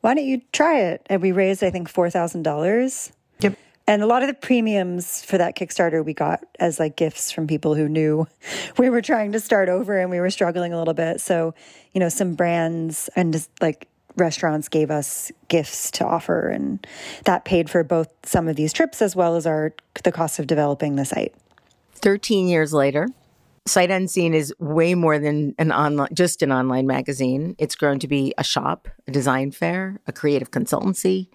Why 0.00 0.14
don't 0.14 0.24
you 0.24 0.42
try 0.52 0.80
it?" 0.80 1.06
And 1.06 1.22
we 1.22 1.32
raised, 1.32 1.62
I 1.62 1.70
think, 1.70 1.88
four 1.88 2.10
thousand 2.10 2.42
dollars. 2.42 3.12
Yep. 3.40 3.56
And 3.86 4.02
a 4.02 4.06
lot 4.06 4.22
of 4.22 4.28
the 4.28 4.34
premiums 4.34 5.24
for 5.24 5.38
that 5.38 5.56
Kickstarter 5.56 6.04
we 6.04 6.14
got 6.14 6.44
as 6.60 6.78
like 6.78 6.96
gifts 6.96 7.32
from 7.32 7.46
people 7.46 7.74
who 7.74 7.88
knew 7.88 8.26
we 8.78 8.90
were 8.90 9.02
trying 9.02 9.32
to 9.32 9.40
start 9.40 9.68
over 9.68 9.98
and 9.98 10.10
we 10.10 10.20
were 10.20 10.30
struggling 10.30 10.72
a 10.72 10.78
little 10.78 10.94
bit. 10.94 11.20
So, 11.20 11.54
you 11.92 11.98
know, 11.98 12.08
some 12.08 12.34
brands 12.34 13.10
and 13.16 13.32
just 13.32 13.50
like 13.60 13.88
restaurants 14.16 14.68
gave 14.68 14.90
us 14.90 15.32
gifts 15.48 15.90
to 15.92 16.04
offer 16.04 16.48
and 16.48 16.86
that 17.24 17.44
paid 17.44 17.70
for 17.70 17.82
both 17.82 18.08
some 18.24 18.48
of 18.48 18.56
these 18.56 18.72
trips 18.72 19.02
as 19.02 19.16
well 19.16 19.36
as 19.36 19.46
our 19.46 19.74
the 20.04 20.12
cost 20.12 20.38
of 20.38 20.46
developing 20.46 20.96
the 20.96 21.04
site. 21.04 21.34
13 21.94 22.48
years 22.48 22.72
later 22.72 23.08
sight 23.66 23.90
unseen 23.90 24.34
is 24.34 24.52
way 24.58 24.94
more 24.94 25.18
than 25.18 25.54
an 25.58 25.70
online 25.72 26.08
just 26.12 26.42
an 26.42 26.52
online 26.52 26.86
magazine. 26.86 27.54
It's 27.58 27.76
grown 27.76 27.98
to 28.00 28.08
be 28.08 28.34
a 28.38 28.44
shop 28.44 28.88
a 29.06 29.10
design 29.10 29.52
fair 29.52 30.00
a 30.06 30.12
creative 30.12 30.50
consultancy. 30.50 31.28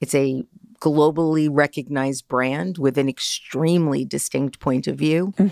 It's 0.00 0.14
a 0.14 0.44
globally 0.80 1.48
recognized 1.50 2.28
brand 2.28 2.78
with 2.78 2.98
an 2.98 3.08
extremely 3.08 4.04
distinct 4.04 4.60
point 4.60 4.86
of 4.86 4.96
view. 4.96 5.32
Mm. 5.38 5.50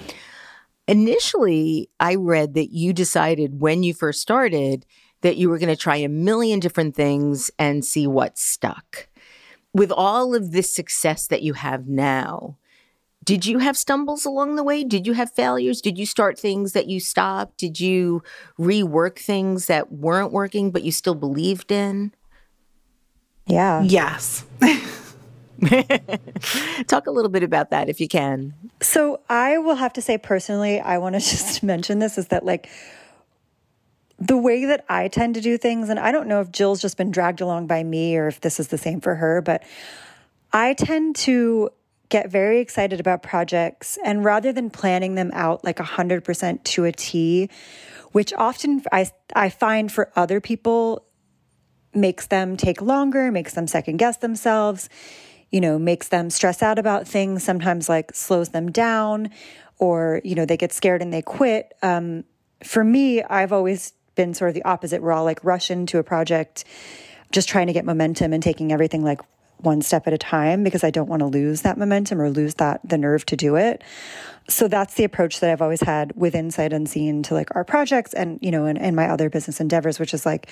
initially 0.88 1.88
i 2.00 2.16
read 2.16 2.54
that 2.54 2.72
you 2.72 2.92
decided 2.92 3.60
when 3.60 3.84
you 3.84 3.94
first 3.94 4.20
started 4.20 4.84
that 5.22 5.36
you 5.36 5.48
were 5.48 5.58
going 5.58 5.68
to 5.68 5.76
try 5.76 5.96
a 5.96 6.08
million 6.08 6.60
different 6.60 6.94
things 6.94 7.50
and 7.58 7.84
see 7.84 8.06
what 8.06 8.38
stuck. 8.38 9.08
With 9.72 9.90
all 9.90 10.34
of 10.34 10.52
this 10.52 10.74
success 10.74 11.26
that 11.28 11.42
you 11.42 11.54
have 11.54 11.88
now, 11.88 12.58
did 13.24 13.46
you 13.46 13.58
have 13.58 13.76
stumbles 13.76 14.24
along 14.24 14.56
the 14.56 14.64
way? 14.64 14.84
Did 14.84 15.06
you 15.06 15.12
have 15.12 15.32
failures? 15.32 15.80
Did 15.80 15.96
you 15.96 16.06
start 16.06 16.38
things 16.38 16.72
that 16.72 16.88
you 16.88 16.98
stopped? 17.00 17.56
Did 17.56 17.80
you 17.80 18.22
rework 18.58 19.18
things 19.18 19.66
that 19.66 19.92
weren't 19.92 20.32
working 20.32 20.70
but 20.70 20.82
you 20.82 20.90
still 20.92 21.14
believed 21.14 21.70
in? 21.70 22.12
Yeah. 23.46 23.82
Yes. 23.82 24.44
Talk 26.88 27.06
a 27.06 27.10
little 27.10 27.30
bit 27.30 27.44
about 27.44 27.70
that 27.70 27.88
if 27.88 28.00
you 28.00 28.08
can. 28.08 28.54
So, 28.80 29.20
I 29.28 29.58
will 29.58 29.76
have 29.76 29.92
to 29.94 30.02
say 30.02 30.18
personally, 30.18 30.80
I 30.80 30.98
want 30.98 31.14
to 31.14 31.20
just 31.30 31.62
mention 31.62 32.00
this 32.00 32.18
is 32.18 32.28
that 32.28 32.44
like 32.44 32.68
the 34.26 34.36
way 34.36 34.66
that 34.66 34.84
I 34.88 35.08
tend 35.08 35.34
to 35.34 35.40
do 35.40 35.58
things, 35.58 35.88
and 35.88 35.98
I 35.98 36.12
don't 36.12 36.28
know 36.28 36.40
if 36.40 36.52
Jill's 36.52 36.80
just 36.80 36.96
been 36.96 37.10
dragged 37.10 37.40
along 37.40 37.66
by 37.66 37.82
me 37.82 38.16
or 38.16 38.28
if 38.28 38.40
this 38.40 38.60
is 38.60 38.68
the 38.68 38.78
same 38.78 39.00
for 39.00 39.16
her, 39.16 39.42
but 39.42 39.64
I 40.52 40.74
tend 40.74 41.16
to 41.16 41.70
get 42.08 42.30
very 42.30 42.60
excited 42.60 43.00
about 43.00 43.24
projects 43.24 43.98
and 44.04 44.24
rather 44.24 44.52
than 44.52 44.70
planning 44.70 45.16
them 45.16 45.32
out 45.34 45.64
like 45.64 45.78
100% 45.78 46.62
to 46.62 46.84
a 46.84 46.92
T, 46.92 47.50
which 48.12 48.32
often 48.34 48.84
I, 48.92 49.10
I 49.34 49.48
find 49.48 49.90
for 49.90 50.12
other 50.14 50.40
people 50.40 51.04
makes 51.92 52.28
them 52.28 52.56
take 52.56 52.80
longer, 52.80 53.32
makes 53.32 53.54
them 53.54 53.66
second 53.66 53.96
guess 53.96 54.18
themselves, 54.18 54.88
you 55.50 55.60
know, 55.60 55.80
makes 55.80 56.08
them 56.08 56.30
stress 56.30 56.62
out 56.62 56.78
about 56.78 57.08
things, 57.08 57.42
sometimes 57.42 57.88
like 57.88 58.14
slows 58.14 58.50
them 58.50 58.70
down 58.70 59.30
or, 59.78 60.20
you 60.22 60.36
know, 60.36 60.44
they 60.44 60.56
get 60.56 60.72
scared 60.72 61.02
and 61.02 61.12
they 61.12 61.22
quit. 61.22 61.72
Um, 61.82 62.22
for 62.62 62.84
me, 62.84 63.22
I've 63.24 63.52
always 63.52 63.94
been 64.14 64.34
sort 64.34 64.48
of 64.48 64.54
the 64.54 64.64
opposite. 64.64 65.02
We're 65.02 65.12
all 65.12 65.24
like 65.24 65.42
rush 65.44 65.70
into 65.70 65.98
a 65.98 66.02
project, 66.02 66.64
just 67.30 67.48
trying 67.48 67.66
to 67.66 67.72
get 67.72 67.84
momentum 67.84 68.32
and 68.32 68.42
taking 68.42 68.72
everything 68.72 69.02
like 69.02 69.20
one 69.64 69.80
step 69.80 70.06
at 70.06 70.12
a 70.12 70.18
time 70.18 70.64
because 70.64 70.84
I 70.84 70.90
don't 70.90 71.08
want 71.08 71.20
to 71.20 71.26
lose 71.26 71.62
that 71.62 71.78
momentum 71.78 72.20
or 72.20 72.30
lose 72.30 72.54
that 72.54 72.80
the 72.84 72.98
nerve 72.98 73.24
to 73.26 73.36
do 73.36 73.56
it. 73.56 73.82
So 74.48 74.68
that's 74.68 74.94
the 74.94 75.04
approach 75.04 75.40
that 75.40 75.50
I've 75.50 75.62
always 75.62 75.80
had 75.80 76.12
with 76.16 76.34
Sight 76.52 76.72
Unseen 76.72 77.22
to 77.24 77.34
like 77.34 77.54
our 77.54 77.64
projects 77.64 78.12
and 78.12 78.38
you 78.42 78.50
know 78.50 78.66
and, 78.66 78.78
and 78.78 78.96
my 78.96 79.08
other 79.08 79.30
business 79.30 79.60
endeavors, 79.60 79.98
which 79.98 80.14
is 80.14 80.26
like 80.26 80.48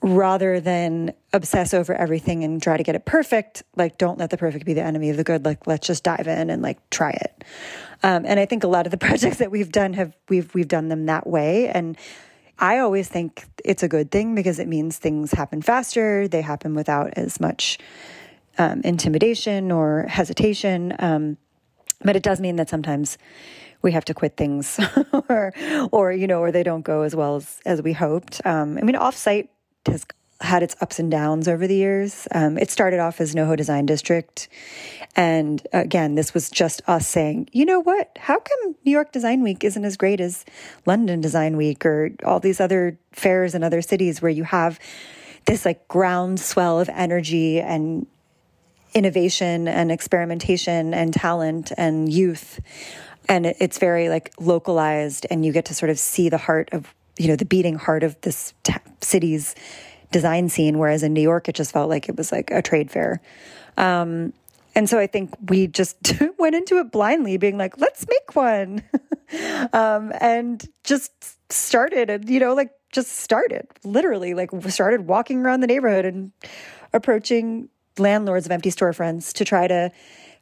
rather 0.00 0.60
than 0.60 1.12
obsess 1.32 1.74
over 1.74 1.92
everything 1.94 2.44
and 2.44 2.62
try 2.62 2.76
to 2.76 2.82
get 2.82 2.94
it 2.94 3.04
perfect, 3.04 3.64
like 3.76 3.98
don't 3.98 4.18
let 4.18 4.30
the 4.30 4.36
perfect 4.36 4.64
be 4.64 4.72
the 4.72 4.82
enemy 4.82 5.10
of 5.10 5.16
the 5.16 5.24
good. 5.24 5.44
Like 5.44 5.66
let's 5.66 5.86
just 5.86 6.04
dive 6.04 6.28
in 6.28 6.50
and 6.50 6.62
like 6.62 6.78
try 6.90 7.10
it. 7.10 7.44
Um, 8.02 8.24
and 8.24 8.38
I 8.38 8.46
think 8.46 8.64
a 8.64 8.68
lot 8.68 8.86
of 8.86 8.90
the 8.90 8.98
projects 9.06 9.38
that 9.38 9.50
we've 9.50 9.70
done 9.70 9.92
have 9.94 10.16
we've 10.28 10.52
we've 10.54 10.68
done 10.68 10.88
them 10.88 11.06
that 11.06 11.26
way 11.26 11.68
and 11.68 11.96
I 12.58 12.78
always 12.78 13.08
think 13.08 13.46
it's 13.64 13.82
a 13.82 13.88
good 13.88 14.10
thing 14.10 14.34
because 14.34 14.58
it 14.58 14.66
means 14.66 14.98
things 14.98 15.32
happen 15.32 15.62
faster, 15.62 16.26
they 16.26 16.42
happen 16.42 16.74
without 16.74 17.14
as 17.16 17.40
much 17.40 17.78
um, 18.58 18.80
intimidation 18.84 19.70
or 19.70 20.06
hesitation. 20.08 20.94
Um, 20.98 21.36
but 22.02 22.16
it 22.16 22.22
does 22.22 22.40
mean 22.40 22.56
that 22.56 22.68
sometimes 22.68 23.18
we 23.82 23.92
have 23.92 24.04
to 24.06 24.14
quit 24.14 24.36
things 24.36 24.80
or, 25.28 25.52
or, 25.92 26.12
you 26.12 26.26
know, 26.26 26.40
or 26.40 26.50
they 26.50 26.62
don't 26.62 26.82
go 26.82 27.02
as 27.02 27.14
well 27.14 27.36
as, 27.36 27.60
as 27.64 27.80
we 27.80 27.92
hoped. 27.92 28.40
Um, 28.44 28.76
I 28.78 28.82
mean, 28.82 28.96
offsite 28.96 29.48
has 29.86 30.04
had 30.40 30.62
its 30.62 30.76
ups 30.80 30.98
and 30.98 31.10
downs 31.10 31.48
over 31.48 31.66
the 31.66 31.74
years. 31.74 32.28
Um, 32.32 32.58
it 32.58 32.70
started 32.70 33.00
off 33.00 33.20
as 33.20 33.34
NoHo 33.34 33.56
Design 33.56 33.86
District. 33.86 34.48
And 35.16 35.66
again, 35.72 36.14
this 36.14 36.32
was 36.32 36.48
just 36.48 36.80
us 36.86 37.08
saying, 37.08 37.48
you 37.52 37.64
know 37.64 37.80
what? 37.80 38.16
How 38.16 38.38
come 38.38 38.76
New 38.84 38.92
York 38.92 39.10
Design 39.10 39.42
Week 39.42 39.64
isn't 39.64 39.84
as 39.84 39.96
great 39.96 40.20
as 40.20 40.44
London 40.86 41.20
Design 41.20 41.56
Week 41.56 41.84
or 41.84 42.10
all 42.24 42.38
these 42.38 42.60
other 42.60 42.98
fairs 43.12 43.54
in 43.54 43.64
other 43.64 43.82
cities 43.82 44.22
where 44.22 44.30
you 44.30 44.44
have 44.44 44.78
this 45.46 45.64
like 45.64 45.88
groundswell 45.88 46.78
of 46.78 46.88
energy 46.90 47.60
and 47.60 48.06
innovation 48.94 49.66
and 49.66 49.90
experimentation 49.90 50.94
and 50.94 51.12
talent 51.12 51.72
and 51.76 52.12
youth? 52.12 52.60
And 53.28 53.44
it's 53.44 53.78
very 53.78 54.08
like 54.08 54.32
localized, 54.38 55.26
and 55.30 55.44
you 55.44 55.52
get 55.52 55.66
to 55.66 55.74
sort 55.74 55.90
of 55.90 55.98
see 55.98 56.28
the 56.28 56.38
heart 56.38 56.70
of 56.72 56.94
you 57.18 57.28
know 57.28 57.36
the 57.36 57.44
beating 57.44 57.74
heart 57.74 58.02
of 58.02 58.18
this 58.22 58.54
t- 58.62 58.74
city's 59.02 59.54
design 60.10 60.48
scene, 60.48 60.78
whereas 60.78 61.02
in 61.02 61.12
New 61.12 61.20
York, 61.22 61.48
it 61.48 61.54
just 61.54 61.72
felt 61.72 61.88
like 61.88 62.08
it 62.08 62.16
was 62.16 62.32
like 62.32 62.50
a 62.50 62.62
trade 62.62 62.90
fair. 62.90 63.20
Um, 63.76 64.32
And 64.74 64.88
so 64.88 64.98
I 64.98 65.08
think 65.08 65.34
we 65.48 65.66
just 65.66 65.96
went 66.38 66.54
into 66.54 66.78
it 66.78 66.92
blindly, 66.92 67.36
being 67.36 67.58
like, 67.58 67.78
let's 67.78 68.06
make 68.06 68.36
one. 68.36 68.82
um, 69.72 70.12
and 70.20 70.64
just 70.84 71.12
started 71.52 72.10
and, 72.10 72.28
you 72.30 72.38
know, 72.38 72.54
like 72.54 72.70
just 72.92 73.18
started 73.18 73.66
literally, 73.82 74.34
like 74.34 74.50
started 74.68 75.08
walking 75.08 75.40
around 75.40 75.60
the 75.60 75.66
neighborhood 75.66 76.04
and 76.04 76.30
approaching 76.92 77.68
landlords 77.98 78.46
of 78.46 78.52
empty 78.52 78.70
storefronts 78.70 79.32
to 79.32 79.44
try 79.44 79.66
to 79.66 79.90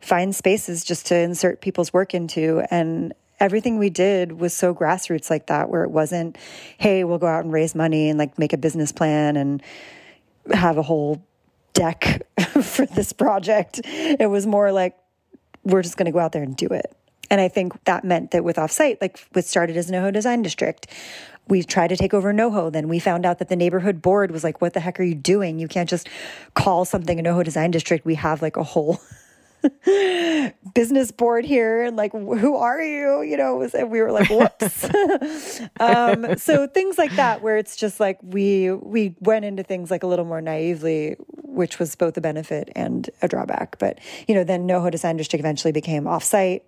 find 0.00 0.34
spaces 0.34 0.84
just 0.84 1.06
to 1.06 1.16
insert 1.16 1.62
people's 1.62 1.92
work 1.92 2.12
into. 2.12 2.62
And 2.70 3.14
everything 3.40 3.78
we 3.78 3.90
did 3.90 4.32
was 4.32 4.54
so 4.54 4.74
grassroots 4.74 5.30
like 5.30 5.46
that, 5.46 5.68
where 5.68 5.84
it 5.84 5.90
wasn't, 5.90 6.36
hey, 6.78 7.04
we'll 7.04 7.18
go 7.18 7.26
out 7.26 7.44
and 7.44 7.52
raise 7.52 7.74
money 7.74 8.08
and 8.08 8.18
like 8.18 8.38
make 8.38 8.52
a 8.52 8.58
business 8.58 8.92
plan 8.92 9.36
and 9.36 9.62
have 10.52 10.78
a 10.78 10.82
whole 10.82 11.22
deck 11.72 12.22
for 12.62 12.86
this 12.86 13.12
project. 13.12 13.80
It 13.84 14.30
was 14.30 14.46
more 14.46 14.72
like, 14.72 14.96
we're 15.64 15.82
just 15.82 15.96
going 15.96 16.06
to 16.06 16.12
go 16.12 16.18
out 16.18 16.32
there 16.32 16.42
and 16.42 16.56
do 16.56 16.66
it. 16.66 16.96
And 17.30 17.40
I 17.40 17.48
think 17.48 17.82
that 17.84 18.04
meant 18.04 18.30
that 18.30 18.44
with 18.44 18.56
Offsite, 18.56 18.98
like 19.00 19.18
what 19.32 19.44
started 19.44 19.76
as 19.76 19.90
NoHo 19.90 20.12
Design 20.12 20.42
District, 20.42 20.86
we 21.48 21.62
tried 21.62 21.88
to 21.88 21.96
take 21.96 22.14
over 22.14 22.32
NoHo. 22.32 22.72
Then 22.72 22.88
we 22.88 22.98
found 22.98 23.26
out 23.26 23.38
that 23.38 23.48
the 23.48 23.56
neighborhood 23.56 24.00
board 24.00 24.30
was 24.30 24.44
like, 24.44 24.60
what 24.60 24.74
the 24.74 24.80
heck 24.80 24.98
are 25.00 25.04
you 25.04 25.14
doing? 25.14 25.58
You 25.58 25.68
can't 25.68 25.88
just 25.88 26.08
call 26.54 26.84
something 26.84 27.18
a 27.18 27.22
NoHo 27.22 27.44
Design 27.44 27.70
District. 27.70 28.04
We 28.04 28.14
have 28.14 28.42
like 28.42 28.56
a 28.56 28.62
whole 28.62 29.00
business 30.74 31.10
board 31.10 31.44
here 31.44 31.82
and 31.82 31.96
like 31.96 32.12
who 32.12 32.56
are 32.56 32.80
you? 32.82 33.22
You 33.22 33.36
know 33.36 33.56
was, 33.56 33.74
we 33.74 34.00
were 34.00 34.12
like 34.12 34.28
whoops. 34.28 34.88
Um, 35.80 36.36
so 36.36 36.66
things 36.66 36.98
like 36.98 37.14
that 37.16 37.42
where 37.42 37.56
it's 37.56 37.76
just 37.76 38.00
like 38.00 38.18
we 38.22 38.70
we 38.72 39.14
went 39.20 39.44
into 39.44 39.62
things 39.62 39.90
like 39.90 40.02
a 40.02 40.06
little 40.06 40.24
more 40.24 40.40
naively 40.40 41.16
which 41.28 41.78
was 41.78 41.94
both 41.94 42.16
a 42.16 42.20
benefit 42.20 42.70
and 42.74 43.08
a 43.22 43.28
drawback. 43.28 43.78
But 43.78 43.98
you 44.26 44.34
know 44.34 44.44
then 44.44 44.66
noho 44.66 44.90
design 44.90 45.16
district 45.16 45.40
eventually 45.40 45.72
became 45.72 46.04
offsite. 46.04 46.62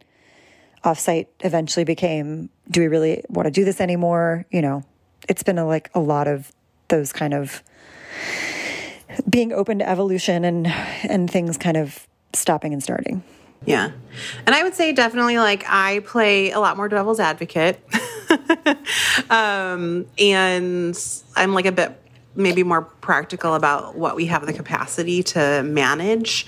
Offsite 0.85 1.27
eventually 1.41 1.85
became 1.85 2.51
do 2.71 2.81
we 2.81 2.89
really 2.89 3.25
want 3.29 3.47
to 3.47 3.51
do 3.51 3.65
this 3.65 3.81
anymore? 3.81 4.47
You 4.51 4.63
know 4.63 4.85
it's 5.29 5.43
been 5.43 5.59
a, 5.59 5.67
like 5.67 5.91
a 5.95 6.01
lot 6.01 6.29
of 6.29 6.53
those 6.89 7.13
kind 7.13 7.35
of 7.35 7.63
being 9.29 9.53
open 9.53 9.79
to 9.79 9.89
evolution 9.89 10.45
and 10.45 10.67
and 10.67 11.31
things 11.31 11.57
kind 11.57 11.77
of 11.77 12.07
stopping 12.33 12.73
and 12.73 12.83
starting. 12.83 13.23
Yeah. 13.65 13.91
And 14.47 14.55
I 14.55 14.63
would 14.63 14.75
say 14.75 14.93
definitely 14.93 15.39
like 15.39 15.65
I 15.69 16.01
play 16.01 16.53
a 16.53 16.61
lot 16.61 16.77
more 16.77 16.89
devil's 16.89 17.21
advocate. 17.21 17.81
um, 19.31 20.07
and 20.19 20.99
I'm 21.37 21.55
like 21.55 21.67
a 21.67 21.73
bit 21.73 22.01
maybe 22.35 22.63
more 22.63 22.83
practical 22.83 23.55
about 23.55 23.97
what 23.97 24.15
we 24.17 24.27
have 24.27 24.47
the 24.47 24.53
capacity 24.53 25.23
to 25.25 25.63
manage. 25.65 26.47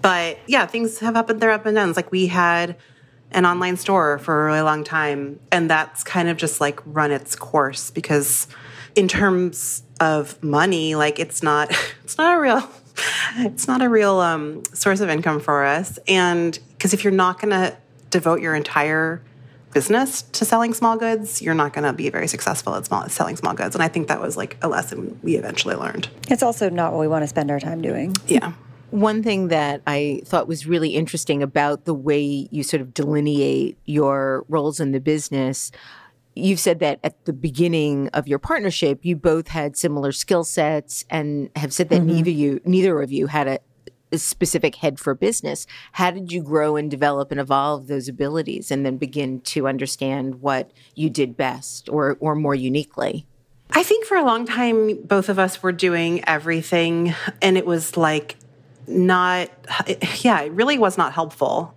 But 0.00 0.38
yeah, 0.46 0.66
things 0.66 1.00
have 1.00 1.16
and 1.16 1.40
their 1.40 1.50
up 1.50 1.66
and 1.66 1.74
downs. 1.74 1.96
Like 1.96 2.12
we 2.12 2.28
had 2.28 2.76
an 3.32 3.44
online 3.44 3.76
store 3.76 4.18
for 4.18 4.42
a 4.42 4.46
really 4.46 4.60
long 4.60 4.84
time, 4.84 5.40
and 5.50 5.68
that's 5.68 6.04
kind 6.04 6.28
of 6.28 6.36
just 6.36 6.60
like 6.60 6.80
run 6.86 7.10
its 7.10 7.34
course 7.34 7.90
because 7.90 8.46
in 8.94 9.08
terms 9.08 9.82
of 10.00 10.40
money, 10.42 10.94
like 10.94 11.18
it's 11.18 11.42
not 11.42 11.70
it's 12.04 12.16
not 12.16 12.36
a 12.36 12.40
real 12.40 12.70
it's 13.36 13.66
not 13.66 13.82
a 13.82 13.88
real 13.88 14.20
um, 14.20 14.62
source 14.72 15.00
of 15.00 15.08
income 15.08 15.40
for 15.40 15.64
us. 15.64 15.98
And 16.08 16.58
because 16.70 16.94
if 16.94 17.04
you're 17.04 17.12
not 17.12 17.40
going 17.40 17.50
to 17.50 17.76
devote 18.10 18.40
your 18.40 18.54
entire 18.54 19.20
business 19.72 20.22
to 20.22 20.44
selling 20.44 20.72
small 20.72 20.96
goods, 20.96 21.42
you're 21.42 21.54
not 21.54 21.72
going 21.72 21.84
to 21.84 21.92
be 21.92 22.08
very 22.08 22.28
successful 22.28 22.74
at 22.76 22.86
small, 22.86 23.08
selling 23.08 23.36
small 23.36 23.54
goods. 23.54 23.74
And 23.74 23.82
I 23.82 23.88
think 23.88 24.08
that 24.08 24.20
was 24.20 24.36
like 24.36 24.56
a 24.62 24.68
lesson 24.68 25.18
we 25.22 25.34
eventually 25.36 25.74
learned. 25.74 26.08
It's 26.30 26.42
also 26.42 26.70
not 26.70 26.92
what 26.92 27.00
we 27.00 27.08
want 27.08 27.24
to 27.24 27.28
spend 27.28 27.50
our 27.50 27.60
time 27.60 27.82
doing. 27.82 28.14
Yeah. 28.26 28.52
One 28.90 29.24
thing 29.24 29.48
that 29.48 29.82
I 29.88 30.22
thought 30.24 30.46
was 30.46 30.66
really 30.66 30.90
interesting 30.90 31.42
about 31.42 31.84
the 31.84 31.94
way 31.94 32.48
you 32.52 32.62
sort 32.62 32.80
of 32.80 32.94
delineate 32.94 33.76
your 33.84 34.44
roles 34.48 34.78
in 34.78 34.92
the 34.92 35.00
business 35.00 35.72
you've 36.34 36.60
said 36.60 36.80
that 36.80 37.00
at 37.02 37.24
the 37.24 37.32
beginning 37.32 38.08
of 38.08 38.26
your 38.28 38.38
partnership, 38.38 39.04
you 39.04 39.16
both 39.16 39.48
had 39.48 39.76
similar 39.76 40.12
skill 40.12 40.44
sets 40.44 41.04
and 41.10 41.50
have 41.56 41.72
said 41.72 41.88
that 41.90 42.00
mm-hmm. 42.00 42.16
neither 42.16 42.30
you, 42.30 42.60
neither 42.64 43.00
of 43.00 43.12
you 43.12 43.28
had 43.28 43.46
a, 43.46 43.58
a, 44.12 44.18
specific 44.18 44.76
head 44.76 44.98
for 44.98 45.14
business. 45.14 45.66
How 45.92 46.10
did 46.10 46.32
you 46.32 46.42
grow 46.42 46.76
and 46.76 46.90
develop 46.90 47.30
and 47.30 47.40
evolve 47.40 47.86
those 47.86 48.08
abilities 48.08 48.70
and 48.70 48.84
then 48.84 48.96
begin 48.96 49.40
to 49.42 49.68
understand 49.68 50.40
what 50.40 50.70
you 50.94 51.10
did 51.10 51.36
best 51.36 51.88
or, 51.88 52.16
or 52.20 52.34
more 52.34 52.54
uniquely? 52.54 53.26
I 53.70 53.82
think 53.82 54.04
for 54.04 54.16
a 54.16 54.24
long 54.24 54.46
time, 54.46 55.02
both 55.02 55.28
of 55.28 55.38
us 55.38 55.62
were 55.62 55.72
doing 55.72 56.24
everything 56.28 57.14
and 57.42 57.56
it 57.56 57.66
was 57.66 57.96
like 57.96 58.36
not, 58.86 59.50
yeah, 60.20 60.42
it 60.42 60.52
really 60.52 60.78
was 60.78 60.98
not 60.98 61.12
helpful 61.12 61.74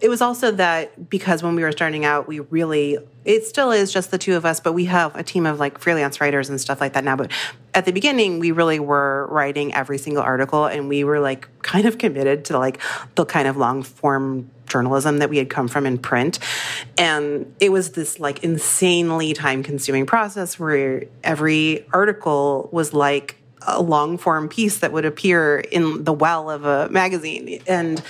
it 0.00 0.08
was 0.08 0.22
also 0.22 0.50
that 0.52 1.10
because 1.10 1.42
when 1.42 1.54
we 1.54 1.62
were 1.62 1.72
starting 1.72 2.04
out, 2.04 2.26
we 2.26 2.40
really, 2.40 2.98
it 3.24 3.44
still 3.44 3.70
is 3.70 3.92
just 3.92 4.10
the 4.10 4.18
two 4.18 4.34
of 4.34 4.46
us, 4.46 4.58
but 4.58 4.72
we 4.72 4.86
have 4.86 5.14
a 5.14 5.22
team 5.22 5.46
of 5.46 5.60
like 5.60 5.78
freelance 5.78 6.20
writers 6.20 6.48
and 6.48 6.60
stuff 6.60 6.80
like 6.80 6.94
that 6.94 7.04
now. 7.04 7.16
But 7.16 7.30
at 7.74 7.84
the 7.84 7.92
beginning, 7.92 8.38
we 8.38 8.50
really 8.50 8.80
were 8.80 9.26
writing 9.30 9.74
every 9.74 9.98
single 9.98 10.22
article 10.22 10.64
and 10.64 10.88
we 10.88 11.04
were 11.04 11.20
like 11.20 11.48
kind 11.62 11.86
of 11.86 11.98
committed 11.98 12.46
to 12.46 12.58
like 12.58 12.80
the 13.14 13.24
kind 13.24 13.46
of 13.46 13.56
long 13.56 13.82
form 13.82 14.50
journalism 14.66 15.18
that 15.18 15.28
we 15.28 15.36
had 15.36 15.50
come 15.50 15.68
from 15.68 15.84
in 15.84 15.98
print. 15.98 16.38
And 16.96 17.54
it 17.60 17.70
was 17.70 17.90
this 17.90 18.18
like 18.18 18.42
insanely 18.42 19.34
time 19.34 19.62
consuming 19.62 20.06
process 20.06 20.58
where 20.58 21.04
every 21.22 21.86
article 21.92 22.70
was 22.72 22.94
like 22.94 23.36
a 23.66 23.82
long 23.82 24.16
form 24.16 24.48
piece 24.48 24.78
that 24.78 24.92
would 24.92 25.04
appear 25.04 25.58
in 25.58 26.04
the 26.04 26.12
well 26.12 26.50
of 26.50 26.64
a 26.64 26.88
magazine. 26.88 27.60
And 27.66 28.02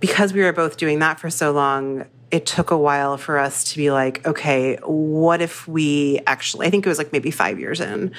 because 0.00 0.32
we 0.32 0.42
were 0.42 0.52
both 0.52 0.76
doing 0.76 0.98
that 0.98 1.20
for 1.20 1.30
so 1.30 1.52
long, 1.52 2.06
it 2.30 2.46
took 2.46 2.70
a 2.70 2.78
while 2.78 3.16
for 3.16 3.38
us 3.38 3.64
to 3.64 3.76
be 3.76 3.90
like, 3.90 4.26
okay, 4.26 4.76
what 4.84 5.42
if 5.42 5.66
we 5.66 6.20
actually, 6.26 6.66
I 6.66 6.70
think 6.70 6.86
it 6.86 6.88
was 6.88 6.98
like 6.98 7.12
maybe 7.12 7.30
five 7.30 7.58
years 7.58 7.80
in, 7.80 8.12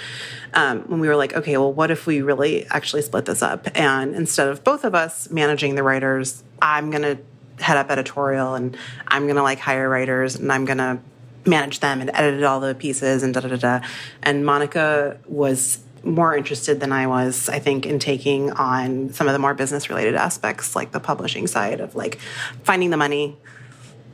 um, 0.53 0.81
when 0.81 0.99
we 0.99 1.07
were 1.07 1.15
like, 1.15 1.33
okay, 1.33 1.57
well, 1.57 1.71
what 1.71 1.91
if 1.91 2.05
we 2.05 2.21
really 2.21 2.65
actually 2.67 3.01
split 3.01 3.25
this 3.25 3.41
up? 3.41 3.67
And 3.73 4.13
instead 4.13 4.49
of 4.49 4.63
both 4.63 4.83
of 4.83 4.95
us 4.95 5.29
managing 5.29 5.75
the 5.75 5.83
writers, 5.83 6.43
I'm 6.61 6.91
going 6.91 7.03
to 7.03 7.63
head 7.63 7.77
up 7.77 7.89
editorial 7.89 8.53
and 8.55 8.75
I'm 9.07 9.23
going 9.23 9.37
to 9.37 9.43
like 9.43 9.59
hire 9.59 9.87
writers 9.87 10.35
and 10.35 10.51
I'm 10.51 10.65
going 10.65 10.79
to 10.79 10.99
manage 11.45 11.79
them 11.79 12.01
and 12.01 12.11
edit 12.13 12.43
all 12.43 12.59
the 12.59 12.75
pieces 12.75 13.23
and 13.23 13.33
da 13.33 13.39
da 13.39 13.49
da 13.49 13.55
da. 13.55 13.87
And 14.21 14.45
Monica 14.45 15.17
was 15.25 15.79
more 16.03 16.35
interested 16.35 16.79
than 16.79 16.91
I 16.91 17.07
was, 17.07 17.47
I 17.49 17.59
think, 17.59 17.85
in 17.85 17.99
taking 17.99 18.51
on 18.51 19.13
some 19.13 19.27
of 19.27 19.33
the 19.33 19.39
more 19.39 19.53
business 19.53 19.89
related 19.89 20.15
aspects, 20.15 20.75
like 20.75 20.91
the 20.91 20.99
publishing 20.99 21.47
side 21.47 21.79
of 21.79 21.95
like 21.95 22.19
finding 22.63 22.89
the 22.89 22.97
money, 22.97 23.37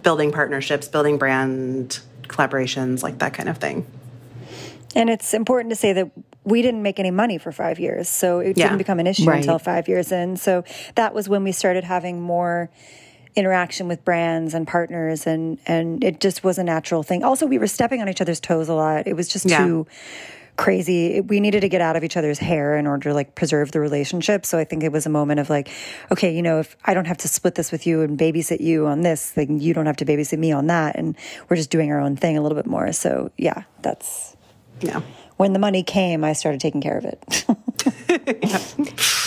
building 0.04 0.32
partnerships, 0.32 0.88
building 0.88 1.18
brand 1.18 2.00
collaborations, 2.24 3.04
like 3.04 3.20
that 3.20 3.34
kind 3.34 3.50
of 3.50 3.58
thing. 3.58 3.86
And 4.96 5.10
it's 5.10 5.34
important 5.34 5.70
to 5.72 5.76
say 5.76 5.94
that 5.94 6.12
we 6.44 6.62
didn't 6.62 6.82
make 6.82 7.00
any 7.00 7.12
money 7.12 7.38
for 7.38 7.52
five 7.52 7.80
years. 7.80 8.08
So 8.10 8.40
it 8.40 8.58
yeah. 8.58 8.66
didn't 8.66 8.78
become 8.78 9.00
an 9.00 9.08
issue 9.08 9.26
right. 9.26 9.38
until 9.38 9.60
five 9.60 9.88
years 9.88 10.12
in. 10.12 10.38
So 10.38 10.64
that 10.96 11.14
was 11.14 11.28
when 11.28 11.44
we 11.44 11.52
started 11.52 11.84
having 11.84 12.22
more 12.22 12.70
interaction 13.36 13.88
with 13.88 14.04
brands 14.04 14.56
and 14.56 14.68
partners 14.68 15.28
and 15.28 15.60
and 15.68 16.04
it 16.04 16.20
just 16.20 16.44
was 16.44 16.58
a 16.58 16.64
natural 16.64 17.04
thing. 17.04 17.24
Also 17.24 17.46
we 17.46 17.60
were 17.60 17.68
stepping 17.68 18.02
on 18.02 18.10
each 18.10 18.20
other's 18.20 18.40
toes 18.40 18.68
a 18.68 18.74
lot. 18.74 19.06
It 19.06 19.16
was 19.16 19.28
just 19.28 19.48
yeah. 19.48 19.60
too 19.60 19.88
crazy. 20.58 21.22
We 21.22 21.40
needed 21.40 21.62
to 21.62 21.70
get 21.70 21.82
out 21.82 21.96
of 21.96 22.04
each 22.04 22.18
other's 22.18 22.40
hair 22.40 22.78
in 22.78 22.86
order 22.88 23.10
to 23.10 23.16
like 23.16 23.36
preserve 23.36 23.72
the 23.72 23.80
relationship. 23.80 24.46
So 24.46 24.58
I 24.58 24.64
think 24.64 24.84
it 24.84 24.92
was 24.92 25.06
a 25.06 25.10
moment 25.10 25.40
of 25.40 25.50
like, 25.50 25.70
okay, 26.12 26.36
you 26.36 26.42
know, 26.42 26.60
if 26.60 26.76
I 26.86 26.94
don't 26.94 27.06
have 27.06 27.18
to 27.18 27.28
split 27.28 27.56
this 27.56 27.72
with 27.72 27.88
you 27.88 28.02
and 28.02 28.18
babysit 28.18 28.60
you 28.60 28.88
on 28.88 29.02
this, 29.02 29.32
then 29.32 29.60
you 29.60 29.74
don't 29.74 29.86
have 29.86 29.98
to 29.98 30.06
babysit 30.06 30.40
me 30.40 30.52
on 30.52 30.68
that. 30.68 30.96
And 30.96 31.16
we're 31.48 31.56
just 31.56 31.70
doing 31.70 31.92
our 31.92 32.00
own 32.00 32.16
thing 32.16 32.38
a 32.38 32.42
little 32.42 32.58
bit 32.58 32.66
more. 32.66 32.92
So 32.92 33.32
yeah, 33.38 33.64
that's, 33.82 34.36
yeah. 34.82 35.02
When 35.38 35.54
the 35.54 35.60
money 35.60 35.84
came, 35.84 36.24
I 36.24 36.34
started 36.34 36.60
taking 36.60 36.82
care 36.82 36.98
of 36.98 37.06
it. 37.06 37.46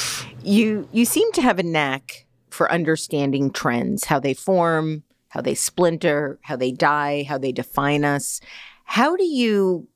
You, 0.43 0.89
you 0.93 1.05
seem 1.05 1.31
to 1.33 1.43
have 1.43 1.59
a 1.59 1.63
knack 1.63 2.27
for 2.49 2.71
understanding 2.73 3.51
trends, 3.51 4.05
how 4.05 4.19
they 4.19 4.35
form, 4.35 5.03
how 5.29 5.41
they 5.41 5.55
splinter, 5.55 6.39
how 6.43 6.57
they 6.57 6.73
die, 6.73 7.25
how 7.29 7.39
they 7.39 7.53
define 7.53 8.05
us. 8.05 8.41
How 8.85 9.17
do 9.17 9.25
you 9.25 9.87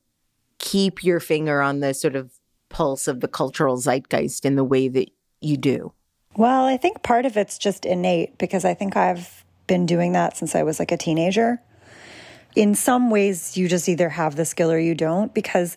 keep 0.59 1.03
your 1.03 1.19
finger 1.19 1.61
on 1.61 1.79
the 1.79 1.93
sort 1.93 2.15
of 2.15 2.31
pulse 2.69 3.07
of 3.07 3.21
the 3.21 3.27
cultural 3.27 3.77
zeitgeist 3.77 4.45
in 4.45 4.55
the 4.55 4.63
way 4.63 4.87
that 4.87 5.09
you 5.41 5.57
do? 5.57 5.93
Well, 6.37 6.65
I 6.65 6.77
think 6.77 7.03
part 7.03 7.25
of 7.25 7.37
it's 7.37 7.57
just 7.57 7.85
innate 7.85 8.37
because 8.37 8.65
I 8.65 8.73
think 8.73 8.97
I've 8.97 9.45
been 9.67 9.85
doing 9.85 10.11
that 10.13 10.35
since 10.35 10.53
I 10.55 10.63
was 10.63 10.79
like 10.79 10.91
a 10.91 10.97
teenager. 10.97 11.61
In 12.55 12.75
some 12.75 13.09
ways, 13.09 13.57
you 13.57 13.67
just 13.67 13.89
either 13.89 14.09
have 14.09 14.35
the 14.35 14.45
skill 14.45 14.71
or 14.71 14.79
you 14.79 14.95
don't. 14.95 15.33
Because 15.33 15.75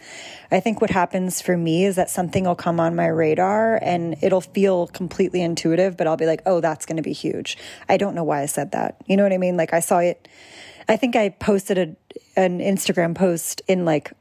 I 0.51 0.61
think 0.61 0.81
what 0.81 0.91
happens 0.91 1.41
for 1.41 1.57
me 1.57 1.85
is 1.85 1.97
that 1.97 2.11
something 2.11 2.45
will 2.45 2.55
come 2.55 2.79
on 2.81 2.95
my 2.95 3.07
radar 3.07 3.79
and 3.83 4.17
it'll 4.23 4.41
feel 4.41 4.87
completely 4.89 5.43
intuitive, 5.43 5.97
but 5.97 6.07
I'll 6.07 6.17
be 6.17 6.27
like, 6.27 6.43
oh, 6.47 6.61
that's 6.61 6.87
going 6.87 6.97
to 6.97 7.03
be 7.03 7.13
huge. 7.13 7.57
I 7.89 7.97
don't 7.97 8.15
know 8.15 8.25
why 8.25 8.43
I 8.43 8.47
said 8.47 8.73
that. 8.73 8.97
You 9.07 9.17
know 9.17 9.25
what 9.25 9.33
I 9.33 9.39
mean? 9.39 9.57
Like, 9.57 9.73
I 9.73 9.81
saw 9.81 9.99
it. 9.99 10.29
I 10.89 10.97
think 10.97 11.17
I 11.17 11.31
posted 11.31 11.79
a, 11.79 12.41
an 12.41 12.61
Instagram 12.61 13.15
post 13.15 13.61
in 13.67 13.85
like 13.85 14.13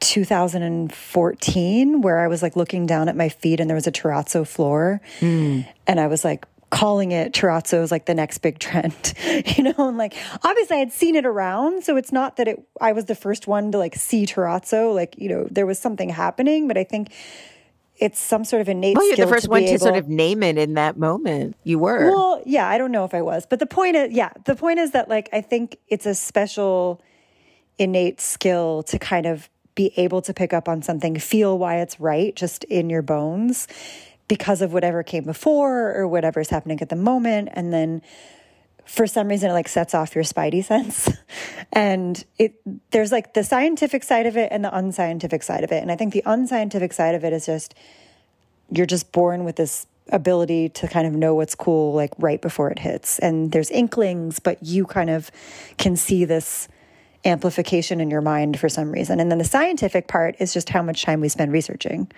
2014 0.00 2.00
where 2.00 2.18
I 2.18 2.28
was 2.28 2.42
like 2.42 2.56
looking 2.56 2.86
down 2.86 3.08
at 3.08 3.16
my 3.16 3.28
feet 3.28 3.60
and 3.60 3.70
there 3.70 3.74
was 3.74 3.86
a 3.86 3.92
terrazzo 3.92 4.46
floor. 4.46 5.00
Mm. 5.20 5.66
And 5.86 6.00
I 6.00 6.06
was 6.06 6.24
like 6.24 6.46
calling 6.70 7.12
it 7.12 7.32
terrazzo 7.32 7.82
is 7.82 7.90
like 7.90 8.06
the 8.06 8.14
next 8.14 8.38
big 8.38 8.58
trend, 8.58 9.14
you 9.56 9.64
know, 9.64 9.74
and 9.76 9.98
like 9.98 10.14
obviously 10.42 10.76
I 10.76 10.80
had 10.80 10.92
seen 10.92 11.16
it 11.16 11.26
around. 11.26 11.84
So 11.84 11.96
it's 11.96 12.12
not 12.12 12.36
that 12.36 12.48
it, 12.48 12.62
I 12.80 12.92
was 12.92 13.06
the 13.06 13.14
first 13.14 13.46
one 13.46 13.72
to 13.72 13.78
like 13.78 13.94
see 13.94 14.24
terrazzo, 14.24 14.94
like, 14.94 15.16
you 15.18 15.28
know, 15.28 15.46
there 15.50 15.66
was 15.66 15.78
something 15.78 16.08
happening, 16.08 16.68
but 16.68 16.78
I 16.78 16.84
think 16.84 17.12
it's 17.96 18.18
some 18.18 18.44
sort 18.44 18.62
of 18.62 18.68
innate 18.68 18.96
well, 18.96 19.06
you're 19.06 19.16
the 19.16 19.26
first 19.26 19.44
to 19.44 19.50
one 19.50 19.62
be 19.62 19.68
to 19.68 19.78
sort 19.78 19.96
of 19.96 20.08
name 20.08 20.42
it 20.42 20.56
in 20.56 20.74
that 20.74 20.96
moment. 20.96 21.56
You 21.64 21.78
were. 21.78 22.10
Well, 22.10 22.42
yeah, 22.46 22.66
I 22.66 22.78
don't 22.78 22.92
know 22.92 23.04
if 23.04 23.12
I 23.12 23.20
was, 23.20 23.46
but 23.46 23.58
the 23.58 23.66
point 23.66 23.94
is, 23.94 24.12
yeah, 24.12 24.30
the 24.46 24.56
point 24.56 24.78
is 24.78 24.92
that 24.92 25.08
like 25.08 25.28
I 25.32 25.42
think 25.42 25.76
it's 25.88 26.06
a 26.06 26.14
special 26.14 27.02
innate 27.78 28.20
skill 28.20 28.84
to 28.84 28.98
kind 28.98 29.26
of 29.26 29.50
be 29.74 29.92
able 29.96 30.22
to 30.22 30.34
pick 30.34 30.52
up 30.52 30.68
on 30.68 30.82
something, 30.82 31.18
feel 31.18 31.58
why 31.58 31.78
it's 31.78 32.00
right 32.00 32.34
just 32.34 32.64
in 32.64 32.90
your 32.90 33.02
bones 33.02 33.68
because 34.28 34.62
of 34.62 34.72
whatever 34.72 35.02
came 35.02 35.24
before 35.24 35.92
or 35.92 36.06
whatever's 36.06 36.50
happening 36.50 36.80
at 36.80 36.88
the 36.88 36.96
moment. 36.96 37.48
And 37.52 37.72
then 37.72 38.00
for 38.84 39.06
some 39.06 39.28
reason 39.28 39.50
it 39.50 39.54
like 39.54 39.68
sets 39.68 39.94
off 39.94 40.14
your 40.14 40.24
spidey 40.24 40.64
sense. 40.72 41.08
And 41.72 42.24
it 42.38 42.54
there's 42.90 43.12
like 43.12 43.34
the 43.34 43.44
scientific 43.44 44.04
side 44.04 44.26
of 44.26 44.36
it 44.36 44.50
and 44.52 44.64
the 44.64 44.76
unscientific 44.76 45.42
side 45.42 45.64
of 45.64 45.72
it. 45.72 45.82
And 45.82 45.90
i 45.90 45.96
think 45.96 46.12
the 46.12 46.22
unscientific 46.26 46.92
side 46.92 47.14
of 47.14 47.24
it 47.24 47.32
is 47.32 47.46
just 47.46 47.74
you're 48.70 48.86
just 48.86 49.10
born 49.12 49.44
with 49.44 49.56
this 49.56 49.86
ability 50.10 50.68
to 50.68 50.88
kind 50.88 51.06
of 51.06 51.12
know 51.12 51.34
what's 51.34 51.54
cool 51.54 51.92
like 51.92 52.12
right 52.18 52.40
before 52.40 52.70
it 52.70 52.78
hits. 52.78 53.18
And 53.18 53.52
there's 53.52 53.70
inklings 53.70 54.38
but 54.38 54.62
you 54.62 54.86
kind 54.86 55.10
of 55.10 55.30
can 55.76 55.96
see 55.96 56.24
this 56.24 56.68
amplification 57.24 58.00
in 58.00 58.10
your 58.10 58.20
mind 58.20 58.58
for 58.58 58.68
some 58.68 58.90
reason 58.90 59.20
and 59.20 59.30
then 59.30 59.38
the 59.38 59.44
scientific 59.44 60.08
part 60.08 60.34
is 60.38 60.54
just 60.54 60.70
how 60.70 60.82
much 60.82 61.02
time 61.02 61.20
we 61.20 61.28
spend 61.28 61.52
researching 61.52 62.10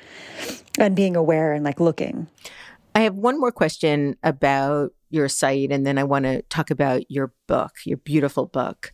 and 0.79 0.95
being 0.95 1.17
aware 1.17 1.53
and 1.53 1.65
like 1.65 1.81
looking 1.81 2.29
I 2.95 3.01
have 3.01 3.15
one 3.15 3.41
more 3.41 3.53
question 3.53 4.17
about 4.23 4.93
your 5.11 5.29
site, 5.29 5.71
and 5.71 5.87
then 5.87 5.99
I 5.99 6.05
want 6.05 6.25
to 6.25 6.43
talk 6.43 6.71
about 6.71 7.11
your 7.11 7.33
book, 7.47 7.73
your 7.85 7.99
beautiful 7.99 8.47
book. 8.47 8.93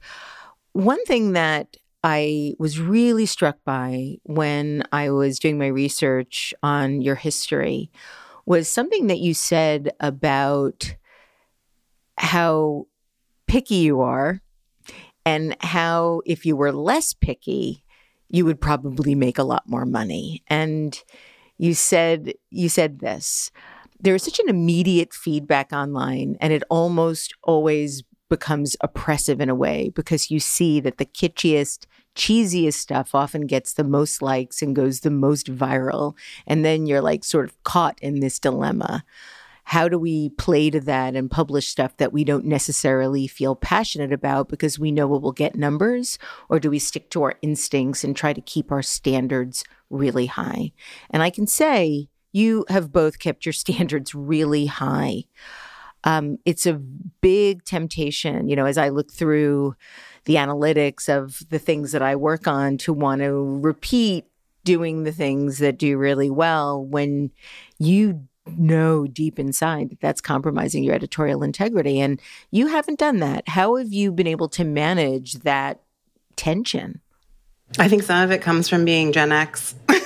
One 0.72 1.04
thing 1.04 1.32
that 1.32 1.76
I 2.04 2.54
was 2.58 2.78
really 2.78 3.26
struck 3.26 3.56
by 3.64 4.16
when 4.24 4.84
I 4.92 5.10
was 5.10 5.38
doing 5.38 5.58
my 5.58 5.66
research 5.66 6.54
on 6.62 7.02
your 7.02 7.16
history 7.16 7.90
was 8.46 8.68
something 8.68 9.08
that 9.08 9.18
you 9.18 9.34
said 9.34 9.90
about 10.00 10.94
how 12.16 12.86
picky 13.46 13.76
you 13.76 14.00
are 14.00 14.40
and 15.24 15.56
how 15.60 16.22
if 16.24 16.46
you 16.46 16.56
were 16.56 16.72
less 16.72 17.12
picky, 17.12 17.84
you 18.28 18.44
would 18.44 18.60
probably 18.60 19.14
make 19.14 19.38
a 19.38 19.44
lot 19.44 19.68
more 19.68 19.86
money. 19.86 20.42
And 20.48 21.00
you 21.58 21.74
said 21.74 22.32
you 22.50 22.68
said 22.68 23.00
this 23.00 23.50
there's 24.00 24.22
such 24.22 24.38
an 24.38 24.48
immediate 24.48 25.12
feedback 25.12 25.72
online 25.72 26.36
and 26.40 26.52
it 26.52 26.62
almost 26.70 27.34
always 27.42 28.04
becomes 28.30 28.76
oppressive 28.80 29.40
in 29.40 29.48
a 29.48 29.54
way 29.54 29.90
because 29.94 30.30
you 30.30 30.38
see 30.38 30.80
that 30.80 30.98
the 30.98 31.04
kitschiest 31.04 31.86
cheesiest 32.14 32.74
stuff 32.74 33.14
often 33.14 33.46
gets 33.46 33.74
the 33.74 33.84
most 33.84 34.22
likes 34.22 34.62
and 34.62 34.76
goes 34.76 35.00
the 35.00 35.10
most 35.10 35.46
viral 35.46 36.16
and 36.46 36.64
then 36.64 36.86
you're 36.86 37.00
like 37.00 37.24
sort 37.24 37.44
of 37.44 37.62
caught 37.64 37.98
in 38.00 38.20
this 38.20 38.38
dilemma 38.38 39.04
how 39.68 39.88
do 39.88 39.98
we 39.98 40.30
play 40.30 40.70
to 40.70 40.80
that 40.80 41.14
and 41.14 41.30
publish 41.30 41.68
stuff 41.68 41.96
that 41.96 42.12
we 42.12 42.24
don't 42.24 42.44
necessarily 42.44 43.26
feel 43.26 43.54
passionate 43.54 44.12
about 44.12 44.48
because 44.48 44.78
we 44.78 44.90
know 44.90 45.14
it 45.14 45.22
will 45.22 45.32
get 45.32 45.54
numbers 45.54 46.18
or 46.48 46.58
do 46.58 46.70
we 46.70 46.78
stick 46.78 47.10
to 47.10 47.22
our 47.22 47.34
instincts 47.42 48.04
and 48.04 48.16
try 48.16 48.32
to 48.32 48.40
keep 48.40 48.70
our 48.72 48.82
standards 48.82 49.64
really 49.90 50.26
high 50.26 50.72
and 51.10 51.22
i 51.22 51.30
can 51.30 51.46
say 51.46 52.08
you 52.32 52.64
have 52.68 52.92
both 52.92 53.18
kept 53.18 53.46
your 53.46 53.52
standards 53.64 54.14
really 54.14 54.66
high. 54.66 55.24
Um, 56.04 56.38
it's 56.44 56.66
a 56.66 56.74
big 56.74 57.64
temptation, 57.64 58.48
you 58.48 58.56
know, 58.56 58.66
as 58.66 58.78
I 58.78 58.88
look 58.88 59.12
through 59.12 59.74
the 60.24 60.36
analytics 60.36 61.08
of 61.08 61.42
the 61.50 61.58
things 61.58 61.92
that 61.92 62.02
I 62.02 62.14
work 62.16 62.46
on 62.46 62.78
to 62.78 62.92
want 62.92 63.20
to 63.22 63.32
repeat 63.32 64.26
doing 64.64 65.02
the 65.02 65.12
things 65.12 65.58
that 65.58 65.78
do 65.78 65.96
really 65.96 66.30
well 66.30 66.84
when 66.84 67.30
you 67.78 68.28
know 68.56 69.06
deep 69.06 69.38
inside 69.38 69.90
that 69.90 70.00
that's 70.00 70.20
compromising 70.20 70.84
your 70.84 70.94
editorial 70.94 71.42
integrity. 71.42 72.00
And 72.00 72.20
you 72.50 72.68
haven't 72.68 72.98
done 72.98 73.18
that. 73.18 73.48
How 73.48 73.76
have 73.76 73.92
you 73.92 74.12
been 74.12 74.26
able 74.26 74.48
to 74.50 74.64
manage 74.64 75.34
that 75.40 75.80
tension? 76.36 77.00
I 77.78 77.88
think 77.88 78.02
some 78.02 78.22
of 78.22 78.30
it 78.30 78.40
comes 78.40 78.68
from 78.68 78.84
being 78.84 79.12
Gen 79.12 79.32
X. 79.32 79.74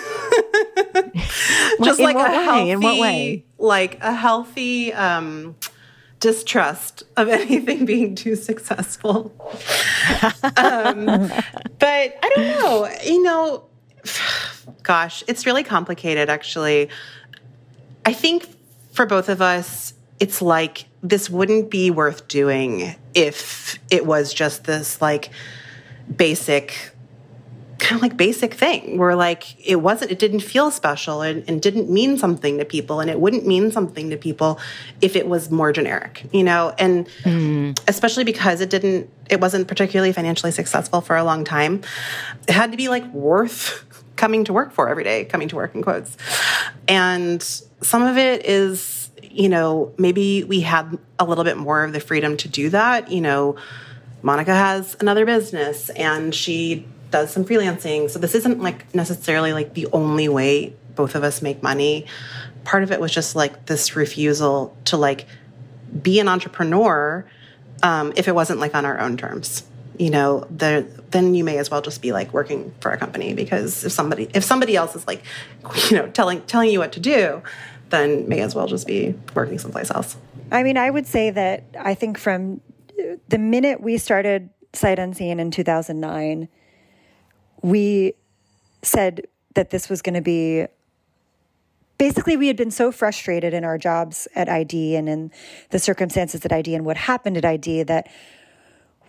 just 1.82 1.98
in 2.00 2.04
like 2.04 2.16
a 2.16 2.18
way? 2.18 2.44
healthy, 2.44 2.70
In 2.70 2.80
what 2.80 3.00
way? 3.00 3.44
like 3.58 3.98
a 4.02 4.12
healthy 4.12 4.92
um, 4.92 5.56
distrust 6.20 7.02
of 7.16 7.28
anything 7.28 7.84
being 7.84 8.14
too 8.14 8.36
successful. 8.36 9.32
um, 10.56 11.06
but 11.06 12.18
I 12.22 12.30
don't 12.34 12.48
know. 12.48 12.88
You 13.04 13.22
know, 13.22 13.64
gosh, 14.82 15.22
it's 15.28 15.46
really 15.46 15.64
complicated. 15.64 16.28
Actually, 16.28 16.88
I 18.04 18.12
think 18.12 18.46
for 18.92 19.06
both 19.06 19.28
of 19.28 19.40
us, 19.40 19.94
it's 20.20 20.42
like 20.42 20.84
this 21.02 21.28
wouldn't 21.28 21.70
be 21.70 21.90
worth 21.90 22.28
doing 22.28 22.94
if 23.14 23.78
it 23.90 24.06
was 24.06 24.32
just 24.32 24.64
this 24.64 25.00
like 25.00 25.30
basic 26.14 26.92
kind 27.82 27.96
of 27.96 28.02
like 28.02 28.16
basic 28.16 28.54
thing 28.54 28.96
where 28.96 29.16
like 29.16 29.56
it 29.66 29.76
wasn't 29.76 30.08
it 30.08 30.20
didn't 30.20 30.40
feel 30.40 30.70
special 30.70 31.20
and, 31.20 31.42
and 31.48 31.60
didn't 31.60 31.90
mean 31.90 32.16
something 32.16 32.58
to 32.58 32.64
people 32.64 33.00
and 33.00 33.10
it 33.10 33.18
wouldn't 33.18 33.44
mean 33.44 33.72
something 33.72 34.08
to 34.10 34.16
people 34.16 34.60
if 35.00 35.16
it 35.16 35.26
was 35.26 35.50
more 35.50 35.72
generic 35.72 36.24
you 36.32 36.44
know 36.44 36.72
and 36.78 37.08
mm. 37.24 37.76
especially 37.88 38.22
because 38.22 38.60
it 38.60 38.70
didn't 38.70 39.10
it 39.28 39.40
wasn't 39.40 39.66
particularly 39.66 40.12
financially 40.12 40.52
successful 40.52 41.00
for 41.00 41.16
a 41.16 41.24
long 41.24 41.42
time 41.42 41.82
it 42.46 42.52
had 42.52 42.70
to 42.70 42.76
be 42.76 42.88
like 42.88 43.04
worth 43.12 43.84
coming 44.14 44.44
to 44.44 44.52
work 44.52 44.70
for 44.72 44.88
every 44.88 45.02
day 45.02 45.24
coming 45.24 45.48
to 45.48 45.56
work 45.56 45.74
in 45.74 45.82
quotes 45.82 46.16
and 46.86 47.62
some 47.82 48.02
of 48.02 48.16
it 48.16 48.46
is 48.46 49.10
you 49.22 49.48
know 49.48 49.92
maybe 49.98 50.44
we 50.44 50.60
had 50.60 50.98
a 51.18 51.24
little 51.24 51.44
bit 51.44 51.56
more 51.56 51.84
of 51.84 51.92
the 51.92 52.00
freedom 52.00 52.36
to 52.36 52.48
do 52.48 52.70
that 52.70 53.10
you 53.10 53.20
know 53.20 53.56
Monica 54.22 54.54
has 54.54 54.96
another 55.00 55.26
business 55.26 55.90
and 55.90 56.34
she 56.34 56.86
does 57.10 57.30
some 57.30 57.44
freelancing. 57.44 58.10
So 58.10 58.18
this 58.18 58.34
isn't 58.34 58.60
like 58.60 58.92
necessarily 58.94 59.52
like 59.52 59.74
the 59.74 59.86
only 59.92 60.28
way 60.28 60.74
both 60.94 61.14
of 61.14 61.24
us 61.24 61.42
make 61.42 61.62
money. 61.62 62.06
Part 62.64 62.82
of 62.82 62.92
it 62.92 63.00
was 63.00 63.12
just 63.12 63.36
like 63.36 63.66
this 63.66 63.96
refusal 63.96 64.76
to 64.86 64.96
like 64.96 65.26
be 66.00 66.20
an 66.20 66.28
entrepreneur 66.28 67.24
um, 67.82 68.12
if 68.16 68.28
it 68.28 68.34
wasn't 68.34 68.60
like 68.60 68.74
on 68.74 68.84
our 68.84 68.98
own 68.98 69.16
terms. 69.16 69.64
You 69.98 70.10
know, 70.10 70.46
the, 70.50 70.86
then 71.10 71.34
you 71.34 71.44
may 71.44 71.58
as 71.58 71.70
well 71.70 71.82
just 71.82 72.00
be 72.00 72.12
like 72.12 72.32
working 72.32 72.72
for 72.80 72.92
a 72.92 72.96
company 72.96 73.34
because 73.34 73.84
if 73.84 73.92
somebody 73.92 74.28
if 74.34 74.42
somebody 74.42 74.74
else 74.74 74.96
is 74.96 75.06
like, 75.06 75.22
you 75.90 75.96
know, 75.96 76.08
telling 76.08 76.40
telling 76.42 76.70
you 76.70 76.78
what 76.78 76.92
to 76.92 77.00
do, 77.00 77.42
then 77.92 78.28
may 78.28 78.40
as 78.40 78.56
well 78.56 78.66
just 78.66 78.88
be 78.88 79.14
working 79.34 79.58
someplace 79.58 79.90
else. 79.92 80.16
I 80.50 80.64
mean, 80.64 80.76
I 80.76 80.90
would 80.90 81.06
say 81.06 81.30
that 81.30 81.64
I 81.78 81.94
think 81.94 82.18
from 82.18 82.60
the 83.28 83.38
minute 83.38 83.80
we 83.80 83.98
started 83.98 84.50
Sight 84.72 84.98
Unseen 84.98 85.38
in 85.38 85.52
2009, 85.52 86.48
we 87.62 88.14
said 88.82 89.26
that 89.54 89.70
this 89.70 89.88
was 89.88 90.02
going 90.02 90.14
to 90.14 90.20
be 90.20 90.66
basically 91.98 92.36
we 92.36 92.48
had 92.48 92.56
been 92.56 92.70
so 92.70 92.90
frustrated 92.90 93.54
in 93.54 93.62
our 93.64 93.78
jobs 93.78 94.26
at 94.34 94.48
ID 94.48 94.96
and 94.96 95.08
in 95.08 95.30
the 95.70 95.78
circumstances 95.78 96.44
at 96.44 96.50
ID 96.50 96.74
and 96.74 96.84
what 96.84 96.96
happened 96.96 97.36
at 97.36 97.44
ID 97.44 97.84
that 97.84 98.08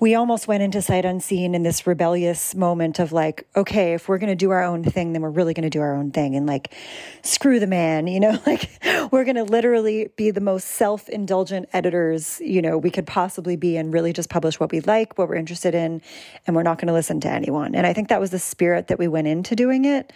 we 0.04 0.16
almost 0.16 0.50
went 0.50 0.62
into 0.62 0.82
sight 0.82 1.06
unseen 1.06 1.56
in 1.56 1.64
this 1.64 1.88
rebellious 1.88 2.54
moment 2.56 3.00
of 3.00 3.14
like, 3.14 3.48
okay, 3.56 3.94
if 3.94 4.10
we're 4.10 4.18
going 4.18 4.30
to 4.30 4.36
do 4.36 4.50
our 4.50 4.62
own 4.62 4.84
thing, 4.84 5.14
then 5.14 5.22
we're 5.22 5.30
really 5.30 5.54
going 5.54 5.64
to 5.64 5.70
do 5.70 5.80
our 5.80 5.96
own 5.96 6.12
thing 6.12 6.36
and 6.36 6.46
like 6.46 6.74
screw 7.22 7.58
the 7.58 7.68
man, 7.68 8.06
you 8.08 8.20
know, 8.20 8.38
like 8.46 8.70
we're 9.14 9.24
going 9.24 9.38
to 9.38 9.46
literally 9.46 10.10
be 10.18 10.30
the 10.30 10.42
most 10.42 10.68
self 10.68 11.08
indulgent 11.08 11.70
editors, 11.72 12.42
you 12.42 12.62
know, 12.62 12.78
we 12.78 12.90
could 12.90 13.08
possibly 13.08 13.56
be 13.56 13.78
and 13.78 13.94
really 13.94 14.12
just 14.12 14.30
publish 14.30 14.60
what 14.60 14.74
we 14.74 14.82
like, 14.82 15.18
what 15.18 15.30
we're 15.30 15.36
interested 15.36 15.74
in, 15.74 16.02
and 16.46 16.54
we're 16.54 16.64
not 16.64 16.80
going 16.80 16.88
to 16.88 16.94
listen 16.94 17.22
to 17.22 17.30
anyone. 17.30 17.74
And 17.74 17.88
I 17.88 17.94
think 17.94 18.10
that 18.10 18.20
was 18.20 18.32
the 18.32 18.40
spirit 18.40 18.90
that 18.90 19.00
we 19.00 19.08
went 19.08 19.28
into 19.28 19.56
doing 19.56 19.86
it. 19.86 20.12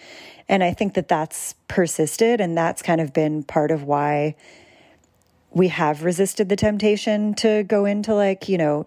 And 0.50 0.66
I 0.66 0.74
think 0.74 0.96
that 0.96 1.08
that's 1.08 1.56
persisted 1.70 2.42
and 2.42 2.58
that's 2.58 2.82
kind 2.82 3.00
of 3.00 3.14
been 3.14 3.42
part 3.42 3.72
of 3.72 3.86
why 3.86 4.36
we 5.52 5.70
have 5.70 6.04
resisted 6.04 6.50
the 6.50 6.58
temptation 6.58 7.34
to 7.36 7.64
go 7.64 7.86
into 7.86 8.14
like, 8.14 8.50
you 8.50 8.58
know, 8.58 8.86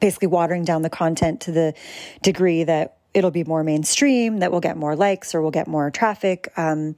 basically 0.00 0.28
watering 0.28 0.64
down 0.64 0.82
the 0.82 0.90
content 0.90 1.40
to 1.42 1.52
the 1.52 1.74
degree 2.22 2.64
that 2.64 2.96
it'll 3.14 3.30
be 3.30 3.44
more 3.44 3.62
mainstream, 3.62 4.38
that 4.38 4.50
we'll 4.50 4.60
get 4.60 4.76
more 4.76 4.96
likes 4.96 5.34
or 5.34 5.42
we'll 5.42 5.50
get 5.50 5.66
more 5.66 5.90
traffic. 5.90 6.52
Um, 6.56 6.96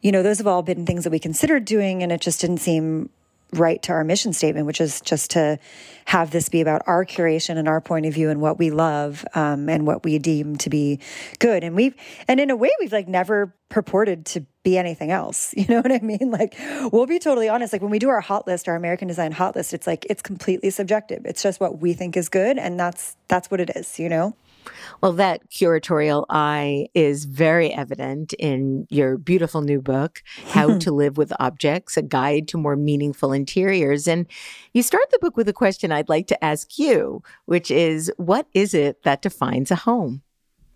you 0.00 0.12
know, 0.12 0.22
those 0.22 0.38
have 0.38 0.46
all 0.46 0.62
been 0.62 0.86
things 0.86 1.04
that 1.04 1.10
we 1.10 1.18
considered 1.18 1.64
doing, 1.64 2.02
and 2.02 2.12
it 2.12 2.20
just 2.20 2.40
didn't 2.40 2.58
seem 2.58 3.10
right 3.52 3.82
to 3.82 3.92
our 3.92 4.04
mission 4.04 4.32
statement, 4.32 4.66
which 4.66 4.80
is 4.80 5.00
just 5.00 5.30
to 5.32 5.58
have 6.06 6.30
this 6.30 6.48
be 6.48 6.60
about 6.60 6.82
our 6.86 7.04
curation 7.04 7.56
and 7.56 7.68
our 7.68 7.80
point 7.80 8.06
of 8.06 8.14
view 8.14 8.30
and 8.30 8.40
what 8.40 8.58
we 8.58 8.70
love 8.70 9.24
um, 9.34 9.68
and 9.68 9.86
what 9.86 10.04
we 10.04 10.18
deem 10.18 10.56
to 10.56 10.70
be 10.70 11.00
good. 11.38 11.64
And 11.64 11.74
we've, 11.74 11.94
and 12.26 12.40
in 12.40 12.50
a 12.50 12.56
way, 12.56 12.70
we've 12.80 12.92
like 12.92 13.08
never 13.08 13.54
purported 13.68 14.24
to 14.26 14.44
be 14.62 14.78
anything 14.78 15.10
else. 15.10 15.54
You 15.58 15.66
know 15.68 15.80
what 15.80 15.92
I 15.92 15.98
mean? 15.98 16.30
Like, 16.30 16.56
we'll 16.92 17.06
be 17.06 17.18
totally 17.18 17.48
honest. 17.48 17.72
Like, 17.72 17.82
when 17.82 17.90
we 17.90 17.98
do 17.98 18.08
our 18.08 18.20
hot 18.20 18.46
list, 18.46 18.68
our 18.68 18.76
American 18.76 19.08
design 19.08 19.32
hot 19.32 19.56
list, 19.56 19.74
it's 19.74 19.86
like, 19.86 20.06
it's 20.08 20.22
completely 20.22 20.70
subjective. 20.70 21.26
It's 21.26 21.42
just 21.42 21.60
what 21.60 21.80
we 21.80 21.94
think 21.94 22.16
is 22.16 22.28
good. 22.28 22.58
And 22.58 22.78
that's, 22.78 23.16
that's 23.26 23.50
what 23.50 23.60
it 23.60 23.70
is, 23.74 23.98
you 23.98 24.08
know? 24.08 24.34
Well, 25.00 25.12
that 25.12 25.48
curatorial 25.50 26.26
eye 26.28 26.88
is 26.92 27.24
very 27.24 27.72
evident 27.72 28.32
in 28.34 28.86
your 28.90 29.16
beautiful 29.16 29.62
new 29.62 29.80
book, 29.80 30.22
How 30.48 30.76
to 30.78 30.90
Live 30.90 31.16
with 31.16 31.32
Objects, 31.38 31.96
a 31.96 32.02
guide 32.02 32.48
to 32.48 32.58
more 32.58 32.76
meaningful 32.76 33.32
interiors. 33.32 34.08
And 34.08 34.26
you 34.72 34.82
start 34.82 35.04
the 35.10 35.18
book 35.20 35.36
with 35.36 35.48
a 35.48 35.52
question 35.52 35.92
I'd 35.92 36.08
like 36.08 36.26
to 36.28 36.44
ask 36.44 36.78
you, 36.78 37.22
which 37.46 37.70
is 37.70 38.10
what 38.16 38.48
is 38.54 38.74
it 38.74 39.04
that 39.04 39.22
defines 39.22 39.70
a 39.70 39.76
home? 39.76 40.22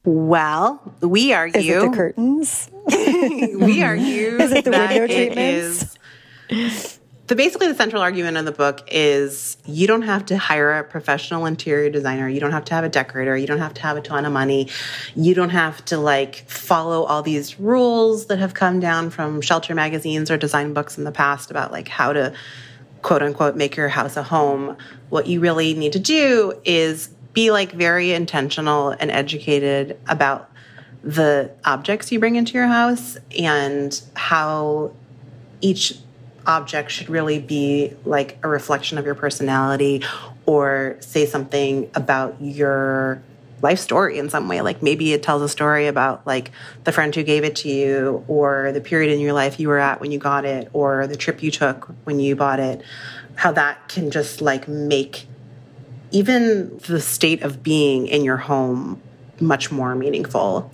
Well, 0.05 0.95
we 1.01 1.33
argue. 1.33 1.61
Is 1.61 1.69
it 1.69 1.91
the 1.91 1.97
curtains? 1.97 2.71
we 2.89 3.83
argue. 3.83 4.37
Is 4.41 4.51
it 4.51 4.65
the 4.65 4.73
window 4.73 5.07
treatments? 5.07 6.99
So 7.33 7.37
basically, 7.37 7.69
the 7.69 7.75
central 7.75 8.03
argument 8.03 8.37
in 8.37 8.45
the 8.45 8.53
book 8.53 8.87
is 8.89 9.57
you 9.65 9.87
don't 9.87 10.03
have 10.03 10.27
to 10.27 10.37
hire 10.37 10.81
a 10.81 10.85
professional 10.85 11.47
interior 11.47 11.89
designer. 11.89 12.29
You 12.29 12.41
don't 12.41 12.53
have 12.53 12.67
to 12.67 12.75
have 12.75 12.85
a 12.85 12.91
decorator. 12.91 13.35
You 13.35 13.47
don't 13.47 13.59
have 13.59 13.73
to 13.73 13.81
have 13.81 13.97
a 13.97 14.03
ton 14.03 14.27
of 14.27 14.35
money. 14.35 14.69
You 15.17 15.33
don't 15.33 15.49
have 15.49 15.83
to 15.87 15.97
like 15.97 16.47
follow 16.47 17.05
all 17.05 17.23
these 17.23 17.59
rules 17.59 18.27
that 18.27 18.39
have 18.39 18.53
come 18.53 18.81
down 18.81 19.09
from 19.09 19.41
shelter 19.41 19.75
magazines 19.75 20.31
or 20.31 20.37
design 20.37 20.75
books 20.75 20.99
in 20.99 21.05
the 21.05 21.11
past 21.11 21.51
about 21.51 21.73
like 21.73 21.89
how 21.89 22.13
to 22.13 22.35
quote 23.01 23.23
unquote 23.23 23.57
make 23.57 23.77
your 23.77 23.89
house 23.89 24.19
a 24.19 24.23
home. 24.23 24.77
What 25.09 25.27
you 25.27 25.41
really 25.41 25.73
need 25.73 25.95
to 25.95 26.01
do 26.01 26.53
is 26.67 27.09
be 27.33 27.51
like 27.51 27.73
very 27.73 28.13
intentional 28.13 28.91
and 28.91 29.11
educated 29.11 29.99
about 30.07 30.51
the 31.03 31.51
objects 31.65 32.13
you 32.13 32.21
bring 32.21 32.37
into 32.37 32.53
your 32.53 32.67
house 32.67 33.17
and 33.39 34.03
how 34.17 34.93
each 35.63 35.95
object 36.47 36.91
should 36.91 37.09
really 37.09 37.39
be 37.39 37.95
like 38.05 38.39
a 38.43 38.49
reflection 38.49 38.99
of 38.99 39.05
your 39.05 39.15
personality 39.15 40.03
or 40.47 40.97
say 41.01 41.27
something 41.27 41.91
about 41.95 42.37
your 42.41 43.23
life 43.63 43.79
story 43.79 44.19
in 44.19 44.29
some 44.29 44.49
way. 44.49 44.61
Like 44.61 44.83
maybe 44.83 45.13
it 45.13 45.23
tells 45.23 45.41
a 45.43 45.49
story 45.49 45.87
about 45.87 46.27
like 46.27 46.51
the 46.85 46.93
friend 46.93 47.15
who 47.15 47.23
gave 47.23 47.45
it 47.45 47.57
to 47.57 47.69
you 47.69 48.25
or 48.27 48.73
the 48.73 48.81
period 48.81 49.13
in 49.13 49.21
your 49.21 49.33
life 49.33 49.61
you 49.61 49.69
were 49.69 49.79
at 49.79 50.01
when 50.01 50.11
you 50.11 50.19
got 50.19 50.45
it 50.45 50.69
or 50.73 51.07
the 51.07 51.17
trip 51.17 51.43
you 51.43 51.51
took 51.51 51.89
when 52.05 52.19
you 52.19 52.35
bought 52.35 52.61
it. 52.61 52.83
How 53.37 53.53
that 53.53 53.89
can 53.89 54.11
just 54.11 54.43
like 54.43 54.69
make 54.69 55.27
even 56.11 56.77
the 56.79 57.01
state 57.01 57.43
of 57.43 57.63
being 57.63 58.07
in 58.07 58.25
your 58.25 58.37
home 58.37 59.01
much 59.41 59.71
more 59.73 59.95
meaningful 59.95 60.71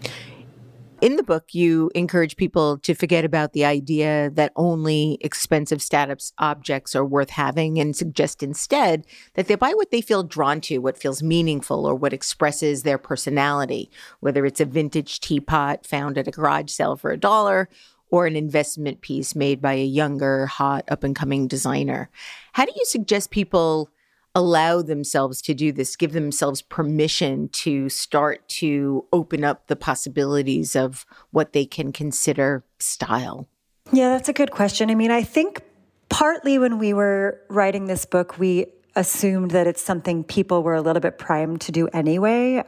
in 1.01 1.16
the 1.16 1.22
book, 1.22 1.55
you 1.55 1.90
encourage 1.94 2.36
people 2.36 2.78
to 2.78 2.94
forget 2.94 3.24
about 3.24 3.53
the 3.53 3.64
idea 3.64 4.30
that 4.34 4.53
only 4.57 5.18
expensive 5.20 5.80
status 5.80 6.32
objects 6.38 6.96
are 6.96 7.05
worth 7.05 7.30
having 7.30 7.78
and 7.78 7.94
suggest 7.94 8.42
instead 8.42 9.07
that 9.34 9.46
they 9.46 9.55
buy 9.55 9.72
what 9.74 9.90
they 9.90 10.01
feel 10.01 10.22
drawn 10.22 10.61
to, 10.62 10.78
what 10.78 10.99
feels 10.99 11.22
meaningful 11.22 11.86
or 11.86 11.94
what 11.94 12.12
expresses 12.12 12.82
their 12.82 12.99
personality, 12.99 13.90
whether 14.20 14.44
it's 14.44 14.61
a 14.61 14.64
vintage 14.64 15.20
teapot 15.20 15.86
found 15.86 16.18
at 16.18 16.28
a 16.28 16.32
garage 16.32 16.70
sale 16.70 16.96
for 16.96 17.12
a 17.12 17.16
dollar 17.16 17.68
or 18.11 18.26
an 18.26 18.36
investment 18.36 19.01
piece 19.01 19.34
made 19.34 19.61
by 19.61 19.74
a 19.74 19.84
younger, 19.84 20.46
hot, 20.46 20.84
up 20.88 21.05
and 21.05 21.14
coming 21.14 21.46
designer. 21.46 22.11
How 22.53 22.64
do 22.64 22.72
you 22.74 22.84
suggest 22.84 23.30
people 23.30 23.90
allow 24.34 24.82
themselves 24.82 25.42
to 25.42 25.54
do 25.54 25.72
this, 25.72 25.96
give 25.96 26.12
themselves 26.12 26.62
permission 26.62 27.48
to 27.48 27.88
start 27.88 28.48
to 28.48 29.04
open 29.12 29.44
up 29.44 29.66
the 29.66 29.76
possibilities 29.76 30.76
of 30.76 31.06
what 31.30 31.52
they 31.52 31.64
can 31.64 31.92
consider 31.92 32.64
style? 32.78 33.48
Yeah, 33.92 34.10
that's 34.10 34.28
a 34.28 34.32
good 34.32 34.50
question. 34.50 34.90
I 34.90 34.94
mean, 34.94 35.10
I 35.10 35.22
think 35.22 35.62
partly 36.08 36.58
when 36.58 36.78
we 36.78 36.92
were 36.92 37.40
writing 37.48 37.86
this 37.86 38.04
book, 38.04 38.38
we 38.38 38.66
assumed 38.96 39.52
that 39.52 39.66
it's 39.66 39.82
something 39.82 40.24
people 40.24 40.62
were 40.62 40.74
a 40.74 40.82
little 40.82 41.00
bit 41.00 41.18
primed 41.18 41.60
to 41.62 41.72
do 41.72 41.88
anyway. 41.88 42.62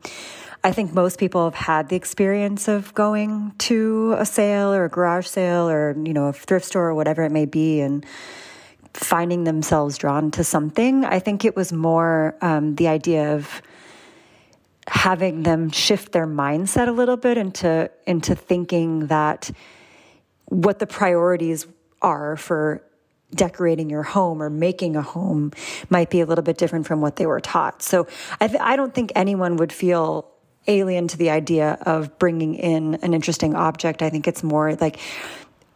I 0.63 0.73
think 0.73 0.93
most 0.93 1.19
people 1.19 1.45
have 1.45 1.55
had 1.55 1.89
the 1.89 1.97
experience 1.97 2.69
of 2.69 2.95
going 2.95 3.55
to 3.59 4.15
a 4.19 4.27
sale 4.27 4.73
or 4.73 4.85
a 4.85 4.89
garage 4.89 5.27
sale 5.27 5.69
or, 5.69 5.97
you 6.05 6.13
know, 6.13 6.27
a 6.27 6.33
thrift 6.33 6.67
store 6.67 6.89
or 6.89 6.95
whatever 6.95 7.23
it 7.23 7.33
may 7.33 7.47
be 7.47 7.81
and 7.81 8.05
finding 8.95 9.45
themselves 9.45 9.99
drawn 9.99 10.31
to 10.33 10.45
something. 10.45 11.05
I 11.05 11.19
think 11.19 11.45
it 11.45 11.57
was 11.57 11.73
more 11.73 12.37
um, 12.41 12.75
the 12.75 12.89
idea 12.89 13.35
of 13.35 13.63
having 14.87 15.43
them 15.45 15.71
shift 15.71 16.13
their 16.13 16.27
mindset 16.27 16.89
a 16.89 16.93
little 16.93 17.17
bit 17.17 17.39
into 17.39 17.91
into 18.07 18.35
thinking 18.35 19.07
that 19.07 19.51
what 20.47 20.81
the 20.81 20.87
priorities 20.87 21.67
are 22.03 22.37
for 22.37 22.83
decorating 23.35 23.89
your 23.89 24.03
home 24.03 24.43
or 24.43 24.51
making 24.51 24.97
a 24.97 25.03
home 25.03 25.53
might 25.89 26.11
be 26.11 26.21
a 26.21 26.27
little 26.27 26.43
bit 26.43 26.59
different 26.59 26.87
from 26.87 27.01
what 27.01 27.17
they 27.17 27.27
were 27.27 27.41
taught. 27.41 27.83
So 27.83 28.09
I, 28.41 28.49
th- 28.49 28.61
I 28.61 28.75
don't 28.75 28.93
think 28.93 29.13
anyone 29.15 29.57
would 29.57 29.73
feel 29.73 30.29
alien 30.67 31.09
to 31.09 31.17
the 31.17 31.31
idea 31.31 31.79
of 31.83 32.19
bringing 32.19 32.55
in 32.55 32.97
an 32.97 33.15
interesting 33.15 33.55
object. 33.55 34.03
I 34.03 34.11
think 34.11 34.27
it's 34.27 34.43
more 34.43 34.75
like 34.75 34.99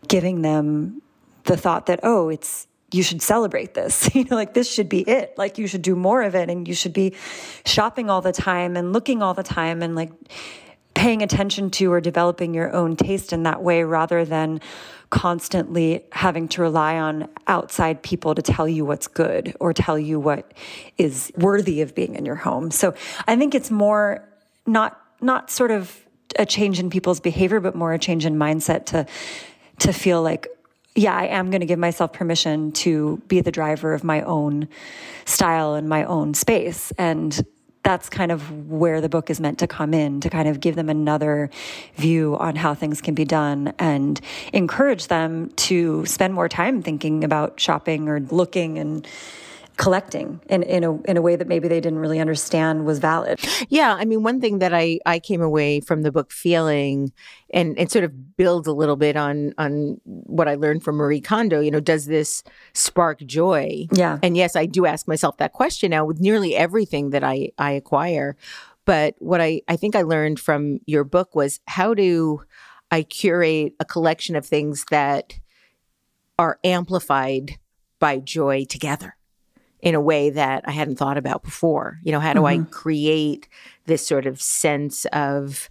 giving 0.09 0.43
them 0.43 1.01
the 1.45 1.57
thought 1.57 1.87
that, 1.87 2.01
oh, 2.03 2.29
it's 2.29 2.67
you 2.95 3.03
should 3.03 3.21
celebrate 3.21 3.75
this. 3.75 4.09
You 4.15 4.25
know, 4.25 4.37
like 4.37 4.55
this 4.55 4.73
should 4.73 4.89
be 4.89 5.01
it. 5.01 5.37
Like 5.37 5.59
you 5.59 5.67
should 5.67 5.83
do 5.83 5.97
more 5.97 6.23
of 6.23 6.37
it 6.37 6.49
and 6.49 6.69
you 6.69 6.75
should 6.75 6.93
be 6.93 7.15
shopping 7.67 8.09
all 8.09 8.21
the 8.21 8.33
time 8.33 8.77
and 8.77 8.93
looking 8.93 9.23
all 9.23 9.35
the 9.35 9.43
time 9.43 9.83
and 9.83 9.97
like 9.97 10.13
paying 10.95 11.21
attention 11.21 11.71
to 11.71 11.93
or 11.93 12.01
developing 12.01 12.55
your 12.55 12.73
own 12.73 12.95
taste 12.95 13.33
in 13.33 13.43
that 13.43 13.61
way 13.61 13.83
rather 13.83 14.25
than 14.25 14.61
constantly 15.11 16.05
having 16.13 16.47
to 16.49 16.63
rely 16.63 16.97
on 16.97 17.29
outside 17.49 18.03
people 18.03 18.37
to 18.37 18.43
tell 18.43 18.69
you 18.69 18.85
what's 18.85 19.09
good 19.09 19.57
or 19.59 19.73
tell 19.73 19.99
you 19.99 20.21
what 20.21 20.55
is 20.97 21.33
worthy 21.37 21.81
of 21.81 21.95
being 21.95 22.15
in 22.15 22.25
your 22.25 22.37
home. 22.37 22.71
So 22.71 22.95
I 23.27 23.37
think 23.37 23.55
it's 23.55 23.71
more 23.71 24.27
not 24.65 25.01
not 25.21 25.51
sort 25.51 25.73
of 25.73 26.01
a 26.39 26.47
change 26.47 26.79
in 26.79 26.89
people's 26.89 27.21
behavior 27.21 27.59
but 27.59 27.75
more 27.75 27.93
a 27.93 27.99
change 27.99 28.25
in 28.25 28.37
mindset 28.37 28.87
to 28.87 29.07
to 29.81 29.93
feel 29.93 30.23
like 30.23 30.49
yeah, 30.95 31.15
I 31.15 31.27
am 31.27 31.51
going 31.51 31.61
to 31.61 31.67
give 31.67 31.79
myself 31.79 32.13
permission 32.13 32.73
to 32.73 33.21
be 33.27 33.41
the 33.41 33.51
driver 33.51 33.95
of 33.95 34.05
my 34.05 34.23
own 34.23 34.69
style 35.25 35.75
and 35.75 35.89
my 35.89 36.05
own 36.05 36.35
space. 36.35 36.93
And 36.99 37.45
that's 37.83 38.09
kind 38.09 38.33
of 38.33 38.69
where 38.71 39.01
the 39.01 39.09
book 39.09 39.29
is 39.29 39.41
meant 39.41 39.59
to 39.59 39.67
come 39.67 39.93
in 39.93 40.21
to 40.21 40.31
kind 40.31 40.49
of 40.49 40.61
give 40.61 40.75
them 40.75 40.89
another 40.89 41.51
view 41.97 42.37
on 42.39 42.57
how 42.57 42.75
things 42.75 43.01
can 43.01 43.15
be 43.15 43.25
done 43.25 43.75
and 43.79 44.21
encourage 44.53 45.09
them 45.09 45.51
to 45.57 46.07
spend 46.07 46.33
more 46.33 46.49
time 46.49 46.83
thinking 46.83 47.25
about 47.25 47.61
shopping 47.61 48.09
or 48.09 48.21
looking 48.21 48.79
and 48.79 49.07
collecting 49.77 50.41
in, 50.49 50.63
in 50.63 50.85
a 50.85 51.01
in 51.03 51.17
a 51.17 51.23
way 51.23 51.37
that 51.37 51.49
maybe 51.49 51.69
they 51.69 51.81
didn't 51.81 51.99
really 51.99 52.21
understand 52.21 52.85
was 52.85 52.99
valid. 52.99 53.41
Yeah, 53.69 53.95
I 53.95 54.05
mean, 54.05 54.23
one 54.23 54.41
thing 54.41 54.59
that 54.59 54.73
I 54.73 55.01
I 55.07 55.19
came 55.19 55.43
away 55.43 55.81
from 55.81 56.03
the 56.03 56.13
book 56.13 56.31
feeling, 56.31 57.13
and 57.53 57.79
and 57.79 57.91
sort 57.91 58.05
of 58.05 58.37
builds 58.37 58.69
a 58.69 58.73
little 58.73 58.97
bit 58.97 59.17
on 59.17 59.55
on 59.59 60.01
what 60.05 60.49
I 60.49 60.55
learned 60.55 60.85
from 60.85 60.97
Marie 60.97 61.21
Kondo. 61.21 61.61
You 61.61 61.71
know, 61.71 61.81
does 61.81 62.07
this 62.07 62.43
spark 62.73 63.21
joy? 63.21 63.87
Yeah, 63.93 64.19
and 64.23 64.37
yes, 64.37 64.57
I 64.57 64.67
do 64.67 64.87
ask 64.87 65.09
myself 65.09 65.39
that 65.39 65.53
question 65.53 65.91
now 65.91 66.05
with 66.05 66.21
nearly 66.21 66.55
everything 66.55 67.11
that 67.11 67.25
I 67.25 67.51
I 67.59 67.73
acquire. 67.73 68.37
But 68.85 69.15
what 69.19 69.41
I 69.41 69.63
I 69.67 69.77
think 69.77 69.97
I 69.97 70.03
learned 70.03 70.39
from 70.39 70.81
your 70.87 71.05
book 71.05 71.35
was 71.35 71.61
how 71.67 71.95
do 71.95 72.43
I 72.91 73.03
curate 73.03 73.75
a 73.81 73.85
collection 73.85 74.37
of 74.37 74.47
things 74.47 74.85
that 74.91 75.41
are 76.39 76.59
amplified 76.65 77.59
by 77.99 78.19
joy 78.19 78.65
together 78.65 79.17
in 79.85 79.95
a 79.95 80.01
way 80.01 80.31
that 80.31 80.65
I 80.67 80.73
hadn't 80.73 80.97
thought 80.97 81.19
about 81.19 81.45
before. 81.45 82.01
You 82.03 82.11
know, 82.11 82.19
how 82.19 82.33
do 82.33 82.41
mm-hmm. 82.41 82.63
I 82.63 82.71
create 82.71 83.47
this 83.85 84.05
sort 84.05 84.27
of 84.27 84.41
sense 84.41 85.05
of 85.13 85.71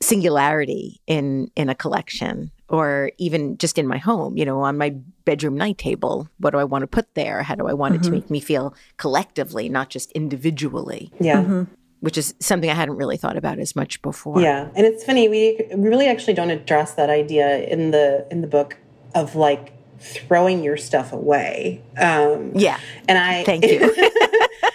singularity 0.00 1.00
in 1.06 1.50
in 1.54 1.68
a 1.68 1.74
collection 1.74 2.50
or 2.68 3.12
even 3.18 3.56
just 3.58 3.78
in 3.78 3.86
my 3.86 3.98
home, 3.98 4.36
you 4.36 4.44
know, 4.44 4.60
on 4.60 4.78
my 4.78 4.90
bedroom 5.24 5.56
night 5.56 5.78
table, 5.78 6.28
what 6.38 6.50
do 6.50 6.58
I 6.58 6.64
want 6.64 6.82
to 6.82 6.86
put 6.86 7.14
there? 7.14 7.42
How 7.42 7.54
do 7.54 7.68
I 7.68 7.74
want 7.74 7.94
mm-hmm. 7.94 8.00
it 8.00 8.04
to 8.04 8.10
mm-hmm. 8.10 8.16
make 8.16 8.30
me 8.30 8.40
feel 8.40 8.74
collectively, 8.96 9.68
not 9.68 9.90
just 9.90 10.10
individually? 10.12 11.12
Yeah. 11.20 11.42
Mm-hmm. 11.42 11.64
Which 12.00 12.18
is 12.18 12.34
something 12.40 12.68
I 12.68 12.74
hadn't 12.74 12.96
really 12.96 13.16
thought 13.16 13.36
about 13.36 13.58
as 13.58 13.76
much 13.76 14.02
before. 14.02 14.40
Yeah. 14.40 14.68
And 14.74 14.86
it's 14.86 15.04
funny, 15.04 15.28
we 15.28 15.60
really 15.74 16.06
actually 16.06 16.34
don't 16.34 16.50
address 16.50 16.94
that 16.94 17.10
idea 17.10 17.64
in 17.64 17.92
the 17.92 18.26
in 18.30 18.40
the 18.40 18.46
book 18.46 18.78
of 19.14 19.36
like 19.36 19.72
throwing 20.04 20.62
your 20.62 20.76
stuff 20.76 21.12
away. 21.12 21.82
Um, 21.98 22.52
yeah. 22.54 22.78
And 23.08 23.18
I 23.18 23.44
thank 23.44 23.64
you 23.64 23.78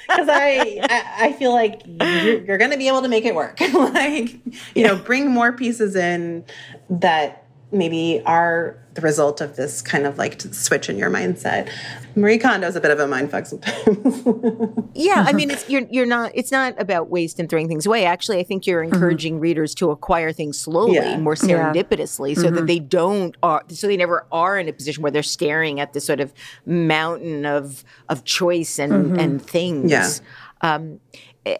because 0.09 0.29
I, 0.29 0.79
I, 0.89 1.27
I 1.27 1.33
feel 1.33 1.53
like 1.53 1.81
you're, 1.85 2.43
you're 2.43 2.57
going 2.57 2.71
to 2.71 2.77
be 2.77 2.87
able 2.87 3.03
to 3.03 3.07
make 3.07 3.25
it 3.25 3.35
work. 3.35 3.59
like 3.73 4.35
you 4.75 4.83
know, 4.83 4.95
bring 4.95 5.29
more 5.29 5.53
pieces 5.53 5.95
in 5.95 6.43
that 6.89 7.45
maybe 7.71 8.21
are 8.25 8.83
the 8.99 9.05
result 9.05 9.41
of 9.41 9.55
this 9.55 9.81
kind 9.81 10.05
of 10.05 10.17
like 10.17 10.41
switch 10.53 10.89
in 10.89 10.97
your 10.97 11.09
mindset. 11.09 11.69
Marie 12.15 12.37
Kondo's 12.37 12.75
a 12.75 12.81
bit 12.81 12.91
of 12.91 12.99
a 12.99 13.05
mindfuck 13.05 13.47
sometimes. 13.47 14.89
yeah, 14.93 15.23
I 15.27 15.33
mean, 15.33 15.51
it's 15.51 15.69
you're 15.69 15.83
you're 15.89 16.05
not. 16.05 16.31
It's 16.33 16.51
not 16.51 16.79
about 16.79 17.09
waste 17.09 17.39
and 17.39 17.49
throwing 17.49 17.67
things 17.67 17.85
away. 17.85 18.05
Actually, 18.05 18.39
I 18.39 18.43
think 18.43 18.67
you're 18.67 18.83
mm-hmm. 18.83 18.93
encouraging 18.93 19.33
mm-hmm. 19.35 19.41
readers 19.41 19.73
to 19.75 19.91
acquire 19.91 20.31
things 20.31 20.59
slowly, 20.59 20.95
yeah. 20.95 21.17
more 21.17 21.35
serendipitously, 21.35 22.29
yeah. 22.29 22.41
so 22.41 22.47
mm-hmm. 22.47 22.55
that 22.55 22.67
they 22.67 22.79
don't 22.79 23.35
are 23.43 23.63
so 23.69 23.87
they 23.87 23.97
never 23.97 24.25
are 24.31 24.57
in 24.59 24.67
a 24.67 24.73
position 24.73 25.03
where 25.03 25.11
they're 25.11 25.23
staring 25.23 25.79
at 25.79 25.93
this 25.93 26.05
sort 26.05 26.19
of 26.19 26.33
mountain 26.65 27.45
of 27.45 27.83
of 28.09 28.23
choice 28.23 28.79
and 28.79 28.91
mm-hmm. 28.91 29.19
and 29.19 29.41
things. 29.41 29.91
Yeah. 29.91 30.09
Um, 30.61 30.99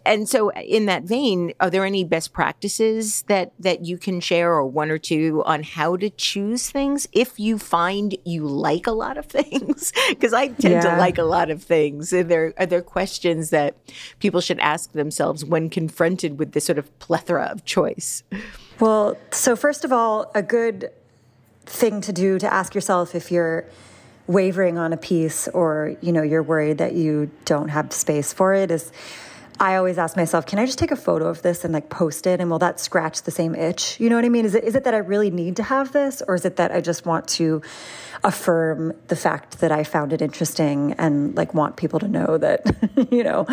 and 0.05 0.27
so 0.27 0.51
in 0.51 0.85
that 0.87 1.03
vein 1.03 1.53
are 1.59 1.69
there 1.69 1.85
any 1.85 2.03
best 2.03 2.33
practices 2.33 3.23
that 3.23 3.53
that 3.59 3.85
you 3.85 3.97
can 3.97 4.19
share 4.19 4.51
or 4.51 4.65
one 4.65 4.91
or 4.91 4.97
two 4.97 5.41
on 5.45 5.63
how 5.63 5.95
to 5.95 6.09
choose 6.11 6.69
things 6.69 7.07
if 7.13 7.39
you 7.39 7.57
find 7.57 8.17
you 8.25 8.45
like 8.45 8.87
a 8.87 8.91
lot 8.91 9.17
of 9.17 9.25
things? 9.25 9.91
Because 10.09 10.33
i 10.33 10.47
tend 10.47 10.73
yeah. 10.73 10.81
to 10.81 10.97
like 10.97 11.17
a 11.17 11.23
lot 11.23 11.49
of 11.49 11.63
things. 11.63 12.11
Are 12.13 12.23
there 12.23 12.53
are 12.57 12.65
there 12.65 12.81
questions 12.81 13.51
that 13.51 13.75
people 14.19 14.41
should 14.41 14.59
ask 14.59 14.91
themselves 14.91 15.45
when 15.45 15.69
confronted 15.69 16.39
with 16.39 16.51
this 16.51 16.65
sort 16.65 16.77
of 16.77 16.99
plethora 16.99 17.45
of 17.45 17.63
choice? 17.63 18.23
Well 18.79 19.17
so 19.31 19.55
first 19.55 19.85
of 19.85 19.93
all 19.93 20.31
a 20.35 20.41
good 20.41 20.91
thing 21.65 22.01
to 22.01 22.11
do 22.11 22.39
to 22.39 22.51
ask 22.51 22.73
yourself 22.73 23.15
if 23.15 23.31
you're 23.31 23.65
wavering 24.27 24.77
on 24.77 24.93
a 24.93 24.97
piece 24.97 25.47
or 25.49 25.95
you 26.01 26.11
know 26.11 26.21
you're 26.21 26.43
worried 26.43 26.77
that 26.79 26.93
you 26.93 27.29
don't 27.45 27.69
have 27.69 27.91
space 27.93 28.33
for 28.33 28.53
it 28.53 28.69
is 28.71 28.91
I 29.59 29.75
always 29.75 29.97
ask 29.97 30.15
myself, 30.15 30.45
can 30.45 30.57
I 30.57 30.65
just 30.65 30.79
take 30.79 30.91
a 30.91 30.95
photo 30.95 31.27
of 31.27 31.41
this 31.41 31.65
and 31.65 31.73
like 31.73 31.89
post 31.89 32.25
it 32.25 32.39
and 32.39 32.49
will 32.49 32.59
that 32.59 32.79
scratch 32.79 33.23
the 33.23 33.31
same 33.31 33.55
itch? 33.55 33.99
You 33.99 34.09
know 34.09 34.15
what 34.15 34.23
I 34.23 34.29
mean? 34.29 34.45
Is 34.45 34.55
it 34.55 34.63
is 34.63 34.75
it 34.75 34.85
that 34.85 34.93
I 34.93 34.99
really 34.99 35.31
need 35.31 35.57
to 35.57 35.63
have 35.63 35.91
this 35.91 36.21
or 36.27 36.35
is 36.35 36.45
it 36.45 36.55
that 36.55 36.71
I 36.71 36.79
just 36.79 37.05
want 37.05 37.27
to 37.29 37.61
affirm 38.23 38.93
the 39.07 39.15
fact 39.15 39.59
that 39.59 39.71
I 39.71 39.83
found 39.83 40.13
it 40.13 40.21
interesting 40.21 40.93
and 40.93 41.35
like 41.35 41.53
want 41.53 41.75
people 41.75 41.99
to 41.99 42.07
know 42.07 42.37
that, 42.37 42.65
you 43.11 43.23
know, 43.23 43.45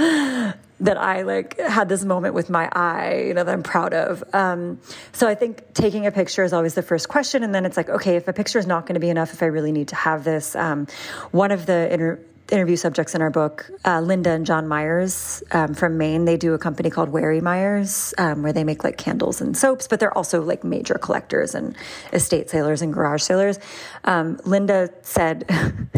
that 0.81 0.97
I 0.97 1.23
like 1.23 1.59
had 1.59 1.89
this 1.89 2.05
moment 2.05 2.35
with 2.35 2.51
my 2.51 2.69
eye, 2.73 3.25
you 3.27 3.35
know, 3.35 3.43
that 3.43 3.53
I'm 3.53 3.63
proud 3.63 3.95
of. 3.95 4.23
Um, 4.33 4.81
so 5.13 5.27
I 5.27 5.35
think 5.35 5.75
taking 5.75 6.07
a 6.07 6.13
picture 6.13 6.45
is 6.45 6.53
always 6.53 6.75
the 6.75 6.83
first 6.83 7.09
question. 7.09 7.43
And 7.43 7.55
then 7.55 7.65
it's 7.65 7.77
like, 7.77 7.89
okay, 7.89 8.17
if 8.17 8.29
a 8.29 8.33
picture 8.33 8.59
is 8.59 8.67
not 8.67 8.87
going 8.87 8.95
to 8.95 9.01
be 9.01 9.11
enough, 9.11 9.33
if 9.33 9.43
I 9.43 9.47
really 9.47 9.73
need 9.73 9.89
to 9.89 9.97
have 9.97 10.23
this, 10.25 10.55
um, 10.55 10.87
one 11.31 11.51
of 11.51 11.67
the 11.67 11.93
inter- 11.93 12.21
interview 12.51 12.77
subjects 12.77 13.15
in 13.15 13.23
our 13.23 13.31
book, 13.31 13.71
uh, 13.85 14.01
Linda 14.01 14.31
and 14.31 14.47
John 14.47 14.69
Meyers 14.69 15.43
um, 15.53 15.75
from 15.75 15.99
Maine, 15.99 16.25
they 16.25 16.37
do 16.37 16.55
a 16.55 16.59
company 16.59 16.91
called 16.91 17.09
Wary 17.09 17.41
Meyers, 17.41 18.15
um, 18.19 18.43
where 18.43 18.53
they 18.53 18.65
make 18.65 18.85
like 18.85 18.97
candles 18.97 19.41
and 19.41 19.57
soaps, 19.57 19.89
but 19.89 20.01
they're 20.01 20.17
also 20.17 20.43
like 20.43 20.65
major 20.65 20.95
collectors 20.95 21.55
and 21.55 21.77
estate 22.13 22.51
sailors 22.51 22.83
and 22.83 22.93
garage 22.93 23.23
sailors. 23.23 23.59
Um, 24.05 24.39
Linda 24.45 24.91
said 25.03 25.49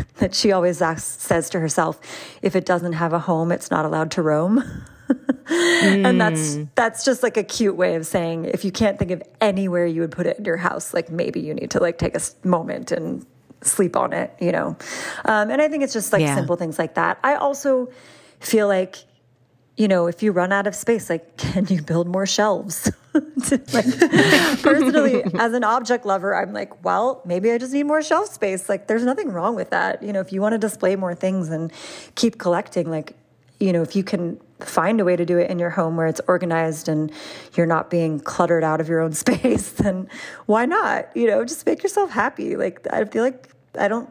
that 0.16 0.34
she 0.34 0.52
always 0.52 0.80
asks, 0.80 1.22
says 1.22 1.50
to 1.50 1.60
herself, 1.60 2.00
if 2.42 2.56
it 2.56 2.64
doesn't 2.64 2.94
have 2.94 3.12
a 3.12 3.18
home, 3.18 3.52
it's 3.52 3.70
not 3.70 3.84
allowed 3.84 4.10
to 4.12 4.22
roam. 4.22 4.62
mm. 5.08 6.04
And 6.04 6.20
that's 6.20 6.56
hmm. 6.56 6.64
that's 6.74 7.02
just 7.02 7.22
like 7.22 7.38
a 7.38 7.42
cute 7.42 7.74
way 7.74 7.94
of 7.94 8.06
saying 8.06 8.44
if 8.44 8.62
you 8.62 8.70
can't 8.70 8.98
think 8.98 9.10
of 9.10 9.22
anywhere 9.40 9.86
you 9.86 10.02
would 10.02 10.10
put 10.10 10.26
it 10.26 10.38
in 10.38 10.44
your 10.44 10.58
house, 10.58 10.92
like 10.92 11.10
maybe 11.10 11.40
you 11.40 11.54
need 11.54 11.70
to 11.70 11.80
like 11.80 11.96
take 11.96 12.14
a 12.14 12.20
moment 12.44 12.92
and 12.92 13.24
sleep 13.62 13.96
on 13.96 14.12
it, 14.12 14.34
you 14.40 14.52
know. 14.52 14.76
Um, 15.24 15.50
and 15.50 15.60
I 15.60 15.68
think 15.68 15.82
it's 15.82 15.92
just 15.92 16.12
like 16.12 16.22
yeah. 16.22 16.34
simple 16.34 16.56
things 16.56 16.78
like 16.78 16.94
that. 16.94 17.18
I 17.22 17.34
also 17.36 17.90
feel 18.40 18.68
like, 18.68 18.96
you 19.76 19.88
know, 19.88 20.06
if 20.06 20.22
you 20.22 20.32
run 20.32 20.52
out 20.52 20.66
of 20.66 20.74
space, 20.74 21.08
like, 21.08 21.36
can 21.36 21.66
you 21.66 21.82
build 21.82 22.08
more 22.08 22.26
shelves? 22.26 22.90
like, 23.14 23.84
personally, 24.62 25.24
as 25.38 25.52
an 25.52 25.64
object 25.64 26.06
lover, 26.06 26.34
I'm 26.34 26.52
like, 26.52 26.84
well, 26.84 27.22
maybe 27.24 27.50
I 27.50 27.58
just 27.58 27.72
need 27.72 27.84
more 27.84 28.02
shelf 28.02 28.28
space. 28.28 28.68
Like, 28.68 28.86
there's 28.86 29.04
nothing 29.04 29.30
wrong 29.30 29.54
with 29.54 29.70
that. 29.70 30.02
You 30.02 30.12
know, 30.12 30.20
if 30.20 30.32
you 30.32 30.40
want 30.40 30.52
to 30.52 30.58
display 30.58 30.96
more 30.96 31.14
things 31.14 31.48
and 31.48 31.72
keep 32.14 32.38
collecting, 32.38 32.90
like, 32.90 33.14
you 33.60 33.72
know, 33.72 33.82
if 33.82 33.96
you 33.96 34.04
can 34.04 34.40
find 34.60 35.00
a 35.00 35.04
way 35.04 35.16
to 35.16 35.24
do 35.24 35.38
it 35.38 35.50
in 35.50 35.58
your 35.58 35.70
home 35.70 35.96
where 35.96 36.06
it's 36.06 36.20
organized 36.26 36.88
and 36.88 37.12
you're 37.54 37.66
not 37.66 37.90
being 37.90 38.20
cluttered 38.20 38.64
out 38.64 38.80
of 38.80 38.88
your 38.88 39.00
own 39.00 39.12
space, 39.24 39.70
then 39.72 40.08
why 40.46 40.66
not? 40.66 41.14
You 41.16 41.26
know, 41.26 41.44
just 41.44 41.66
make 41.66 41.82
yourself 41.82 42.10
happy. 42.10 42.56
Like, 42.56 42.86
I 42.90 43.04
feel 43.04 43.22
like 43.22 43.48
I 43.78 43.88
don't 43.88 44.10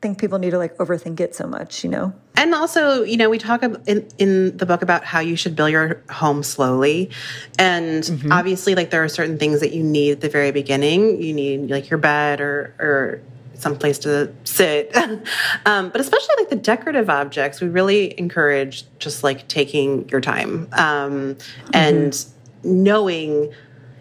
think 0.00 0.18
people 0.18 0.38
need 0.38 0.50
to 0.50 0.58
like 0.58 0.76
overthink 0.78 1.18
it 1.20 1.34
so 1.34 1.46
much, 1.46 1.82
you 1.82 1.90
know? 1.90 2.12
And 2.36 2.54
also, 2.54 3.02
you 3.02 3.16
know, 3.16 3.28
we 3.28 3.38
talk 3.38 3.64
in, 3.64 4.08
in 4.16 4.56
the 4.56 4.64
book 4.64 4.82
about 4.82 5.04
how 5.04 5.18
you 5.18 5.34
should 5.34 5.56
build 5.56 5.72
your 5.72 6.04
home 6.08 6.44
slowly. 6.44 7.10
And 7.58 8.04
mm-hmm. 8.04 8.30
obviously, 8.30 8.76
like, 8.76 8.90
there 8.90 9.02
are 9.02 9.08
certain 9.08 9.38
things 9.38 9.58
that 9.58 9.72
you 9.72 9.82
need 9.82 10.12
at 10.12 10.20
the 10.20 10.28
very 10.28 10.52
beginning. 10.52 11.20
You 11.20 11.34
need, 11.34 11.68
like, 11.68 11.90
your 11.90 11.98
bed 11.98 12.40
or, 12.40 12.76
or 12.78 13.22
someplace 13.58 13.98
to 14.00 14.32
sit. 14.44 14.94
um, 15.66 15.90
but 15.90 16.00
especially 16.00 16.34
like 16.38 16.48
the 16.48 16.56
decorative 16.56 17.10
objects, 17.10 17.60
we 17.60 17.68
really 17.68 18.18
encourage 18.18 18.84
just 18.98 19.22
like 19.22 19.46
taking 19.48 20.08
your 20.08 20.20
time 20.20 20.68
um, 20.72 21.34
mm-hmm. 21.34 21.70
and 21.74 22.26
knowing 22.64 23.52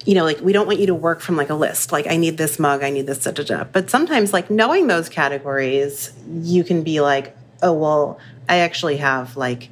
you 0.05 0.13
know, 0.13 0.23
like 0.23 0.39
we 0.39 0.53
don't 0.53 0.67
want 0.67 0.79
you 0.79 0.87
to 0.87 0.95
work 0.95 1.19
from 1.19 1.35
like 1.35 1.49
a 1.49 1.53
list, 1.53 1.91
like 1.91 2.07
I 2.07 2.15
need 2.15 2.37
this 2.37 2.59
mug, 2.59 2.81
I 2.81 2.91
need 2.91 3.07
this, 3.07 3.25
da, 3.25 3.31
da, 3.31 3.43
da. 3.43 3.63
But 3.65 3.89
sometimes, 3.89 4.31
like 4.31 4.49
knowing 4.49 4.87
those 4.87 5.09
categories, 5.09 6.13
you 6.29 6.63
can 6.63 6.81
be 6.81 7.01
like, 7.01 7.35
oh, 7.61 7.73
well, 7.73 8.17
I 8.47 8.59
actually 8.59 8.97
have 8.97 9.35
like 9.35 9.69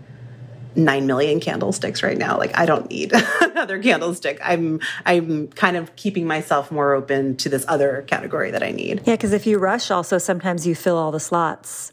9 0.75 1.07
million 1.07 1.39
candlesticks 1.39 2.03
right 2.03 2.17
now 2.17 2.37
like 2.37 2.55
i 2.57 2.65
don't 2.65 2.89
need 2.89 3.11
another 3.41 3.81
candlestick 3.81 4.39
i'm 4.43 4.79
i'm 5.05 5.47
kind 5.49 5.77
of 5.77 5.95
keeping 5.95 6.27
myself 6.27 6.71
more 6.71 6.93
open 6.93 7.35
to 7.37 7.49
this 7.49 7.65
other 7.67 8.03
category 8.07 8.51
that 8.51 8.63
i 8.63 8.71
need 8.71 9.01
yeah 9.05 9.13
because 9.13 9.33
if 9.33 9.45
you 9.45 9.57
rush 9.57 9.91
also 9.91 10.17
sometimes 10.17 10.65
you 10.65 10.75
fill 10.75 10.97
all 10.97 11.11
the 11.11 11.19
slots 11.19 11.91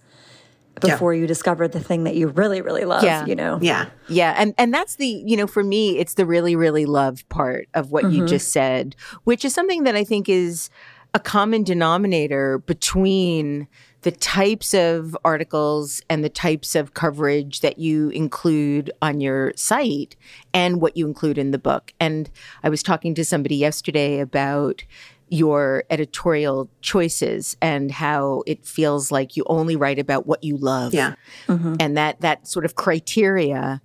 before 0.81 1.15
yeah. 1.15 1.21
you 1.21 1.27
discover 1.27 1.69
the 1.69 1.81
thing 1.81 2.05
that 2.05 2.17
you 2.17 2.29
really 2.29 2.61
really 2.61 2.85
love 2.85 3.05
yeah. 3.05 3.25
you 3.27 3.35
know 3.35 3.59
yeah 3.63 3.87
yeah 4.09 4.35
and 4.37 4.55
and 4.59 4.73
that's 4.73 4.97
the 4.97 5.07
you 5.07 5.37
know 5.37 5.47
for 5.47 5.63
me 5.63 5.99
it's 5.99 6.15
the 6.15 6.27
really 6.27 6.57
really 6.57 6.87
love 6.87 7.29
part 7.29 7.69
of 7.75 7.91
what 7.91 8.05
mm-hmm. 8.05 8.17
you 8.17 8.27
just 8.27 8.53
said 8.53 8.97
which 9.25 9.45
is 9.45 9.55
something 9.55 9.85
that 9.85 9.95
i 9.95 10.03
think 10.03 10.29
is 10.29 10.71
a 11.15 11.21
common 11.21 11.63
denominator 11.63 12.59
between 12.59 13.69
the 14.03 14.11
types 14.11 14.75
of 14.75 15.17
articles 15.25 16.03
and 16.11 16.25
the 16.25 16.29
types 16.29 16.75
of 16.75 16.95
coverage 16.95 17.61
that 17.61 17.79
you 17.79 18.11
include 18.11 18.91
on 19.01 19.21
your 19.21 19.53
site 19.57 20.17
and 20.53 20.81
what 20.81 20.97
you 20.97 21.07
include 21.07 21.39
in 21.39 21.53
the 21.53 21.59
book. 21.59 21.93
And 22.01 22.29
I 22.63 22.69
was 22.69 22.83
talking 22.83 23.15
to 23.15 23.25
somebody 23.25 23.57
yesterday 23.57 24.19
about 24.19 24.85
your 25.29 25.85
editorial 25.89 26.69
choices 26.83 27.57
and 27.63 27.91
how 27.91 28.43
it 28.47 28.67
feels 28.67 29.11
like 29.11 29.35
you 29.35 29.45
only 29.47 29.77
write 29.77 29.99
about 29.99 30.27
what 30.27 30.45
you 30.45 30.59
love. 30.59 30.93
Yeah. 30.93 31.15
Mm-hmm. 31.47 31.77
And 31.81 31.97
that 31.97 32.21
that 32.21 32.47
sort 32.47 32.67
of 32.67 32.75
criteria 32.75 33.81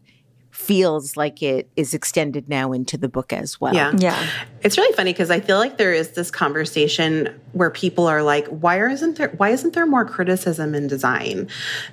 feels 0.58 1.16
like 1.16 1.44
it 1.44 1.70
is 1.76 1.94
extended 1.94 2.50
now 2.50 2.74
into 2.74 2.98
the 2.98 3.08
book 3.08 3.32
as 3.32 3.62
well. 3.62 3.76
Yeah. 3.76 3.94
Yeah. 3.96 4.28
It's 4.64 4.76
really 4.76 4.94
funny 4.96 5.14
because 5.14 5.30
I 5.30 5.40
feel 5.40 5.60
like 5.60 5.78
there 5.78 5.94
is 5.94 6.14
this 6.14 6.32
conversation 6.32 7.40
where 7.52 7.70
people 7.70 8.08
are 8.08 8.24
like, 8.24 8.48
why 8.48 8.90
isn't 8.90 9.18
there 9.18 9.30
why 9.38 9.50
isn't 9.50 9.76
there 9.76 9.86
more 9.86 10.04
criticism 10.04 10.74
in 10.74 10.88
design? 10.88 11.48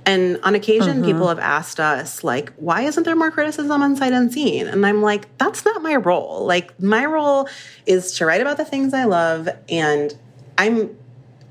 And 0.07 0.41
on 0.43 0.55
occasion 0.55 0.97
mm-hmm. 0.97 1.05
people 1.05 1.29
have 1.29 1.39
asked 1.39 1.79
us, 1.79 2.25
like, 2.25 2.55
why 2.55 2.81
isn't 2.83 3.05
there 3.05 3.15
more 3.15 3.31
criticism 3.31 3.83
on 3.83 3.97
sight 3.97 4.15
unseen? 4.15 4.67
And 4.67 4.87
I'm 4.87 5.03
like, 5.03 5.37
that's 5.37 5.67
not 5.67 5.83
my 5.83 5.97
role. 5.97 6.47
Like 6.47 6.81
my 6.81 7.05
role 7.05 7.47
is 7.85 8.13
to 8.13 8.25
write 8.25 8.41
about 8.41 8.57
the 8.57 8.65
things 8.65 8.95
I 8.95 9.05
love 9.05 9.47
and 9.69 10.15
I'm 10.57 10.97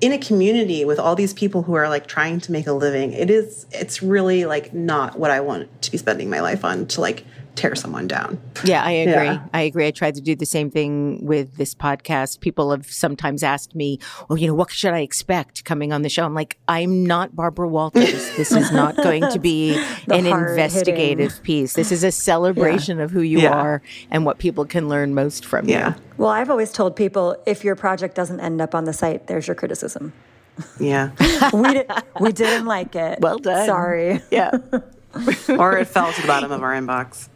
in 0.04 0.12
a 0.12 0.18
community 0.18 0.84
with 0.84 1.00
all 1.00 1.16
these 1.16 1.34
people 1.34 1.64
who 1.64 1.76
are 1.76 1.88
like 1.88 2.08
trying 2.08 2.38
to 2.38 2.52
make 2.52 2.68
a 2.68 2.74
living 2.74 3.14
it 3.14 3.30
is 3.30 3.66
it's 3.72 4.04
really 4.04 4.44
like 4.44 4.74
not 4.74 5.18
what 5.18 5.32
i 5.32 5.40
want 5.40 5.82
to 5.82 5.90
be 5.90 5.98
spending 5.98 6.30
my 6.30 6.42
life 6.42 6.66
on 6.66 6.86
to 6.86 7.00
like 7.00 7.24
tear 7.56 7.76
someone 7.76 8.08
down. 8.08 8.42
Yeah, 8.64 8.84
I 8.84 8.92
agree. 8.92 9.26
Yeah. 9.26 9.46
I 9.54 9.62
agree. 9.62 9.88
I 9.88 9.92
tried 9.92 10.16
to 10.16 10.22
do 10.22 10.36
the 10.36 10.46
same 10.46 10.70
thing 10.70 11.26
with 11.26 11.58
this 11.58 11.76
podcast. 11.76 12.40
People 12.40 12.72
have 12.72 12.86
sometimes 12.86 13.44
asked 13.44 13.76
me, 13.76 14.00
"Well, 14.28 14.38
you 14.38 14.48
know, 14.48 14.54
what 14.54 14.72
should 14.72 14.94
I 14.94 15.00
expect 15.00 15.66
coming 15.66 15.94
on 15.94 16.02
the 16.02 16.10
show?" 16.10 16.26
I'm 16.26 16.34
like, 16.34 16.58
"I'm 16.68 17.06
not 17.06 17.36
Barbara 17.36 17.68
Walters. 17.68 18.36
This 18.36 18.52
is 18.52 18.72
not 18.72 18.96
going 18.96 19.30
to 19.30 19.40
be 19.54 19.76
an 20.08 20.26
investigative 20.26 21.32
hitting. 21.32 21.44
piece. 21.44 21.74
This 21.74 21.92
is 21.92 22.04
a 22.04 22.12
celebration 22.12 22.98
yeah. 22.98 23.04
of 23.04 23.12
who 23.12 23.22
you 23.22 23.40
yeah. 23.40 23.52
are 23.52 23.82
and 24.10 24.26
what 24.26 24.40
people 24.40 24.66
can 24.66 24.90
learn 24.90 25.14
most 25.14 25.46
from 25.46 25.68
you." 25.68 25.94
Well, 26.18 26.30
I've 26.30 26.50
always 26.50 26.72
told 26.72 26.96
people 26.96 27.36
if 27.46 27.64
your 27.64 27.76
project 27.76 28.16
doesn't 28.16 28.40
end 28.40 28.62
up 28.62 28.76
on 28.76 28.86
the 28.86 28.94
site, 28.94 29.28
there's 29.28 29.48
your 29.48 29.56
criticism. 29.56 30.14
Yeah. 30.80 31.12
we 31.54 31.74
did, 31.74 31.92
we 32.20 32.32
didn't 32.32 32.66
like 32.66 32.96
it. 32.96 33.20
Well 33.20 33.40
done. 33.40 33.66
Sorry. 33.66 34.22
Yeah. 34.32 34.52
or 35.50 35.78
it 35.78 35.86
fell 35.88 36.12
to 36.12 36.22
the 36.22 36.28
bottom 36.28 36.52
of 36.52 36.64
our 36.64 36.74
inbox. 36.74 37.30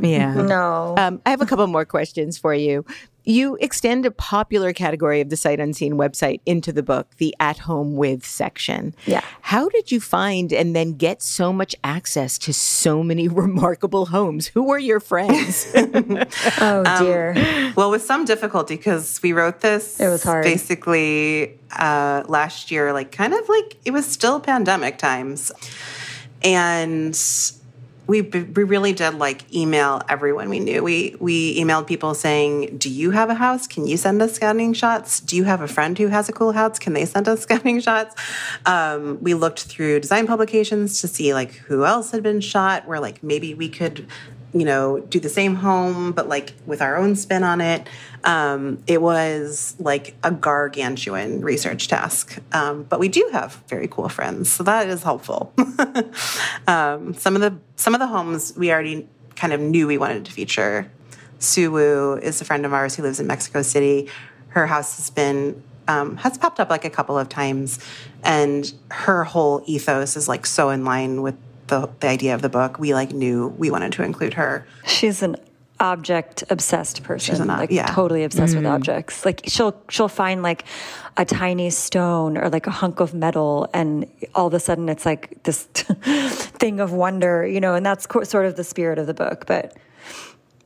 Yeah. 0.00 0.34
No. 0.34 0.94
Um, 0.96 1.20
I 1.24 1.30
have 1.30 1.40
a 1.40 1.46
couple 1.46 1.66
more 1.66 1.84
questions 1.84 2.38
for 2.38 2.54
you. 2.54 2.84
You 3.28 3.56
extend 3.60 4.06
a 4.06 4.12
popular 4.12 4.72
category 4.72 5.20
of 5.20 5.30
the 5.30 5.36
Sight 5.36 5.58
Unseen 5.58 5.94
website 5.94 6.40
into 6.46 6.72
the 6.72 6.82
book, 6.84 7.08
the 7.16 7.34
At 7.40 7.58
Home 7.58 7.96
With 7.96 8.24
section. 8.24 8.94
Yeah. 9.04 9.20
How 9.40 9.68
did 9.68 9.90
you 9.90 9.98
find 9.98 10.52
and 10.52 10.76
then 10.76 10.92
get 10.92 11.22
so 11.22 11.52
much 11.52 11.74
access 11.82 12.38
to 12.38 12.54
so 12.54 13.02
many 13.02 13.26
remarkable 13.44 14.06
homes? 14.06 14.46
Who 14.48 14.62
were 14.62 14.78
your 14.78 15.00
friends? 15.00 15.66
oh, 15.74 16.98
dear. 17.00 17.34
Um, 17.36 17.74
well, 17.74 17.90
with 17.90 18.02
some 18.02 18.26
difficulty 18.26 18.76
because 18.76 19.20
we 19.24 19.32
wrote 19.32 19.60
this. 19.60 19.98
It 19.98 20.08
was 20.08 20.22
hard. 20.22 20.44
Basically, 20.44 21.58
uh, 21.72 22.22
last 22.28 22.70
year, 22.70 22.92
like 22.92 23.10
kind 23.10 23.34
of 23.34 23.48
like 23.48 23.76
it 23.84 23.90
was 23.90 24.06
still 24.06 24.38
pandemic 24.38 24.98
times. 24.98 25.50
And 26.42 27.18
we, 28.06 28.20
we 28.20 28.62
really 28.62 28.92
did 28.92 29.14
like 29.14 29.52
email 29.52 30.00
everyone 30.08 30.48
we 30.48 30.60
knew. 30.60 30.82
We 30.82 31.16
we 31.18 31.60
emailed 31.60 31.86
people 31.86 32.14
saying, 32.14 32.78
"Do 32.78 32.88
you 32.88 33.10
have 33.10 33.30
a 33.30 33.34
house? 33.34 33.66
Can 33.66 33.86
you 33.86 33.96
send 33.96 34.22
us 34.22 34.34
scouting 34.34 34.72
shots? 34.74 35.18
Do 35.20 35.34
you 35.36 35.44
have 35.44 35.60
a 35.60 35.68
friend 35.68 35.98
who 35.98 36.06
has 36.08 36.28
a 36.28 36.32
cool 36.32 36.52
house? 36.52 36.78
Can 36.78 36.92
they 36.92 37.04
send 37.04 37.28
us 37.28 37.40
scouting 37.46 37.80
shots?" 37.80 38.14
Um, 38.64 39.18
we 39.20 39.34
looked 39.34 39.64
through 39.64 40.00
design 40.00 40.26
publications 40.26 41.00
to 41.00 41.08
see 41.08 41.34
like 41.34 41.54
who 41.54 41.84
else 41.84 42.12
had 42.12 42.22
been 42.22 42.40
shot. 42.40 42.86
Where 42.86 43.00
like 43.00 43.22
maybe 43.22 43.54
we 43.54 43.68
could 43.68 44.06
you 44.58 44.64
know, 44.64 45.00
do 45.00 45.20
the 45.20 45.28
same 45.28 45.54
home, 45.54 46.12
but 46.12 46.28
like 46.28 46.54
with 46.64 46.80
our 46.80 46.96
own 46.96 47.14
spin 47.14 47.44
on 47.44 47.60
it. 47.60 47.86
Um, 48.24 48.82
it 48.86 49.02
was 49.02 49.76
like 49.78 50.16
a 50.24 50.30
gargantuan 50.30 51.42
research 51.42 51.88
task. 51.88 52.38
Um, 52.52 52.84
but 52.84 52.98
we 52.98 53.08
do 53.08 53.28
have 53.32 53.62
very 53.68 53.86
cool 53.86 54.08
friends, 54.08 54.50
so 54.50 54.64
that 54.64 54.88
is 54.88 55.02
helpful. 55.02 55.52
um, 56.66 57.12
some 57.14 57.36
of 57.36 57.42
the 57.42 57.58
some 57.76 57.94
of 57.94 58.00
the 58.00 58.06
homes 58.06 58.54
we 58.56 58.72
already 58.72 59.06
kind 59.36 59.52
of 59.52 59.60
knew 59.60 59.86
we 59.86 59.98
wanted 59.98 60.24
to 60.24 60.32
feature. 60.32 60.90
Su 61.38 61.70
Wu 61.70 62.14
is 62.14 62.40
a 62.40 62.44
friend 62.44 62.64
of 62.64 62.72
ours 62.72 62.96
who 62.96 63.02
lives 63.02 63.20
in 63.20 63.26
Mexico 63.26 63.60
City. 63.60 64.08
Her 64.48 64.66
house 64.66 64.96
has 64.96 65.10
been 65.10 65.62
um, 65.86 66.16
has 66.16 66.38
popped 66.38 66.60
up 66.60 66.70
like 66.70 66.84
a 66.84 66.90
couple 66.90 67.18
of 67.18 67.28
times, 67.28 67.78
and 68.24 68.72
her 68.90 69.24
whole 69.24 69.62
ethos 69.66 70.16
is 70.16 70.28
like 70.28 70.46
so 70.46 70.70
in 70.70 70.84
line 70.84 71.22
with 71.22 71.36
the, 71.68 71.88
the 72.00 72.08
idea 72.08 72.34
of 72.34 72.42
the 72.42 72.48
book, 72.48 72.78
we 72.78 72.94
like 72.94 73.12
knew 73.12 73.48
we 73.58 73.70
wanted 73.70 73.92
to 73.92 74.02
include 74.02 74.34
her. 74.34 74.66
She's 74.86 75.22
an 75.22 75.36
object 75.80 76.42
obsessed 76.48 77.02
person. 77.02 77.34
She's 77.34 77.40
an, 77.40 77.48
like 77.48 77.70
yeah. 77.70 77.86
totally 77.86 78.24
obsessed 78.24 78.54
mm. 78.54 78.58
with 78.58 78.66
objects. 78.66 79.24
Like 79.24 79.42
she'll 79.46 79.80
she'll 79.88 80.08
find 80.08 80.42
like 80.42 80.64
a 81.16 81.24
tiny 81.24 81.70
stone 81.70 82.36
or 82.36 82.48
like 82.48 82.66
a 82.66 82.70
hunk 82.70 83.00
of 83.00 83.14
metal, 83.14 83.68
and 83.74 84.10
all 84.34 84.46
of 84.46 84.54
a 84.54 84.60
sudden 84.60 84.88
it's 84.88 85.06
like 85.06 85.42
this 85.44 85.64
thing 85.64 86.80
of 86.80 86.92
wonder, 86.92 87.46
you 87.46 87.60
know. 87.60 87.74
And 87.74 87.84
that's 87.84 88.06
co- 88.06 88.24
sort 88.24 88.46
of 88.46 88.56
the 88.56 88.64
spirit 88.64 88.98
of 88.98 89.06
the 89.06 89.14
book, 89.14 89.46
but. 89.46 89.76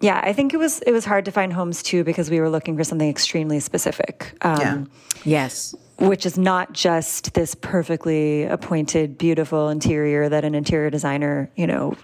Yeah, 0.03 0.19
I 0.25 0.33
think 0.33 0.55
it 0.55 0.57
was 0.57 0.81
it 0.81 0.93
was 0.93 1.05
hard 1.05 1.27
to 1.27 1.31
find 1.31 1.53
homes 1.53 1.83
too 1.83 2.05
because 2.05 2.31
we 2.31 2.41
were 2.41 2.49
looking 2.49 2.75
for 2.75 2.85
something 2.85 3.11
extremely 3.11 3.61
specific. 3.61 4.33
Um, 4.41 4.59
yeah. 4.59 4.85
Yes 5.25 5.75
which 6.01 6.25
is 6.25 6.39
not 6.39 6.73
just 6.73 7.35
this 7.35 7.55
perfectly 7.55 8.45
appointed, 8.45 9.19
beautiful 9.19 9.69
interior 9.69 10.29
that 10.29 10.45
an 10.45 10.55
interior 10.55 10.91
designer, 10.91 11.51
you 11.57 11.67
know, 11.67 11.95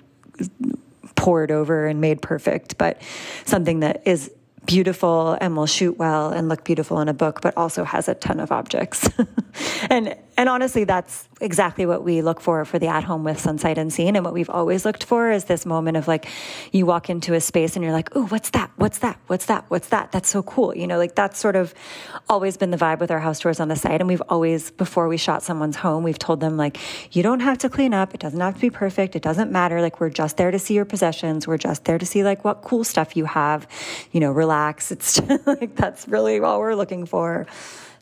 poured 1.15 1.51
over 1.51 1.87
and 1.87 2.01
made 2.01 2.21
perfect, 2.21 2.77
but 2.79 3.01
something 3.47 3.81
that 3.81 4.03
is 4.07 4.31
beautiful 4.67 5.39
and 5.41 5.57
will 5.57 5.67
shoot 5.67 5.97
well 5.97 6.31
and 6.31 6.49
look 6.49 6.65
beautiful 6.65 7.01
in 7.01 7.09
a 7.09 7.15
book, 7.15 7.41
but 7.41 7.57
also 7.57 7.85
has 7.85 8.09
a 8.09 8.15
ton 8.15 8.39
of 8.39 8.53
objects. 8.53 9.09
and 9.91 10.17
and 10.39 10.51
honestly, 10.51 10.85
that's 10.85 11.29
exactly 11.41 11.87
what 11.87 12.05
we 12.05 12.21
look 12.21 12.41
for 12.41 12.65
for 12.67 12.79
the 12.79 12.87
at 12.89 13.05
home 13.05 13.25
with 13.25 13.41
Sun 13.41 13.59
Sight 13.59 13.79
Unseen. 13.79 14.17
And 14.17 14.25
what 14.25 14.35
we've 14.35 14.51
always 14.51 14.85
looked 14.85 15.05
for 15.05 15.31
is 15.31 15.45
this 15.45 15.65
moment 15.65 15.97
of 15.97 16.07
like, 16.07 16.27
you 16.73 16.85
walk 16.85 17.09
into 17.09 17.33
a 17.33 17.41
space 17.41 17.75
and 17.75 17.83
you're 17.83 17.93
like, 17.93 18.15
oh, 18.15 18.27
what's 18.27 18.51
that? 18.51 18.71
What's 18.77 18.99
that? 18.99 19.19
What's 19.29 19.47
that? 19.47 19.65
What's 19.69 19.89
that? 19.89 20.13
That's 20.13 20.29
so 20.29 20.43
cool. 20.43 20.77
You 20.77 20.87
know, 20.87 20.99
like 20.99 21.15
that's 21.15 21.39
sort 21.39 21.57
of 21.57 21.75
always 22.29 22.59
been 22.59 22.71
the 22.71 22.77
vibe 22.77 23.01
with 23.01 23.11
our 23.11 23.19
house 23.19 23.41
tours 23.41 23.61
on 23.61 23.69
the 23.69 23.77
site. 23.77 24.01
And 24.01 24.09
we've 24.09 24.23
always, 24.29 24.71
before 24.73 25.09
we 25.09 25.17
shot 25.17 25.43
someone's 25.43 25.77
home, 25.77 26.03
we've 26.03 26.19
told 26.19 26.41
them 26.41 26.59
like, 26.59 26.79
you 27.17 27.23
don't 27.23 27.41
have 27.41 27.57
to 27.59 27.71
clean 27.71 27.95
up. 27.95 28.13
It 28.13 28.21
doesn't 28.21 28.41
have 28.41 28.55
to 28.55 28.61
be 28.61 28.71
perfect. 28.71 29.17
It 29.17 29.23
doesn't 29.23 29.51
matter. 29.51 29.81
Like 29.81 30.01
we're 30.01 30.11
just 30.11 30.37
there 30.37 30.51
to 30.51 30.59
see 30.59 30.75
your 30.75 30.85
possessions. 30.85 31.47
We're 31.47 31.57
just 31.57 31.87
there 31.87 31.99
to 31.99 32.05
see 32.05 32.25
like 32.25 32.45
what 32.45 32.61
cool 32.61 32.85
stuff 32.85 33.17
you 33.17 33.25
have. 33.25 33.67
You 34.13 34.21
know, 34.21 34.33
relax. 34.33 34.93
It's 34.93 35.19
like 35.47 35.77
that's 35.77 36.07
really 36.09 36.41
all 36.41 36.61
we're 36.61 36.75
looking 36.75 37.07
for. 37.07 37.47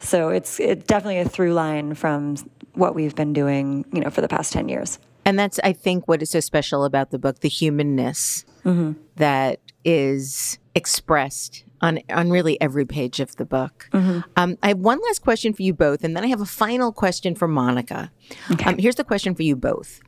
So 0.01 0.29
it's 0.29 0.61
it's 0.61 0.85
definitely 0.85 1.19
a 1.19 1.29
through 1.29 1.55
line 1.55 1.95
from 1.95 2.37
what 2.75 2.95
we've 2.95 3.15
been 3.15 3.33
doing, 3.33 3.85
you 3.93 4.01
know, 4.01 4.11
for 4.11 4.21
the 4.21 4.29
past 4.29 4.53
10 4.53 4.69
years. 4.69 4.99
And 5.25 5.39
that's, 5.39 5.59
I 5.65 5.73
think, 5.73 6.07
what 6.07 6.23
is 6.23 6.31
so 6.31 6.41
special 6.41 6.85
about 6.85 7.11
the 7.11 7.19
book, 7.19 7.41
the 7.41 7.49
humanness 7.49 8.45
mm-hmm. 8.65 8.93
that 9.17 9.61
is 9.85 10.59
expressed 10.75 11.65
on, 11.81 12.01
on 12.11 12.31
really 12.31 12.61
every 12.61 12.85
page 12.85 13.21
of 13.21 13.37
the 13.37 13.45
book. 13.45 13.89
Mm-hmm. 13.93 14.21
Um, 14.37 14.59
I 14.63 14.69
have 14.69 14.79
one 14.79 15.01
last 15.07 15.21
question 15.21 15.55
for 15.55 15.63
you 15.63 15.73
both, 15.73 16.05
and 16.05 16.17
then 16.17 16.25
I 16.25 16.29
have 16.29 16.41
a 16.41 16.47
final 16.47 16.93
question 16.93 17.35
for 17.35 17.49
Monica. 17.49 18.11
Okay. 18.51 18.71
Um, 18.71 18.79
here's 18.79 18.97
the 18.97 19.05
question 19.05 19.35
for 19.35 19.43
you 19.43 19.57
both. 19.57 20.01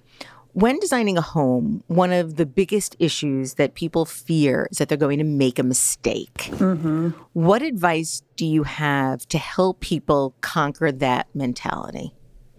When 0.57 0.79
designing 0.81 1.19
a 1.19 1.21
home, 1.21 1.85
one 1.87 2.15
of 2.15 2.37
the 2.37 2.47
biggest 2.47 2.97
issues 2.99 3.57
that 3.57 3.75
people 3.75 4.07
fear 4.07 4.69
is 4.71 4.79
that 4.79 4.89
they're 4.89 4.97
going 4.97 5.19
to 5.19 5.25
make 5.25 5.59
a 5.59 5.63
mistake. 5.63 6.49
Mm-hmm. 6.53 7.11
What 7.35 7.61
advice 7.61 8.23
do 8.37 8.47
you 8.47 8.63
have 8.63 9.29
to 9.29 9.37
help 9.37 9.81
people 9.81 10.35
conquer 10.41 10.91
that 10.93 11.29
mentality? 11.35 12.15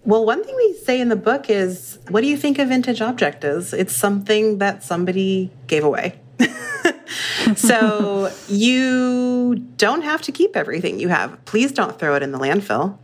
Well, 0.06 0.28
one 0.28 0.44
thing 0.44 0.56
we 0.56 0.74
say 0.74 1.02
in 1.02 1.10
the 1.10 1.16
book 1.16 1.50
is 1.50 1.98
what 2.10 2.22
do 2.22 2.28
you 2.28 2.38
think 2.38 2.60
a 2.60 2.66
vintage 2.66 3.02
object 3.02 3.44
is? 3.44 3.74
It's 3.74 3.96
something 3.96 4.60
that 4.60 4.84
somebody 4.84 5.50
gave 5.66 5.84
away. 5.84 6.20
so 7.56 8.32
you 8.48 9.56
don't 9.78 10.04
have 10.04 10.22
to 10.22 10.32
keep 10.32 10.56
everything 10.56 11.00
you 11.00 11.08
have. 11.08 11.44
Please 11.46 11.72
don't 11.72 11.98
throw 11.98 12.14
it 12.14 12.22
in 12.22 12.32
the 12.32 12.38
landfill. 12.38 13.00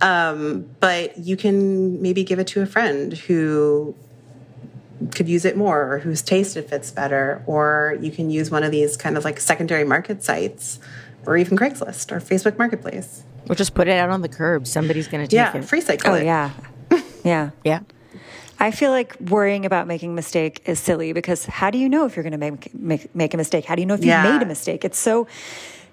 Um, 0.00 0.68
but 0.80 1.16
you 1.18 1.36
can 1.36 2.02
maybe 2.02 2.24
give 2.24 2.40
it 2.40 2.48
to 2.48 2.62
a 2.62 2.66
friend 2.66 3.12
who 3.12 3.94
could 5.14 5.28
use 5.28 5.44
it 5.44 5.56
more 5.56 5.92
or 5.92 5.98
whose 5.98 6.22
taste 6.22 6.56
it 6.56 6.68
fits 6.68 6.90
better 6.90 7.42
or 7.46 7.98
you 8.00 8.10
can 8.10 8.30
use 8.30 8.50
one 8.50 8.62
of 8.62 8.70
these 8.70 8.96
kind 8.96 9.16
of 9.16 9.24
like 9.24 9.40
secondary 9.40 9.84
market 9.84 10.22
sites 10.22 10.78
or 11.26 11.36
even 11.36 11.58
craigslist 11.58 12.12
or 12.12 12.20
facebook 12.20 12.58
marketplace 12.58 13.24
or 13.48 13.54
just 13.54 13.74
put 13.74 13.88
it 13.88 13.98
out 13.98 14.10
on 14.10 14.22
the 14.22 14.28
curb 14.28 14.66
somebody's 14.66 15.08
going 15.08 15.22
to 15.22 15.28
take 15.28 15.36
yeah, 15.36 15.56
it 15.56 15.64
Freecycle 15.64 16.06
oh 16.06 16.14
it. 16.14 16.24
yeah 16.24 16.50
yeah 17.24 17.50
yeah 17.64 17.80
I 18.58 18.70
feel 18.70 18.90
like 18.90 19.18
worrying 19.20 19.66
about 19.66 19.86
making 19.86 20.12
a 20.12 20.14
mistake 20.14 20.62
is 20.66 20.78
silly 20.78 21.12
because 21.12 21.44
how 21.44 21.70
do 21.70 21.78
you 21.78 21.88
know 21.88 22.06
if 22.06 22.16
you're 22.16 22.22
going 22.22 22.32
to 22.32 22.38
make, 22.38 22.72
make 22.74 23.14
make 23.14 23.34
a 23.34 23.36
mistake? 23.36 23.64
How 23.64 23.74
do 23.74 23.82
you 23.82 23.86
know 23.86 23.94
if 23.94 24.04
yeah. 24.04 24.24
you 24.24 24.32
made 24.32 24.42
a 24.42 24.46
mistake? 24.46 24.84
It's 24.84 24.98
so 24.98 25.26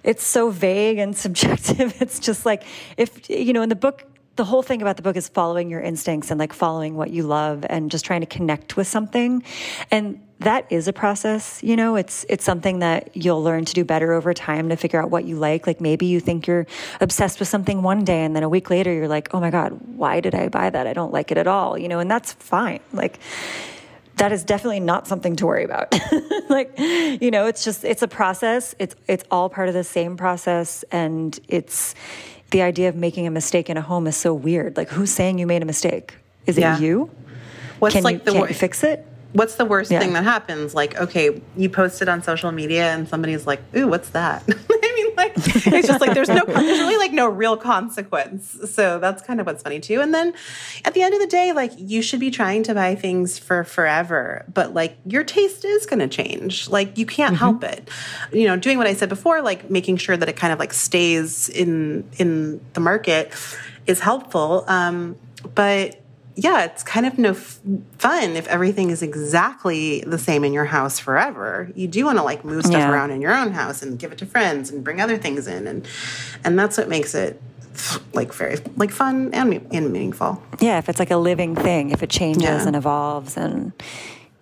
it's 0.03 0.23
so 0.23 0.49
vague 0.49 0.97
and 0.97 1.17
subjective. 1.25 1.99
It's 2.01 2.19
just 2.19 2.45
like 2.45 2.63
if 2.97 3.29
you 3.29 3.53
know 3.53 3.61
in 3.61 3.69
the 3.69 3.75
book 3.75 4.05
the 4.41 4.45
whole 4.45 4.63
thing 4.63 4.81
about 4.81 4.95
the 4.95 5.03
book 5.03 5.15
is 5.15 5.27
following 5.27 5.69
your 5.69 5.81
instincts 5.81 6.31
and 6.31 6.39
like 6.39 6.51
following 6.51 6.95
what 6.95 7.11
you 7.11 7.21
love 7.21 7.63
and 7.69 7.91
just 7.91 8.03
trying 8.03 8.21
to 8.21 8.25
connect 8.25 8.75
with 8.75 8.87
something. 8.87 9.43
And 9.91 10.19
that 10.39 10.65
is 10.71 10.87
a 10.87 10.93
process, 10.93 11.61
you 11.61 11.75
know, 11.75 11.95
it's 11.95 12.25
it's 12.27 12.43
something 12.43 12.79
that 12.79 13.15
you'll 13.15 13.43
learn 13.43 13.65
to 13.65 13.73
do 13.75 13.85
better 13.85 14.13
over 14.13 14.33
time 14.33 14.69
to 14.69 14.75
figure 14.75 14.99
out 14.99 15.11
what 15.11 15.25
you 15.25 15.35
like. 15.35 15.67
Like 15.67 15.79
maybe 15.79 16.07
you 16.07 16.19
think 16.19 16.47
you're 16.47 16.65
obsessed 16.99 17.37
with 17.37 17.49
something 17.49 17.83
one 17.83 18.03
day 18.03 18.23
and 18.23 18.35
then 18.35 18.41
a 18.41 18.49
week 18.49 18.71
later 18.71 18.91
you're 18.91 19.07
like, 19.07 19.31
"Oh 19.31 19.39
my 19.39 19.51
god, 19.51 19.73
why 19.95 20.21
did 20.21 20.33
I 20.33 20.47
buy 20.47 20.71
that? 20.71 20.87
I 20.87 20.93
don't 20.93 21.13
like 21.13 21.31
it 21.31 21.37
at 21.37 21.45
all." 21.45 21.77
You 21.77 21.87
know, 21.87 21.99
and 21.99 22.09
that's 22.09 22.33
fine. 22.33 22.79
Like 22.93 23.19
that 24.15 24.31
is 24.31 24.43
definitely 24.43 24.79
not 24.79 25.07
something 25.07 25.35
to 25.35 25.45
worry 25.45 25.65
about. 25.65 25.93
like, 26.49 26.79
you 26.79 27.29
know, 27.29 27.45
it's 27.45 27.63
just 27.63 27.83
it's 27.83 28.01
a 28.01 28.07
process. 28.07 28.73
It's 28.79 28.95
it's 29.07 29.23
all 29.29 29.49
part 29.49 29.67
of 29.67 29.75
the 29.75 29.83
same 29.83 30.17
process 30.17 30.83
and 30.91 31.39
it's 31.47 31.93
the 32.51 32.61
idea 32.61 32.89
of 32.89 32.95
making 32.95 33.27
a 33.27 33.31
mistake 33.31 33.69
in 33.69 33.77
a 33.77 33.81
home 33.81 34.07
is 34.07 34.15
so 34.15 34.33
weird. 34.33 34.77
Like, 34.77 34.89
who's 34.89 35.11
saying 35.11 35.39
you 35.39 35.47
made 35.47 35.61
a 35.61 35.65
mistake? 35.65 36.15
Is 36.45 36.57
yeah. 36.57 36.77
it 36.77 36.81
you? 36.81 37.09
What's 37.79 37.95
can 37.95 38.03
like 38.03 38.19
you, 38.19 38.25
the 38.25 38.31
can't 38.33 38.49
you 38.49 38.55
fix 38.55 38.83
it? 38.83 39.05
What's 39.33 39.55
the 39.55 39.65
worst 39.65 39.91
yeah. 39.91 39.99
thing 39.99 40.13
that 40.13 40.23
happens? 40.23 40.75
Like, 40.75 40.99
okay, 40.99 41.41
you 41.55 41.69
post 41.69 42.01
it 42.01 42.09
on 42.09 42.21
social 42.21 42.51
media 42.51 42.93
and 42.93 43.07
somebody's 43.07 43.47
like, 43.47 43.61
"Ooh, 43.75 43.87
what's 43.87 44.09
that?" 44.09 44.43
I 44.49 44.93
mean, 44.95 45.15
like, 45.15 45.33
it's 45.37 45.87
just 45.87 46.01
like 46.01 46.13
there's 46.13 46.27
no, 46.27 46.43
there's 46.47 46.79
really 46.79 46.97
like 46.97 47.13
no 47.13 47.27
real 47.27 47.55
consequence. 47.55 48.57
So 48.71 48.99
that's 48.99 49.21
kind 49.23 49.39
of 49.39 49.45
what's 49.45 49.63
funny 49.63 49.79
too. 49.79 50.01
And 50.01 50.13
then 50.13 50.33
at 50.83 50.93
the 50.93 51.01
end 51.01 51.13
of 51.13 51.19
the 51.21 51.27
day, 51.27 51.53
like, 51.53 51.71
you 51.77 52.01
should 52.01 52.19
be 52.19 52.31
trying 52.31 52.63
to 52.63 52.73
buy 52.73 52.95
things 52.95 53.39
for 53.39 53.63
forever, 53.63 54.45
but 54.53 54.73
like 54.73 54.97
your 55.05 55.23
taste 55.23 55.63
is 55.63 55.85
going 55.85 55.99
to 55.99 56.07
change. 56.07 56.69
Like, 56.69 56.97
you 56.97 57.05
can't 57.05 57.35
mm-hmm. 57.35 57.39
help 57.39 57.63
it. 57.63 57.89
You 58.33 58.47
know, 58.47 58.57
doing 58.57 58.77
what 58.77 58.87
I 58.87 58.93
said 58.93 59.09
before, 59.09 59.41
like 59.41 59.69
making 59.69 59.97
sure 59.97 60.17
that 60.17 60.27
it 60.27 60.35
kind 60.35 60.51
of 60.51 60.59
like 60.59 60.73
stays 60.73 61.47
in 61.49 62.09
in 62.17 62.59
the 62.73 62.79
market 62.81 63.33
is 63.87 63.99
helpful. 63.99 64.65
Um, 64.67 65.15
but 65.55 66.00
yeah, 66.35 66.65
it's 66.65 66.83
kind 66.83 67.05
of 67.05 67.17
no 67.17 67.31
f- 67.31 67.59
fun 67.97 68.35
if 68.35 68.47
everything 68.47 68.89
is 68.89 69.01
exactly 69.01 70.01
the 70.01 70.17
same 70.17 70.43
in 70.43 70.53
your 70.53 70.65
house 70.65 70.99
forever. 70.99 71.71
You 71.75 71.87
do 71.87 72.05
want 72.05 72.17
to 72.17 72.23
like 72.23 72.45
move 72.45 72.65
stuff 72.65 72.79
yeah. 72.79 72.91
around 72.91 73.11
in 73.11 73.21
your 73.21 73.33
own 73.33 73.51
house 73.51 73.81
and 73.81 73.99
give 73.99 74.11
it 74.11 74.17
to 74.19 74.25
friends 74.25 74.69
and 74.69 74.83
bring 74.83 75.01
other 75.01 75.17
things 75.17 75.47
in, 75.47 75.67
and 75.67 75.87
and 76.43 76.57
that's 76.57 76.77
what 76.77 76.89
makes 76.89 77.13
it 77.15 77.41
like 78.13 78.33
very 78.33 78.57
like 78.75 78.91
fun 78.91 79.33
and, 79.33 79.65
and 79.71 79.91
meaningful. 79.91 80.41
Yeah, 80.59 80.77
if 80.77 80.89
it's 80.89 80.99
like 80.99 81.11
a 81.11 81.17
living 81.17 81.55
thing, 81.55 81.91
if 81.91 82.03
it 82.03 82.09
changes 82.09 82.43
yeah. 82.43 82.67
and 82.67 82.75
evolves, 82.75 83.37
and 83.37 83.73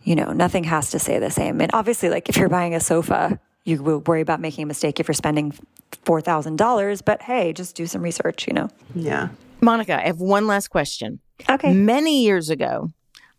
you 0.04 0.16
know, 0.16 0.32
nothing 0.32 0.64
has 0.66 0.92
to 0.92 1.00
stay 1.00 1.20
the 1.20 1.32
same. 1.32 1.62
And 1.62 1.72
obviously, 1.74 2.10
like 2.10 2.30
if 2.30 2.38
you're 2.38 2.50
buying 2.50 2.76
a 2.76 2.80
sofa, 2.80 3.40
you 3.64 3.82
would 3.84 4.08
worry 4.08 4.22
about 4.22 4.40
making 4.40 4.64
a 4.64 4.66
mistake 4.66 5.00
if 5.00 5.08
you're 5.08 5.14
spending 5.14 5.54
$4,000, 6.06 7.02
but 7.06 7.22
hey, 7.22 7.54
just 7.54 7.76
do 7.76 7.86
some 7.86 8.02
research, 8.02 8.48
you 8.48 8.54
know? 8.54 8.70
Yeah. 8.96 9.30
Monica, 9.62 10.02
I 10.02 10.08
have 10.08 10.20
one 10.20 10.48
last 10.48 10.70
question. 10.70 11.20
Okay. 11.50 11.74
Many 11.74 12.24
years 12.24 12.50
ago, 12.50 12.90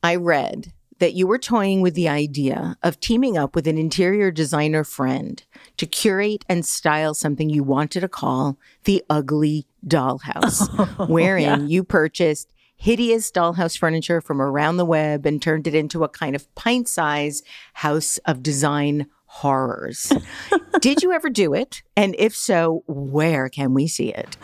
I 0.02 0.16
read 0.16 0.72
that 1.00 1.14
you 1.14 1.26
were 1.26 1.38
toying 1.38 1.80
with 1.80 1.94
the 1.94 2.08
idea 2.08 2.76
of 2.82 3.00
teaming 3.00 3.36
up 3.36 3.54
with 3.54 3.66
an 3.66 3.78
interior 3.78 4.30
designer 4.30 4.84
friend 4.84 5.42
to 5.78 5.86
curate 5.86 6.44
and 6.48 6.64
style 6.64 7.14
something 7.14 7.48
you 7.48 7.64
wanted 7.64 8.00
to 8.00 8.08
call 8.08 8.58
the 8.84 9.02
ugly 9.10 9.66
dollhouse, 9.86 10.68
oh, 10.98 11.06
wherein 11.06 11.68
you 11.68 11.82
purchased 11.82 12.52
hideous 12.76 13.30
dollhouse 13.30 13.76
furniture 13.76 14.20
from 14.20 14.40
around 14.40 14.76
the 14.76 14.86
web 14.86 15.26
and 15.26 15.42
turned 15.42 15.66
it 15.66 15.74
into 15.74 16.04
a 16.04 16.08
kind 16.08 16.36
of 16.36 16.54
pint 16.54 16.88
size 16.88 17.42
house 17.74 18.18
of 18.26 18.42
design 18.42 19.06
horrors. 19.26 20.12
Did 20.80 21.02
you 21.02 21.12
ever 21.12 21.30
do 21.30 21.54
it? 21.54 21.82
And 21.96 22.14
if 22.18 22.34
so, 22.34 22.82
where 22.86 23.48
can 23.48 23.74
we 23.74 23.86
see 23.86 24.08
it? 24.08 24.36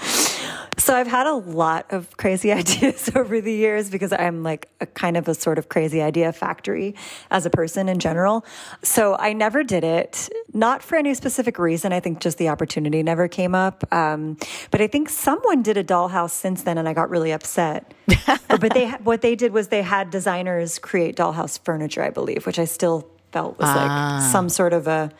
So 0.87 0.95
I've 0.95 1.09
had 1.09 1.26
a 1.26 1.34
lot 1.34 1.87
of 1.91 2.16
crazy 2.16 2.53
ideas 2.61 3.11
over 3.16 3.41
the 3.41 3.53
years 3.53 3.91
because 3.91 4.12
I'm 4.12 4.45
like 4.45 4.68
a 4.80 4.87
kind 4.87 5.16
of 5.16 5.26
a 5.26 5.34
sort 5.34 5.59
of 5.59 5.68
crazy 5.68 6.01
idea 6.01 6.32
factory 6.32 6.95
as 7.28 7.45
a 7.45 7.51
person 7.51 7.89
in 7.89 7.99
general. 7.99 8.47
So 8.84 9.16
I 9.18 9.32
never 9.32 9.64
did 9.64 9.82
it, 9.82 10.28
not 10.55 10.84
for 10.84 10.95
any 10.95 11.12
specific 11.14 11.59
reason. 11.59 11.93
I 11.93 11.99
think 11.99 12.20
just 12.20 12.39
the 12.39 12.51
opportunity 12.51 13.03
never 13.03 13.26
came 13.26 13.53
up. 13.53 13.93
Um, 13.93 14.37
but 14.70 14.80
I 14.80 14.87
think 14.87 15.09
someone 15.09 15.61
did 15.61 15.76
a 15.76 15.82
dollhouse 15.82 16.30
since 16.30 16.62
then, 16.62 16.78
and 16.78 16.89
I 16.89 16.93
got 16.93 17.11
really 17.11 17.32
upset. 17.32 17.93
but 18.49 18.72
they 18.72 18.91
what 19.03 19.22
they 19.22 19.34
did 19.34 19.53
was 19.53 19.66
they 19.66 19.82
had 19.82 20.11
designers 20.11 20.78
create 20.78 21.16
dollhouse 21.16 21.59
furniture, 21.64 22.05
I 22.05 22.11
believe, 22.11 22.47
which 22.47 22.61
I 22.61 22.64
still 22.64 23.11
felt 23.32 23.59
was 23.59 23.74
like 23.74 24.22
some 24.30 24.49
sort 24.49 24.72
of 24.72 24.87
a 24.87 25.11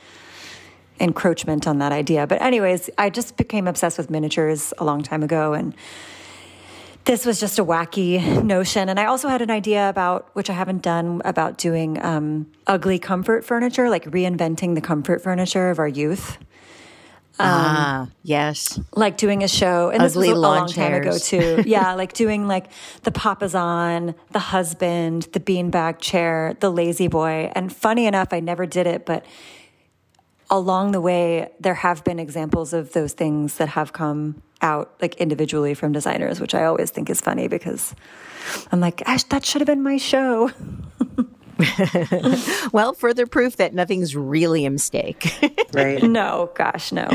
encroachment 0.99 1.67
on 1.67 1.79
that 1.79 1.93
idea. 1.93 2.27
But 2.27 2.43
anyways, 2.43 2.91
I 2.99 3.11
just 3.11 3.37
became 3.37 3.67
obsessed 3.67 3.99
with 3.99 4.11
miniatures 4.11 4.73
a 4.79 4.85
long 4.85 5.03
time 5.03 5.23
ago 5.23 5.53
and 5.53 5.75
this 7.07 7.25
was 7.25 7.39
just 7.41 7.59
a 7.59 7.65
wacky 7.65 8.43
notion. 8.45 8.89
And 8.89 9.01
I 9.01 9.07
also 9.07 9.29
had 9.29 9.41
an 9.41 9.51
idea 9.51 9.89
about, 9.89 10.29
which 10.35 10.51
I 10.51 10.53
haven't 10.53 10.83
done, 10.83 11.23
about 11.25 11.57
doing 11.57 12.05
um, 12.05 12.51
ugly 12.67 12.99
comfort 12.99 13.45
furniture, 13.45 13.89
like 13.89 14.05
reinventing 14.07 14.75
the 14.75 14.81
comfort 14.81 15.23
furniture 15.23 15.71
of 15.71 15.79
our 15.79 15.89
youth. 15.89 16.37
ah, 17.39 18.09
yes. 18.23 18.81
Like 18.93 19.19
doing 19.19 19.45
a 19.45 19.49
show, 19.49 19.91
and 19.91 20.03
this 20.03 20.17
was 20.17 20.29
a, 20.29 20.33
a 20.33 20.35
long 20.35 20.69
time 20.69 20.95
ago 20.95 21.17
too. 21.17 21.63
Yeah, 21.67 21.93
like 21.95 22.13
doing 22.13 22.49
like 22.49 22.71
the 23.03 23.13
Papasan, 23.13 24.15
the 24.33 24.39
husband, 24.39 25.29
the 25.33 25.41
beanbag 25.41 26.01
chair, 26.01 26.57
the 26.61 26.71
La-Z-Boy. 26.71 27.53
And 27.55 27.73
funny 27.73 28.07
enough, 28.07 28.29
I 28.33 28.41
never 28.41 28.67
did 28.67 28.87
it, 28.87 29.07
but 29.07 29.25
along 30.51 30.93
the 30.93 31.01
way, 31.01 31.51
there 31.61 31.75
have 31.75 32.05
been 32.05 32.19
examples 32.19 32.73
of 32.73 32.93
those 32.93 33.13
things 33.13 33.57
that 33.57 33.69
have 33.71 33.93
come 33.93 34.43
out 34.63 34.95
like 35.03 35.15
individually 35.17 35.75
from 35.75 35.93
designers, 35.93 36.41
which 36.41 36.55
I 36.55 36.65
always 36.65 36.91
think 36.91 37.11
is 37.11 37.21
funny 37.21 37.49
because 37.49 37.95
I'm 38.73 38.81
like, 38.81 39.07
Ash, 39.07 39.25
that 39.25 39.45
should 39.45 39.61
have 39.61 39.67
been 39.67 39.83
my 39.83 39.97
show. 39.97 40.51
Well, 42.73 42.93
further 42.93 43.27
proof 43.27 43.57
that 43.57 43.73
nothing's 43.73 44.15
really 44.15 44.67
a 44.67 44.71
mistake. 44.71 45.33
Right. 45.73 46.03
no, 46.03 46.51
gosh, 46.55 46.93
no. 46.93 47.09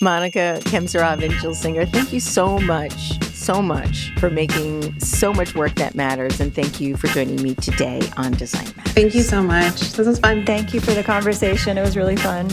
Monica 0.00 0.60
Khemsurov 0.64 1.22
and 1.22 1.32
Jill 1.40 1.54
Singer, 1.54 1.86
thank 1.86 2.12
you 2.12 2.20
so 2.20 2.58
much, 2.60 3.18
so 3.42 3.60
much 3.60 4.12
for 4.18 4.30
making 4.30 4.98
so 5.00 5.32
much 5.32 5.54
work 5.54 5.74
that 5.74 5.94
matters. 5.94 6.40
And 6.40 6.54
thank 6.54 6.80
you 6.80 6.96
for 6.96 7.08
joining 7.08 7.42
me 7.42 7.54
today 7.56 8.00
on 8.16 8.32
Design 8.32 8.64
Matters. 8.76 8.92
Thank 8.92 9.14
you 9.14 9.22
so 9.22 9.42
much. 9.42 9.92
This 9.92 10.06
was 10.06 10.20
fun. 10.20 10.46
Thank 10.46 10.72
you 10.72 10.80
for 10.80 10.92
the 10.92 11.02
conversation. 11.02 11.76
It 11.76 11.82
was 11.82 11.96
really 11.96 12.16
fun. 12.16 12.48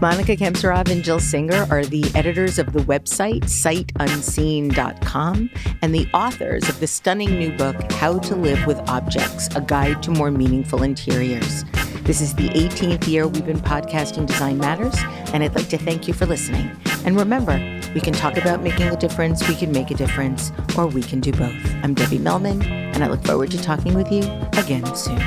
Monica 0.00 0.34
Khemsurov 0.34 0.90
and 0.90 1.04
Jill 1.04 1.20
Singer 1.20 1.66
are 1.70 1.84
the 1.84 2.10
editors 2.14 2.58
of 2.58 2.72
the 2.72 2.80
website 2.80 3.44
sightunseen.com 3.44 5.50
and 5.82 5.94
the 5.94 6.08
authors 6.14 6.68
of 6.70 6.80
the 6.80 6.86
stunning 6.86 7.38
new 7.38 7.54
book, 7.56 7.76
How 7.92 8.18
to 8.20 8.34
Live 8.34 8.66
with 8.66 8.78
Objects 8.88 9.54
A 9.54 9.60
Guide 9.60 10.02
to 10.04 10.10
More 10.10 10.30
Meaningful 10.30 10.82
Interiors. 10.82 11.66
This 12.02 12.22
is 12.22 12.34
the 12.34 12.48
18th 12.48 13.06
year 13.06 13.28
we've 13.28 13.44
been 13.44 13.60
podcasting 13.60 14.26
Design 14.26 14.58
Matters, 14.58 14.94
and 15.32 15.44
I'd 15.44 15.54
like 15.54 15.68
to 15.68 15.78
thank 15.78 16.08
you 16.08 16.14
for 16.14 16.26
listening. 16.26 16.70
And 17.04 17.16
remember, 17.16 17.52
we 17.94 18.00
can 18.00 18.14
talk 18.14 18.36
about 18.36 18.62
making 18.62 18.88
a 18.88 18.96
difference, 18.96 19.46
we 19.46 19.54
can 19.54 19.70
make 19.70 19.90
a 19.90 19.94
difference, 19.94 20.50
or 20.76 20.86
we 20.86 21.02
can 21.02 21.20
do 21.20 21.30
both. 21.30 21.54
I'm 21.84 21.94
Debbie 21.94 22.18
Millman, 22.18 22.62
and 22.62 23.04
I 23.04 23.08
look 23.08 23.22
forward 23.24 23.50
to 23.52 23.62
talking 23.62 23.94
with 23.94 24.10
you 24.10 24.22
again 24.58 24.84
soon. 24.96 25.20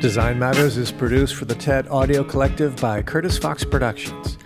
Design 0.00 0.38
Matters 0.38 0.76
is 0.76 0.90
produced 0.90 1.34
for 1.34 1.44
the 1.44 1.54
TED 1.54 1.88
Audio 1.88 2.24
Collective 2.24 2.74
by 2.76 3.02
Curtis 3.02 3.38
Fox 3.38 3.64
Productions. 3.64 4.38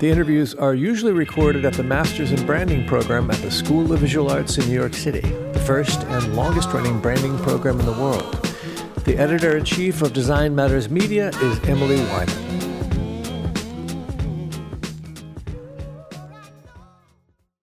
The 0.00 0.10
interviews 0.10 0.54
are 0.54 0.74
usually 0.74 1.12
recorded 1.12 1.64
at 1.64 1.74
the 1.74 1.84
Masters 1.84 2.32
in 2.32 2.44
Branding 2.44 2.88
program 2.88 3.30
at 3.30 3.38
the 3.38 3.50
School 3.50 3.92
of 3.92 4.00
Visual 4.00 4.30
Arts 4.30 4.58
in 4.58 4.66
New 4.68 4.74
York 4.74 4.94
City, 4.94 5.20
the 5.20 5.62
first 5.66 6.02
and 6.04 6.34
longest 6.34 6.72
running 6.72 6.98
branding 7.00 7.38
program 7.38 7.78
in 7.78 7.86
the 7.86 7.92
world. 7.92 8.45
The 9.06 9.16
editor 9.18 9.56
in 9.56 9.64
chief 9.64 10.02
of 10.02 10.12
Design 10.12 10.52
Matters 10.56 10.90
Media 10.90 11.28
is 11.28 11.60
Emily 11.68 11.94
Wyman. 12.06 12.65